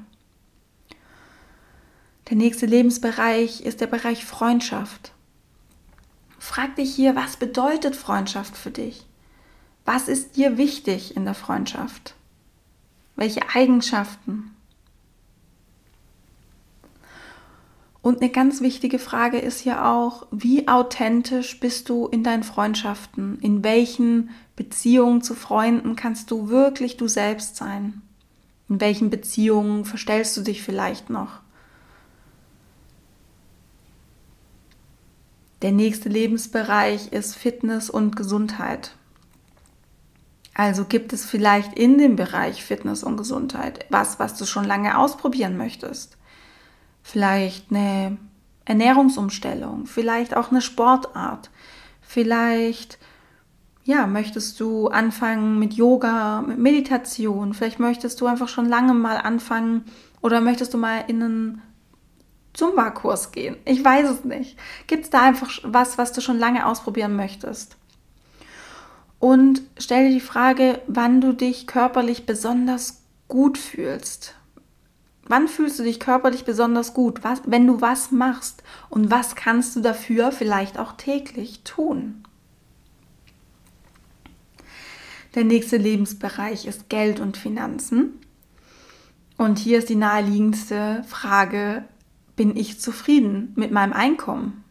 Der 2.29 2.37
nächste 2.37 2.65
Lebensbereich 2.65 3.61
ist 3.61 3.81
der 3.81 3.87
Bereich 3.87 4.23
Freundschaft. 4.23 5.11
Frag 6.39 6.75
dich 6.77 6.95
hier, 6.95 7.15
was 7.15 7.35
bedeutet 7.35 7.95
Freundschaft 7.95 8.55
für 8.55 8.71
dich? 8.71 9.05
Was 9.83 10.07
ist 10.07 10.37
dir 10.37 10.57
wichtig 10.57 11.17
in 11.17 11.25
der 11.25 11.33
Freundschaft? 11.33 12.15
Welche 13.15 13.41
Eigenschaften? 13.53 14.55
Und 18.01 18.21
eine 18.21 18.31
ganz 18.31 18.61
wichtige 18.61 18.97
Frage 18.97 19.37
ist 19.37 19.59
hier 19.59 19.85
auch, 19.85 20.25
wie 20.31 20.67
authentisch 20.67 21.59
bist 21.59 21.87
du 21.87 22.07
in 22.07 22.23
deinen 22.23 22.43
Freundschaften? 22.43 23.37
In 23.39 23.63
welchen 23.63 24.31
Beziehungen 24.55 25.21
zu 25.21 25.35
Freunden 25.35 25.95
kannst 25.95 26.31
du 26.31 26.49
wirklich 26.49 26.97
du 26.97 27.07
selbst 27.07 27.57
sein? 27.57 28.01
In 28.69 28.81
welchen 28.81 29.11
Beziehungen 29.11 29.85
verstellst 29.85 30.35
du 30.35 30.41
dich 30.41 30.63
vielleicht 30.63 31.11
noch? 31.11 31.41
Der 35.61 35.71
nächste 35.71 36.09
Lebensbereich 36.09 37.11
ist 37.11 37.35
Fitness 37.35 37.91
und 37.91 38.15
Gesundheit. 38.15 38.95
Also 40.55 40.85
gibt 40.85 41.13
es 41.13 41.23
vielleicht 41.23 41.77
in 41.77 41.99
dem 41.99 42.15
Bereich 42.15 42.63
Fitness 42.63 43.03
und 43.03 43.15
Gesundheit 43.15 43.85
was, 43.89 44.19
was 44.19 44.37
du 44.37 44.45
schon 44.45 44.65
lange 44.65 44.97
ausprobieren 44.97 45.55
möchtest. 45.55 46.17
Vielleicht 47.03 47.71
eine 47.71 48.17
Ernährungsumstellung, 48.65 49.85
vielleicht 49.85 50.35
auch 50.35 50.51
eine 50.51 50.61
Sportart. 50.61 51.49
Vielleicht 52.01 52.99
ja, 53.83 54.05
möchtest 54.05 54.59
du 54.59 54.87
anfangen 54.87 55.57
mit 55.57 55.73
Yoga, 55.73 56.41
mit 56.41 56.59
Meditation. 56.59 57.53
Vielleicht 57.53 57.79
möchtest 57.79 58.21
du 58.21 58.27
einfach 58.27 58.47
schon 58.47 58.67
lange 58.67 58.93
mal 58.93 59.17
anfangen 59.17 59.85
oder 60.21 60.39
möchtest 60.39 60.73
du 60.73 60.77
mal 60.77 61.03
in 61.07 61.23
einen 61.23 61.61
Zumba-Kurs 62.53 63.31
gehen. 63.31 63.55
Ich 63.65 63.83
weiß 63.83 64.09
es 64.09 64.23
nicht. 64.23 64.57
Gibt 64.87 65.05
es 65.05 65.09
da 65.09 65.21
einfach 65.21 65.49
was, 65.63 65.97
was 65.97 66.11
du 66.11 66.21
schon 66.21 66.37
lange 66.37 66.65
ausprobieren 66.65 67.15
möchtest? 67.15 67.77
Und 69.19 69.61
stell 69.77 70.07
dir 70.07 70.13
die 70.13 70.19
Frage, 70.19 70.81
wann 70.87 71.21
du 71.21 71.33
dich 71.33 71.67
körperlich 71.67 72.25
besonders 72.25 73.03
gut 73.27 73.57
fühlst. 73.57 74.35
Wann 75.31 75.47
fühlst 75.47 75.79
du 75.79 75.83
dich 75.83 76.01
körperlich 76.01 76.43
besonders 76.43 76.93
gut, 76.93 77.23
was, 77.23 77.41
wenn 77.45 77.65
du 77.65 77.79
was 77.79 78.11
machst? 78.11 78.63
Und 78.89 79.11
was 79.11 79.33
kannst 79.35 79.73
du 79.77 79.79
dafür 79.79 80.33
vielleicht 80.33 80.77
auch 80.77 80.91
täglich 80.97 81.61
tun? 81.63 82.25
Der 85.33 85.45
nächste 85.45 85.77
Lebensbereich 85.77 86.65
ist 86.65 86.89
Geld 86.89 87.21
und 87.21 87.37
Finanzen. 87.37 88.19
Und 89.37 89.57
hier 89.57 89.77
ist 89.77 89.87
die 89.87 89.95
naheliegendste 89.95 91.05
Frage, 91.07 91.85
bin 92.35 92.57
ich 92.57 92.81
zufrieden 92.81 93.53
mit 93.55 93.71
meinem 93.71 93.93
Einkommen? 93.93 94.65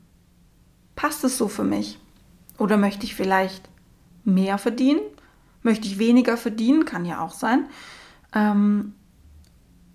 Passt 0.94 1.24
es 1.24 1.38
so 1.38 1.48
für 1.48 1.64
mich? 1.64 1.98
Oder 2.58 2.76
möchte 2.76 3.04
ich 3.04 3.14
vielleicht 3.14 3.70
mehr 4.24 4.58
verdienen? 4.58 5.00
Möchte 5.62 5.86
ich 5.86 5.98
weniger 5.98 6.36
verdienen? 6.36 6.84
Kann 6.84 7.06
ja 7.06 7.22
auch 7.22 7.32
sein. 7.32 7.64
Ähm, 8.34 8.92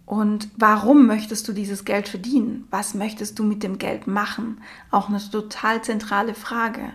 und 0.06 0.50
warum 0.56 1.08
möchtest 1.08 1.48
du 1.48 1.54
dieses 1.54 1.84
Geld 1.84 2.08
verdienen? 2.08 2.68
Was 2.70 2.94
möchtest 2.94 3.40
du 3.40 3.44
mit 3.44 3.64
dem 3.64 3.80
Geld 3.80 4.06
machen? 4.06 4.62
Auch 4.92 5.10
eine 5.10 5.20
total 5.20 5.82
zentrale 5.84 6.36
Frage. 6.36 6.94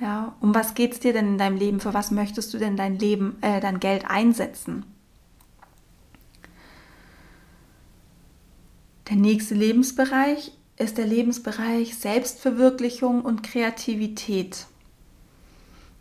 Ja, 0.00 0.36
um 0.40 0.54
was 0.54 0.74
geht 0.74 0.92
es 0.92 1.00
dir 1.00 1.12
denn 1.12 1.26
in 1.26 1.38
deinem 1.38 1.56
Leben? 1.56 1.80
Für 1.80 1.94
was 1.94 2.10
möchtest 2.10 2.52
du 2.52 2.58
denn 2.58 2.76
dein 2.76 2.98
Leben, 2.98 3.36
äh, 3.40 3.60
dein 3.60 3.80
Geld 3.80 4.08
einsetzen? 4.08 4.84
Der 9.08 9.16
nächste 9.16 9.54
Lebensbereich 9.54 10.52
ist 10.76 10.98
der 10.98 11.06
Lebensbereich 11.06 11.96
Selbstverwirklichung 11.96 13.22
und 13.22 13.42
Kreativität. 13.42 14.66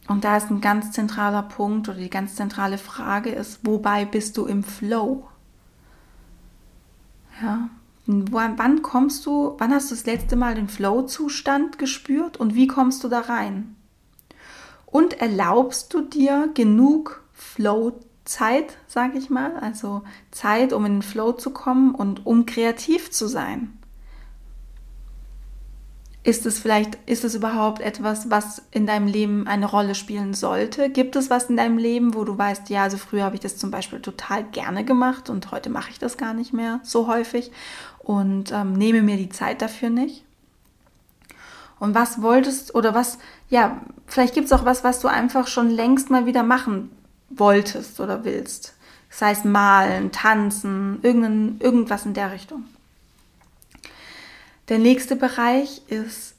Und 0.08 0.26
da 0.26 0.38
ist 0.38 0.52
ein 0.52 0.62
ganz 0.62 0.92
zentraler 0.92 1.44
Punkt 1.44 1.88
oder 1.88 1.98
die 1.98 2.10
ganz 2.10 2.36
zentrale 2.36 2.78
Frage 2.78 3.30
ist, 3.30 3.62
wobei 3.64 4.06
bist 4.06 4.38
du 4.38 4.46
im 4.46 4.64
Flow? 4.64 5.28
Ja, 7.42 7.70
wann 8.06 8.82
kommst 8.82 9.26
du, 9.26 9.56
wann 9.58 9.74
hast 9.74 9.92
du 9.92 9.96
das 9.96 10.06
letzte 10.06 10.36
Mal 10.36 10.56
den 10.56 10.70
Flow-Zustand 10.70 11.78
gespürt 11.78 12.38
und 12.38 12.56
wie 12.56 12.68
kommst 12.68 13.04
du 13.04 13.10
da 13.10 13.20
rein? 13.20 13.76
Und 14.86 15.20
erlaubst 15.20 15.94
du 15.94 16.02
dir 16.02 16.50
genug 16.54 17.24
Flow-Zeit, 17.34 18.78
sage 18.88 19.18
ich 19.18 19.30
mal, 19.30 19.58
also 19.58 20.04
Zeit, 20.32 20.74
um 20.74 20.86
in 20.86 20.94
den 20.94 21.02
Flow 21.02 21.34
zu 21.34 21.52
kommen 21.52 21.94
und 21.94 22.26
um 22.26 22.46
kreativ 22.46 23.12
zu 23.12 23.28
sein? 23.28 23.78
Ist 26.28 26.46
es 26.46 26.60
vielleicht, 26.60 26.98
ist 27.06 27.24
es 27.24 27.36
überhaupt 27.36 27.80
etwas, 27.80 28.30
was 28.30 28.62
in 28.72 28.86
deinem 28.86 29.08
Leben 29.08 29.48
eine 29.48 29.66
Rolle 29.66 29.96
spielen 29.96 30.34
sollte? 30.34 30.90
Gibt 30.90 31.16
es 31.16 31.30
was 31.30 31.46
in 31.46 31.56
deinem 31.56 31.78
Leben, 31.78 32.16
wo 32.16 32.26
du 32.26 32.38
weißt, 32.38 32.70
ja, 32.70 32.84
also 32.84 32.98
früher 32.98 33.24
habe 33.24 33.36
ich 33.36 33.40
das 33.40 33.56
zum 33.56 33.72
Beispiel 33.72 34.02
total 34.02 34.44
gerne 34.44 34.84
gemacht 34.84 35.30
und 35.30 35.52
heute 35.52 35.70
mache 35.70 35.90
ich 35.90 36.00
das 36.00 36.18
gar 36.18 36.34
nicht 36.34 36.52
mehr 36.52 36.82
so 36.84 37.08
häufig 37.08 37.50
und 38.00 38.52
ähm, 38.52 38.74
nehme 38.74 39.04
mir 39.04 39.16
die 39.16 39.30
Zeit 39.30 39.62
dafür 39.62 39.90
nicht? 39.90 40.26
Und 41.80 41.96
was 41.96 42.22
wolltest 42.22 42.76
oder 42.76 42.94
was, 42.94 43.20
ja, 43.50 43.80
vielleicht 44.06 44.34
gibt 44.34 44.48
es 44.48 44.52
auch 44.52 44.66
was, 44.66 44.84
was 44.84 45.00
du 45.00 45.08
einfach 45.08 45.48
schon 45.48 45.70
längst 45.70 46.10
mal 46.10 46.26
wieder 46.26 46.44
machen 46.44 46.92
wolltest 47.30 48.02
oder 48.02 48.26
willst. 48.26 48.76
Das 49.10 49.22
heißt 49.22 49.46
malen, 49.46 50.12
tanzen, 50.12 51.00
irgendwas 51.04 52.06
in 52.06 52.14
der 52.14 52.34
Richtung. 52.34 52.66
Der 54.70 54.80
nächste 54.80 55.16
Bereich 55.16 55.82
ist 55.88 56.36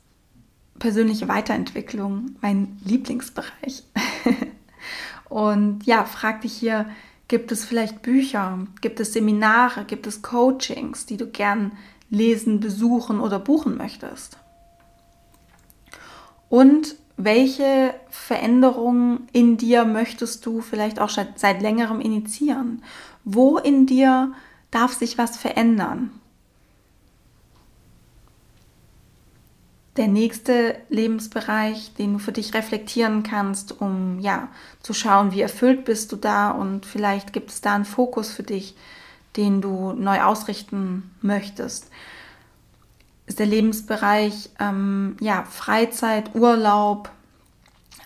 persönliche 0.79 1.29
Weiterentwicklung, 1.29 2.37
mein 2.41 2.79
Lieblingsbereich. 2.85 3.85
Und 5.29 5.87
ja, 5.87 6.05
frag 6.05 6.43
dich 6.43 6.53
hier, 6.53 6.87
gibt 7.27 7.53
es 7.53 7.65
vielleicht 7.65 8.03
Bücher, 8.03 8.67
gibt 8.81 9.01
es 9.01 9.13
Seminare, 9.13 9.85
gibt 9.85 10.07
es 10.07 10.23
Coachings, 10.23 11.07
die 11.07 11.17
du 11.17 11.27
gern 11.27 11.73
lesen, 12.11 12.61
besuchen 12.61 13.21
oder 13.21 13.39
buchen 13.39 13.77
möchtest? 13.77 14.39
Und 16.49 16.97
welche 17.17 17.95
Veränderungen 18.11 19.27
in 19.33 19.57
dir 19.57 19.85
möchtest 19.85 20.47
du 20.47 20.61
vielleicht 20.61 21.01
auch 21.01 21.11
seit 21.11 21.63
längerem 21.63 22.01
initiieren? 22.01 22.83
Wo 23.25 23.59
in 23.59 23.87
dir 23.87 24.33
darf 24.71 24.93
sich 24.93 25.19
was 25.19 25.37
verändern? 25.37 26.13
Der 29.99 30.09
nächste 30.09 30.77
Lebensbereich, 30.89 31.93
den 31.95 32.15
du 32.15 32.19
für 32.21 32.31
dich 32.31 32.55
reflektieren 32.55 33.25
kannst, 33.25 33.81
um 33.81 34.21
ja 34.21 34.49
zu 34.81 34.95
schauen, 34.95 35.33
wie 35.33 35.41
erfüllt 35.41 35.85
bist 35.85 36.13
du 36.13 36.17
da 36.17 36.51
und 36.51 36.87
vielleicht 36.87 37.33
gibt 37.33 37.51
es 37.51 37.61
da 37.61 37.75
einen 37.75 37.85
Fokus 37.85 38.31
für 38.31 38.45
dich, 38.45 38.77
den 39.37 39.61
du 39.61 39.93
neu 39.93 40.23
ausrichten 40.23 41.11
möchtest. 41.21 41.91
Ist 43.27 43.41
der 43.41 43.47
Lebensbereich 43.47 44.51
ähm, 44.61 45.17
ja 45.21 45.43
Freizeit, 45.43 46.35
Urlaub, 46.35 47.11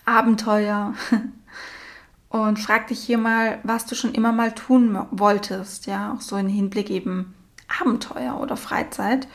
Abenteuer 0.06 0.94
und 2.30 2.58
frag 2.58 2.86
dich 2.86 3.00
hier 3.00 3.18
mal, 3.18 3.58
was 3.64 3.84
du 3.84 3.94
schon 3.94 4.14
immer 4.14 4.32
mal 4.32 4.52
tun 4.54 4.98
wolltest, 5.10 5.86
ja, 5.86 6.14
auch 6.14 6.22
so 6.22 6.36
in 6.36 6.48
Hinblick 6.48 6.88
eben 6.88 7.34
Abenteuer 7.80 8.40
oder 8.40 8.56
Freizeit 8.56 9.28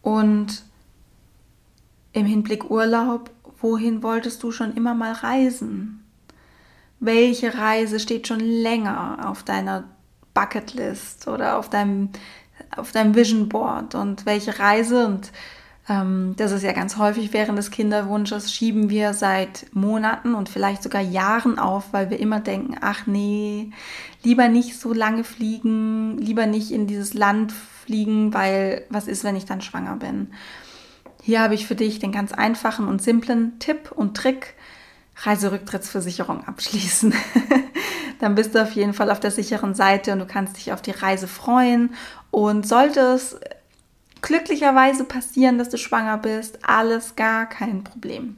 und 0.00 0.64
im 2.12 2.26
Hinblick 2.26 2.70
Urlaub, 2.70 3.30
wohin 3.60 4.02
wolltest 4.02 4.42
du 4.42 4.52
schon 4.52 4.74
immer 4.74 4.94
mal 4.94 5.12
reisen? 5.12 6.04
Welche 6.98 7.54
Reise 7.54 8.00
steht 8.00 8.26
schon 8.26 8.40
länger 8.40 9.30
auf 9.30 9.42
deiner 9.42 9.84
Bucketlist 10.34 11.28
oder 11.28 11.58
auf 11.58 11.70
deinem, 11.70 12.10
auf 12.76 12.92
deinem 12.92 13.14
Vision 13.14 13.48
Board? 13.48 13.94
Und 13.94 14.26
welche 14.26 14.58
Reise, 14.58 15.06
und 15.06 15.32
ähm, 15.88 16.34
das 16.36 16.52
ist 16.52 16.62
ja 16.62 16.72
ganz 16.72 16.96
häufig 16.98 17.32
während 17.32 17.58
des 17.58 17.70
Kinderwunsches, 17.70 18.52
schieben 18.52 18.90
wir 18.90 19.14
seit 19.14 19.66
Monaten 19.72 20.34
und 20.34 20.48
vielleicht 20.48 20.82
sogar 20.82 21.02
Jahren 21.02 21.58
auf, 21.58 21.92
weil 21.92 22.10
wir 22.10 22.20
immer 22.20 22.40
denken, 22.40 22.76
ach 22.80 23.06
nee, 23.06 23.70
lieber 24.22 24.48
nicht 24.48 24.78
so 24.78 24.92
lange 24.92 25.24
fliegen, 25.24 26.18
lieber 26.18 26.46
nicht 26.46 26.70
in 26.70 26.86
dieses 26.86 27.14
Land 27.14 27.52
fliegen, 27.52 28.34
weil 28.34 28.84
was 28.90 29.08
ist, 29.08 29.24
wenn 29.24 29.36
ich 29.36 29.46
dann 29.46 29.62
schwanger 29.62 29.96
bin? 29.96 30.28
Hier 31.22 31.40
habe 31.40 31.54
ich 31.54 31.66
für 31.66 31.74
dich 31.74 31.98
den 31.98 32.12
ganz 32.12 32.32
einfachen 32.32 32.88
und 32.88 33.02
simplen 33.02 33.58
Tipp 33.58 33.92
und 33.92 34.16
Trick. 34.16 34.54
Reiserücktrittsversicherung 35.22 36.46
abschließen. 36.46 37.12
Dann 38.20 38.34
bist 38.34 38.54
du 38.54 38.62
auf 38.62 38.72
jeden 38.72 38.94
Fall 38.94 39.10
auf 39.10 39.20
der 39.20 39.30
sicheren 39.30 39.74
Seite 39.74 40.12
und 40.12 40.18
du 40.18 40.26
kannst 40.26 40.56
dich 40.56 40.72
auf 40.72 40.82
die 40.82 40.92
Reise 40.92 41.28
freuen. 41.28 41.94
Und 42.30 42.66
sollte 42.66 43.00
es 43.00 43.38
glücklicherweise 44.22 45.04
passieren, 45.04 45.58
dass 45.58 45.68
du 45.68 45.78
schwanger 45.78 46.18
bist, 46.18 46.60
alles 46.66 47.16
gar 47.16 47.46
kein 47.46 47.84
Problem. 47.84 48.36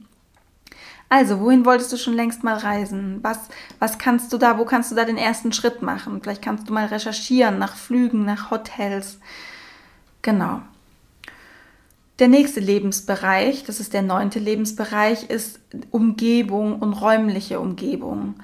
Also, 1.08 1.40
wohin 1.40 1.66
wolltest 1.66 1.92
du 1.92 1.98
schon 1.98 2.14
längst 2.14 2.42
mal 2.42 2.56
reisen? 2.56 3.18
Was, 3.22 3.38
was 3.78 3.98
kannst 3.98 4.32
du 4.32 4.38
da, 4.38 4.58
wo 4.58 4.64
kannst 4.64 4.90
du 4.90 4.94
da 4.94 5.04
den 5.04 5.18
ersten 5.18 5.52
Schritt 5.52 5.82
machen? 5.82 6.20
Vielleicht 6.22 6.42
kannst 6.42 6.68
du 6.68 6.72
mal 6.72 6.86
recherchieren 6.86 7.58
nach 7.58 7.76
Flügen, 7.76 8.24
nach 8.24 8.50
Hotels. 8.50 9.18
Genau. 10.22 10.62
Der 12.22 12.28
nächste 12.28 12.60
Lebensbereich, 12.60 13.64
das 13.64 13.80
ist 13.80 13.94
der 13.94 14.02
neunte 14.02 14.38
Lebensbereich, 14.38 15.24
ist 15.28 15.58
Umgebung 15.90 16.78
und 16.78 16.92
räumliche 16.92 17.58
Umgebung. 17.58 18.36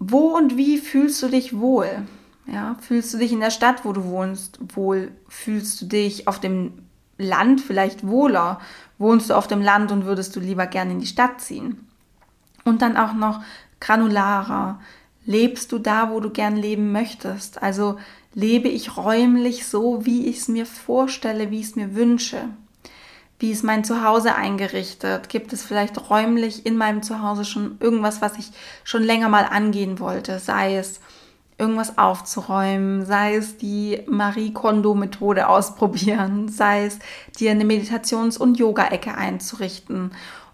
Wo 0.00 0.36
und 0.36 0.56
wie 0.56 0.78
fühlst 0.78 1.22
du 1.22 1.28
dich 1.28 1.56
wohl? 1.56 2.02
Ja, 2.52 2.74
fühlst 2.80 3.14
du 3.14 3.18
dich 3.18 3.30
in 3.30 3.38
der 3.38 3.52
Stadt, 3.52 3.84
wo 3.84 3.92
du 3.92 4.06
wohnst, 4.06 4.58
wohl? 4.74 5.12
Fühlst 5.28 5.80
du 5.80 5.86
dich 5.86 6.26
auf 6.26 6.40
dem 6.40 6.72
Land 7.18 7.60
vielleicht 7.60 8.04
wohler? 8.04 8.58
Wohnst 8.98 9.30
du 9.30 9.34
auf 9.34 9.46
dem 9.46 9.62
Land 9.62 9.92
und 9.92 10.04
würdest 10.04 10.34
du 10.34 10.40
lieber 10.40 10.66
gerne 10.66 10.90
in 10.90 10.98
die 10.98 11.06
Stadt 11.06 11.40
ziehen? 11.40 11.86
Und 12.64 12.82
dann 12.82 12.96
auch 12.96 13.12
noch 13.12 13.42
granularer. 13.78 14.80
Lebst 15.24 15.70
du 15.70 15.78
da, 15.78 16.10
wo 16.10 16.18
du 16.18 16.30
gern 16.30 16.56
leben 16.56 16.90
möchtest? 16.90 17.62
Also 17.62 18.00
lebe 18.34 18.66
ich 18.66 18.96
räumlich 18.96 19.68
so, 19.68 20.04
wie 20.04 20.26
ich 20.26 20.38
es 20.38 20.48
mir 20.48 20.66
vorstelle, 20.66 21.52
wie 21.52 21.60
ich 21.60 21.66
es 21.66 21.76
mir 21.76 21.94
wünsche? 21.94 22.48
Wie 23.42 23.50
ist 23.50 23.64
mein 23.64 23.82
Zuhause 23.82 24.36
eingerichtet? 24.36 25.28
Gibt 25.28 25.52
es 25.52 25.64
vielleicht 25.64 26.08
räumlich 26.10 26.64
in 26.64 26.76
meinem 26.76 27.02
Zuhause 27.02 27.44
schon 27.44 27.76
irgendwas, 27.80 28.22
was 28.22 28.38
ich 28.38 28.52
schon 28.84 29.02
länger 29.02 29.28
mal 29.28 29.44
angehen 29.44 29.98
wollte? 29.98 30.38
Sei 30.38 30.76
es 30.76 31.00
irgendwas 31.58 31.98
aufzuräumen, 31.98 33.04
sei 33.04 33.34
es 33.34 33.56
die 33.56 34.00
Marie 34.06 34.52
Kondo-Methode 34.52 35.48
ausprobieren, 35.48 36.50
sei 36.50 36.84
es 36.84 37.00
dir 37.36 37.50
eine 37.50 37.64
Meditations- 37.64 38.38
und 38.38 38.60
Yoga-Ecke 38.60 39.16
einzurichten 39.16 40.12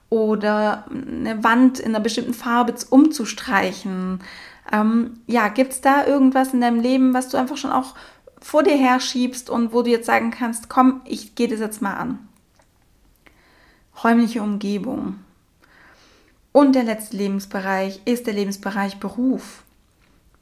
oder 0.09 0.87
eine 0.91 1.45
Wand 1.45 1.81
in 1.81 1.89
einer 1.89 2.01
bestimmten 2.01 2.33
Farbe 2.33 2.73
umzustreichen. 2.89 4.21
Ähm, 4.73 5.21
ja, 5.27 5.49
gibt 5.49 5.75
es 5.75 5.83
da 5.83 6.07
irgendwas 6.07 6.55
in 6.55 6.63
deinem 6.63 6.81
Leben, 6.81 7.13
was 7.13 7.29
du 7.29 7.37
einfach 7.37 7.59
schon 7.59 7.71
auch 7.71 7.95
vor 8.41 8.63
dir 8.63 8.79
herschiebst 8.79 9.51
und 9.51 9.75
wo 9.75 9.83
du 9.83 9.91
jetzt 9.91 10.07
sagen 10.07 10.31
kannst, 10.31 10.71
komm, 10.71 11.03
ich 11.05 11.35
gehe 11.35 11.49
das 11.49 11.61
jetzt 11.61 11.83
mal 11.83 11.93
an? 11.93 12.28
Räumliche 14.03 14.43
Umgebung. 14.43 15.21
Und 16.53 16.75
der 16.75 16.85
letzte 16.85 17.17
Lebensbereich 17.17 18.01
ist 18.05 18.27
der 18.27 18.35
Lebensbereich 18.35 18.99
Beruf. 18.99 19.65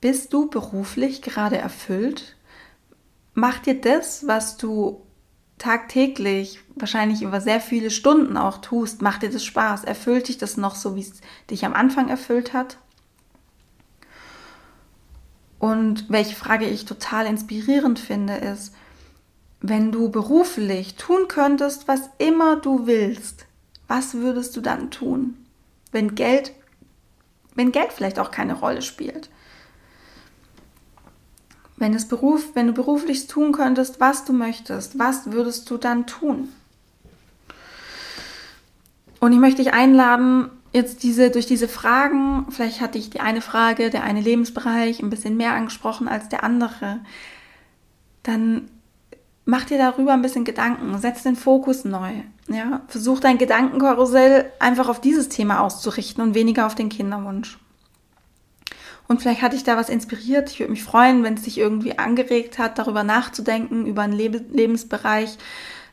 Bist 0.00 0.32
du 0.32 0.48
beruflich 0.48 1.22
gerade 1.22 1.56
erfüllt? 1.56 2.36
Macht 3.34 3.66
dir 3.66 3.80
das, 3.80 4.26
was 4.26 4.56
du 4.56 5.02
tagtäglich, 5.58 6.60
wahrscheinlich 6.74 7.22
über 7.22 7.40
sehr 7.40 7.60
viele 7.60 7.90
Stunden 7.90 8.36
auch 8.36 8.58
tust, 8.58 9.02
macht 9.02 9.22
dir 9.22 9.30
das 9.30 9.44
Spaß? 9.44 9.84
Erfüllt 9.84 10.28
dich 10.28 10.38
das 10.38 10.56
noch 10.56 10.74
so, 10.74 10.96
wie 10.96 11.00
es 11.00 11.12
dich 11.50 11.64
am 11.64 11.72
Anfang 11.72 12.08
erfüllt 12.08 12.52
hat? 12.52 12.78
Und 15.58 16.10
welche 16.10 16.36
Frage 16.36 16.66
ich 16.66 16.84
total 16.84 17.26
inspirierend 17.26 17.98
finde, 17.98 18.34
ist, 18.34 18.74
wenn 19.60 19.90
du 19.90 20.10
beruflich 20.10 20.96
tun 20.96 21.28
könntest, 21.28 21.88
was 21.88 22.10
immer 22.18 22.56
du 22.56 22.86
willst, 22.86 23.45
was 23.88 24.14
würdest 24.14 24.56
du 24.56 24.60
dann 24.60 24.90
tun? 24.90 25.36
Wenn 25.92 26.14
Geld, 26.14 26.52
wenn 27.54 27.72
Geld 27.72 27.92
vielleicht 27.92 28.18
auch 28.18 28.30
keine 28.30 28.54
Rolle 28.54 28.82
spielt. 28.82 29.30
Wenn, 31.76 31.94
es 31.94 32.08
Beruf, 32.08 32.54
wenn 32.54 32.66
du 32.66 32.72
beruflich 32.72 33.26
tun 33.26 33.52
könntest, 33.52 34.00
was 34.00 34.24
du 34.24 34.32
möchtest, 34.32 34.98
was 34.98 35.30
würdest 35.30 35.70
du 35.70 35.76
dann 35.76 36.06
tun? 36.06 36.48
Und 39.20 39.32
ich 39.32 39.38
möchte 39.38 39.62
dich 39.62 39.72
einladen, 39.72 40.50
jetzt 40.72 41.02
diese, 41.02 41.30
durch 41.30 41.46
diese 41.46 41.68
Fragen, 41.68 42.46
vielleicht 42.50 42.80
hatte 42.80 42.98
ich 42.98 43.10
die 43.10 43.20
eine 43.20 43.40
Frage, 43.40 43.90
der 43.90 44.04
eine 44.04 44.20
Lebensbereich 44.20 45.00
ein 45.00 45.10
bisschen 45.10 45.36
mehr 45.36 45.52
angesprochen 45.52 46.08
als 46.08 46.28
der 46.28 46.44
andere, 46.44 47.00
dann 48.22 48.68
mach 49.44 49.64
dir 49.64 49.78
darüber 49.78 50.12
ein 50.12 50.22
bisschen 50.22 50.44
Gedanken, 50.44 50.98
setz 50.98 51.22
den 51.22 51.36
Fokus 51.36 51.84
neu. 51.84 52.12
Ja, 52.48 52.82
versuch 52.86 53.18
dein 53.18 53.38
Gedankenkarussell 53.38 54.52
einfach 54.60 54.88
auf 54.88 55.00
dieses 55.00 55.28
Thema 55.28 55.60
auszurichten 55.60 56.22
und 56.22 56.34
weniger 56.34 56.66
auf 56.66 56.76
den 56.76 56.88
Kinderwunsch. 56.88 57.58
Und 59.08 59.20
vielleicht 59.20 59.42
hat 59.42 59.52
dich 59.52 59.64
da 59.64 59.76
was 59.76 59.88
inspiriert. 59.88 60.50
Ich 60.50 60.60
würde 60.60 60.72
mich 60.72 60.82
freuen, 60.82 61.22
wenn 61.22 61.34
es 61.34 61.42
dich 61.42 61.58
irgendwie 61.58 61.98
angeregt 61.98 62.58
hat, 62.58 62.78
darüber 62.78 63.04
nachzudenken, 63.04 63.86
über 63.86 64.02
einen 64.02 64.12
Leb 64.12 64.52
Lebensbereich. 64.52 65.38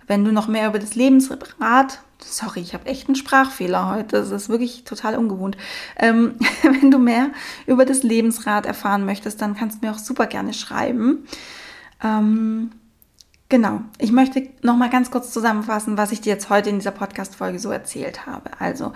Wenn 0.08 0.26
du 0.26 0.32
noch 0.32 0.48
mehr 0.48 0.68
über 0.68 0.80
das 0.80 0.96
Lebensrad, 0.96 2.02
sorry, 2.20 2.60
ich 2.60 2.74
habe 2.74 2.88
echt 2.88 3.08
einen 3.08 3.16
Sprachfehler 3.16 3.90
heute, 3.90 4.18
das 4.18 4.32
ist 4.32 4.50
wirklich 4.50 4.84
total 4.84 5.18
ungewohnt. 5.18 5.58
Ähm, 5.98 6.36
wenn 6.64 6.92
du 6.92 6.98
mehr 6.98 7.32
über 7.68 7.86
das 7.86 8.04
Lebensrad 8.04 8.66
erfahren 8.66 9.06
möchtest, 9.06 9.42
dann 9.42 9.56
kannst 9.56 9.82
du 9.82 9.88
mir 9.88 9.94
auch 9.94 10.00
super 10.00 10.28
gerne 10.28 10.54
schreiben. 10.54 11.26
Ähm, 12.04 12.72
Genau. 13.50 13.82
Ich 14.00 14.12
möchte 14.12 14.50
noch 14.62 14.76
mal 14.76 14.90
ganz 14.90 15.12
kurz 15.12 15.32
zusammenfassen, 15.32 15.98
was 15.98 16.12
ich 16.12 16.22
dir 16.22 16.34
jetzt 16.34 16.50
heute 16.50 16.70
in 16.70 16.80
dieser 16.80 16.92
Podcast-Folge 16.92 17.60
so 17.60 17.70
erzählt 17.70 18.26
habe. 18.26 18.50
Also, 18.60 18.94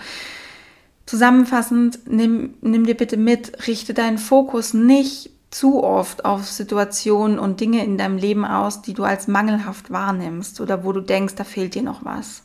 zusammenfassend, 1.06 2.00
nimm, 2.08 2.56
nimm 2.62 2.86
dir 2.86 2.96
bitte 2.96 3.18
mit, 3.18 3.68
richte 3.68 3.94
deinen 3.94 4.18
Fokus 4.18 4.74
nicht 4.74 5.32
zu 5.50 5.84
oft 5.84 6.26
auf 6.26 6.46
Situationen 6.46 7.40
und 7.40 7.62
Dinge 7.62 7.84
in 7.84 7.98
deinem 7.98 8.18
Leben 8.18 8.46
aus, 8.46 8.82
die 8.82 8.94
du 8.94 9.04
als 9.04 9.28
mangelhaft 9.28 9.92
wahrnimmst 9.92 10.60
oder 10.60 10.84
wo 10.84 10.92
du 10.92 11.02
denkst, 11.02 11.36
da 11.36 11.44
fehlt 11.44 11.76
dir 11.76 11.84
noch 11.84 12.04
was. 12.04 12.44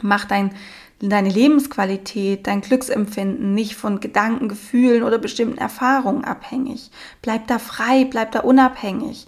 Mach 0.00 0.24
dein, 0.24 0.54
deine 1.00 1.28
Lebensqualität, 1.28 2.46
dein 2.46 2.62
Glücksempfinden 2.62 3.54
nicht 3.54 3.74
von 3.74 4.00
Gedanken, 4.00 4.48
Gefühlen 4.48 5.02
oder 5.02 5.18
bestimmten 5.18 5.58
Erfahrungen 5.58 6.24
abhängig. 6.24 6.90
Bleib 7.20 7.46
da 7.46 7.58
frei, 7.58 8.04
bleib 8.04 8.32
da 8.32 8.40
unabhängig. 8.40 9.26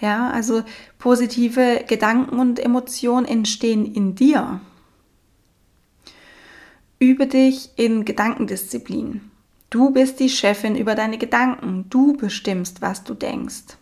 Ja, 0.00 0.30
also 0.30 0.62
positive 0.98 1.84
Gedanken 1.86 2.38
und 2.38 2.58
Emotionen 2.58 3.26
entstehen 3.26 3.84
in 3.84 4.14
dir. 4.14 4.60
Übe 6.98 7.26
dich 7.26 7.70
in 7.76 8.04
Gedankendisziplin. 8.04 9.30
Du 9.68 9.90
bist 9.90 10.18
die 10.20 10.28
Chefin 10.28 10.74
über 10.74 10.94
deine 10.94 11.18
Gedanken. 11.18 11.86
Du 11.90 12.16
bestimmst, 12.16 12.82
was 12.82 13.04
du 13.04 13.14
denkst. 13.14 13.76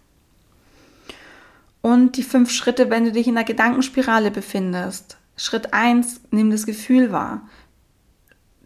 Und 1.81 2.17
die 2.17 2.23
fünf 2.23 2.51
Schritte, 2.51 2.91
wenn 2.91 3.05
du 3.05 3.13
dich 3.13 3.27
in 3.27 3.37
einer 3.37 3.47
Gedankenspirale 3.47 4.31
befindest. 4.31 5.17
Schritt 5.37 5.73
1, 5.73 6.21
nimm 6.33 6.51
das 6.51 6.67
Gefühl 6.67 7.13
wahr. 7.13 7.49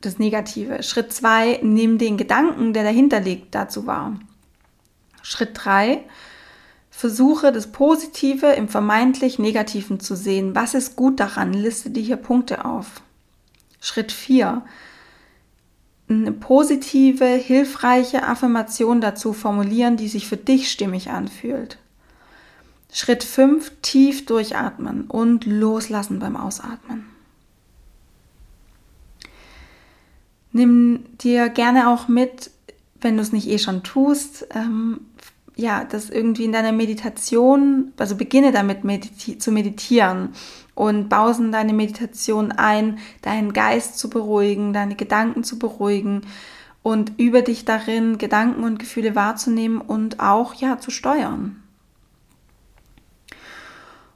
Das 0.01 0.19
Negative. 0.19 0.83
Schritt 0.83 1.13
2, 1.13 1.61
nimm 1.63 1.99
den 1.99 2.17
Gedanken, 2.17 2.73
der 2.73 2.83
dahinter 2.83 3.21
liegt, 3.21 3.55
dazu 3.55 3.87
wahr. 3.87 4.19
Schritt 5.23 5.51
3, 5.53 6.03
Versuche 7.03 7.51
das 7.51 7.67
Positive 7.67 8.53
im 8.53 8.69
vermeintlich 8.69 9.41
Negativen 9.41 9.99
zu 9.99 10.15
sehen. 10.15 10.55
Was 10.55 10.73
ist 10.73 10.95
gut 10.95 11.19
daran? 11.19 11.53
Liste 11.53 11.91
dir 11.91 12.01
hier 12.01 12.17
Punkte 12.17 12.65
auf. 12.65 13.03
Schritt 13.81 14.13
4. 14.13 14.63
Eine 16.09 16.31
positive, 16.31 17.25
hilfreiche 17.25 18.23
Affirmation 18.23 19.01
dazu 19.01 19.33
formulieren, 19.33 19.97
die 19.97 20.07
sich 20.07 20.29
für 20.29 20.37
dich 20.37 20.71
stimmig 20.71 21.11
anfühlt. 21.11 21.77
Schritt 22.93 23.25
5. 23.25 23.73
Tief 23.83 24.25
durchatmen 24.25 25.09
und 25.09 25.45
loslassen 25.45 26.21
beim 26.21 26.37
Ausatmen. 26.37 27.07
Nimm 30.53 31.03
dir 31.19 31.49
gerne 31.49 31.89
auch 31.89 32.07
mit, 32.07 32.53
wenn 33.01 33.17
du 33.17 33.23
es 33.23 33.33
nicht 33.33 33.49
eh 33.49 33.59
schon 33.59 33.83
tust, 33.83 34.47
ähm, 34.55 35.01
ja, 35.57 35.85
das 35.85 36.11
irgendwie 36.11 36.45
in 36.45 36.53
deiner 36.53 36.73
Meditation, 36.73 37.93
also 37.99 38.17
beginne 38.17 38.53
damit 38.53 38.85
mediti 38.85 39.39
zu 39.39 39.53
meditieren 39.53 40.31
und 40.75 41.09
baue 41.09 41.37
in 41.37 41.53
deine 41.53 41.75
Meditation 41.75 42.53
ein, 42.53 42.99
deinen 43.21 43.53
Geist 43.53 43.99
zu 43.99 44.09
beruhigen, 44.09 44.73
deine 44.73 44.97
Gedanken 44.97 45.45
zu 45.45 45.59
beruhigen 45.59 46.23
und 46.83 47.13
über 47.19 47.43
dich 47.43 47.65
darin 47.65 48.19
Gedanken 48.19 48.65
und 48.65 48.79
Gefühle 48.79 49.15
wahrzunehmen 49.15 49.81
und 49.81 50.21
auch 50.21 50.55
ja 50.55 50.79
zu 50.79 50.91
steuern. 50.91 51.63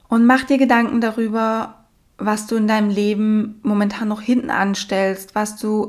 Und 0.09 0.25
mach 0.25 0.45
dir 0.45 0.59
Gedanken 0.59 1.01
darüber, 1.01 1.85
was 2.19 2.47
du 2.47 2.57
in 2.57 2.69
deinem 2.69 2.91
Leben 2.91 3.61
momentan 3.63 4.09
noch 4.09 4.23
hinten 4.23 4.51
anstellst, 4.51 5.35
was 5.35 5.57
du 5.57 5.89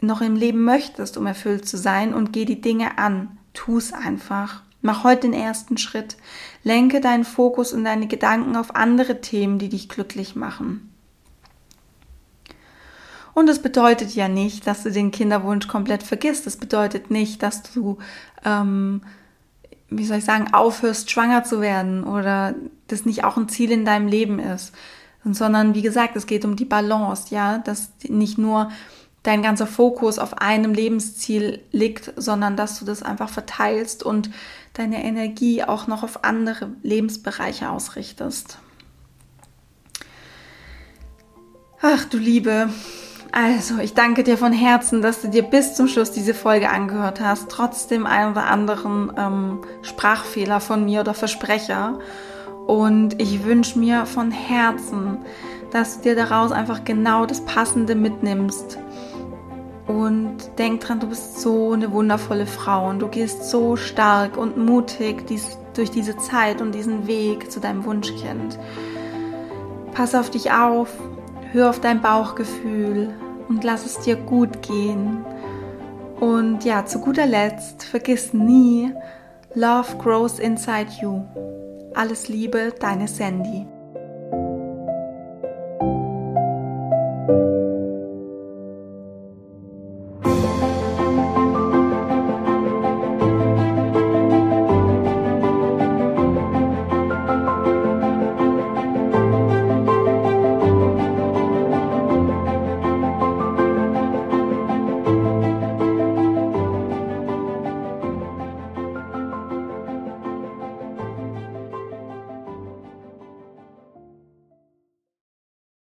noch 0.00 0.20
im 0.20 0.36
Leben 0.36 0.64
möchtest, 0.64 1.16
um 1.16 1.26
erfüllt 1.26 1.66
zu 1.66 1.76
sein 1.76 2.14
und 2.14 2.32
geh 2.32 2.44
die 2.44 2.60
Dinge 2.60 2.98
an. 2.98 3.38
Tu 3.54 3.78
es 3.78 3.92
einfach. 3.92 4.62
Mach 4.86 5.02
heute 5.02 5.22
den 5.22 5.32
ersten 5.32 5.78
Schritt. 5.78 6.18
Lenke 6.62 7.00
deinen 7.00 7.24
Fokus 7.24 7.72
und 7.72 7.84
deine 7.84 8.06
Gedanken 8.06 8.54
auf 8.54 8.76
andere 8.76 9.22
Themen, 9.22 9.58
die 9.58 9.70
dich 9.70 9.88
glücklich 9.88 10.36
machen. 10.36 10.92
Und 13.32 13.48
es 13.48 13.62
bedeutet 13.62 14.14
ja 14.14 14.28
nicht, 14.28 14.66
dass 14.66 14.82
du 14.82 14.92
den 14.92 15.10
Kinderwunsch 15.10 15.68
komplett 15.68 16.02
vergisst. 16.02 16.46
Es 16.46 16.58
bedeutet 16.58 17.10
nicht, 17.10 17.42
dass 17.42 17.62
du, 17.62 17.96
ähm, 18.44 19.00
wie 19.88 20.04
soll 20.04 20.18
ich 20.18 20.26
sagen, 20.26 20.52
aufhörst, 20.52 21.10
schwanger 21.10 21.44
zu 21.44 21.62
werden 21.62 22.04
oder 22.04 22.54
das 22.88 23.06
nicht 23.06 23.24
auch 23.24 23.38
ein 23.38 23.48
Ziel 23.48 23.70
in 23.70 23.86
deinem 23.86 24.06
Leben 24.06 24.38
ist. 24.38 24.74
Sondern 25.24 25.74
wie 25.74 25.80
gesagt, 25.80 26.14
es 26.14 26.26
geht 26.26 26.44
um 26.44 26.56
die 26.56 26.66
Balance, 26.66 27.34
ja, 27.34 27.56
dass 27.56 27.90
nicht 28.06 28.36
nur 28.36 28.68
dein 29.22 29.42
ganzer 29.42 29.66
Fokus 29.66 30.18
auf 30.18 30.36
einem 30.38 30.74
Lebensziel 30.74 31.62
liegt, 31.72 32.12
sondern 32.16 32.56
dass 32.56 32.78
du 32.78 32.84
das 32.84 33.02
einfach 33.02 33.30
verteilst 33.30 34.02
und 34.02 34.30
deine 34.74 35.02
Energie 35.04 35.64
auch 35.64 35.86
noch 35.86 36.02
auf 36.02 36.24
andere 36.24 36.70
Lebensbereiche 36.82 37.70
ausrichtest. 37.70 38.58
Ach 41.80 42.04
du 42.04 42.18
Liebe, 42.18 42.70
also 43.30 43.78
ich 43.78 43.94
danke 43.94 44.24
dir 44.24 44.38
von 44.38 44.52
Herzen, 44.52 45.02
dass 45.02 45.22
du 45.22 45.28
dir 45.28 45.42
bis 45.42 45.74
zum 45.74 45.88
Schluss 45.88 46.12
diese 46.12 46.34
Folge 46.34 46.70
angehört 46.70 47.20
hast, 47.20 47.48
trotz 47.50 47.86
dem 47.86 48.06
einen 48.06 48.32
oder 48.32 48.46
anderen 48.46 49.12
ähm, 49.16 49.60
Sprachfehler 49.82 50.60
von 50.60 50.84
mir 50.84 51.00
oder 51.00 51.14
Versprecher. 51.14 51.98
Und 52.66 53.20
ich 53.20 53.44
wünsche 53.44 53.78
mir 53.78 54.06
von 54.06 54.30
Herzen, 54.30 55.18
dass 55.72 55.96
du 55.96 56.02
dir 56.04 56.16
daraus 56.16 56.52
einfach 56.52 56.84
genau 56.84 57.26
das 57.26 57.44
Passende 57.44 57.94
mitnimmst 57.94 58.78
und 59.86 60.36
denk 60.58 60.80
dran, 60.80 61.00
du 61.00 61.08
bist 61.08 61.40
so 61.40 61.72
eine 61.72 61.92
wundervolle 61.92 62.46
Frau 62.46 62.88
und 62.88 63.00
du 63.00 63.08
gehst 63.08 63.44
so 63.44 63.76
stark 63.76 64.36
und 64.36 64.56
mutig 64.56 65.26
dies, 65.26 65.58
durch 65.74 65.90
diese 65.90 66.16
Zeit 66.16 66.62
und 66.62 66.74
diesen 66.74 67.06
Weg 67.06 67.50
zu 67.50 67.60
deinem 67.60 67.84
Wunschkind. 67.84 68.58
Pass 69.92 70.14
auf 70.14 70.30
dich 70.30 70.52
auf, 70.52 70.88
hör 71.52 71.70
auf 71.70 71.80
dein 71.80 72.00
Bauchgefühl 72.00 73.12
und 73.48 73.62
lass 73.62 73.84
es 73.84 73.98
dir 74.00 74.16
gut 74.16 74.62
gehen. 74.62 75.24
Und 76.18 76.64
ja, 76.64 76.86
zu 76.86 77.00
guter 77.00 77.26
Letzt, 77.26 77.84
vergiss 77.84 78.32
nie, 78.32 78.92
Love 79.56 79.98
grows 79.98 80.40
inside 80.40 80.90
you. 81.00 81.22
Alles 81.94 82.28
Liebe, 82.28 82.72
deine 82.80 83.06
Sandy. 83.06 83.73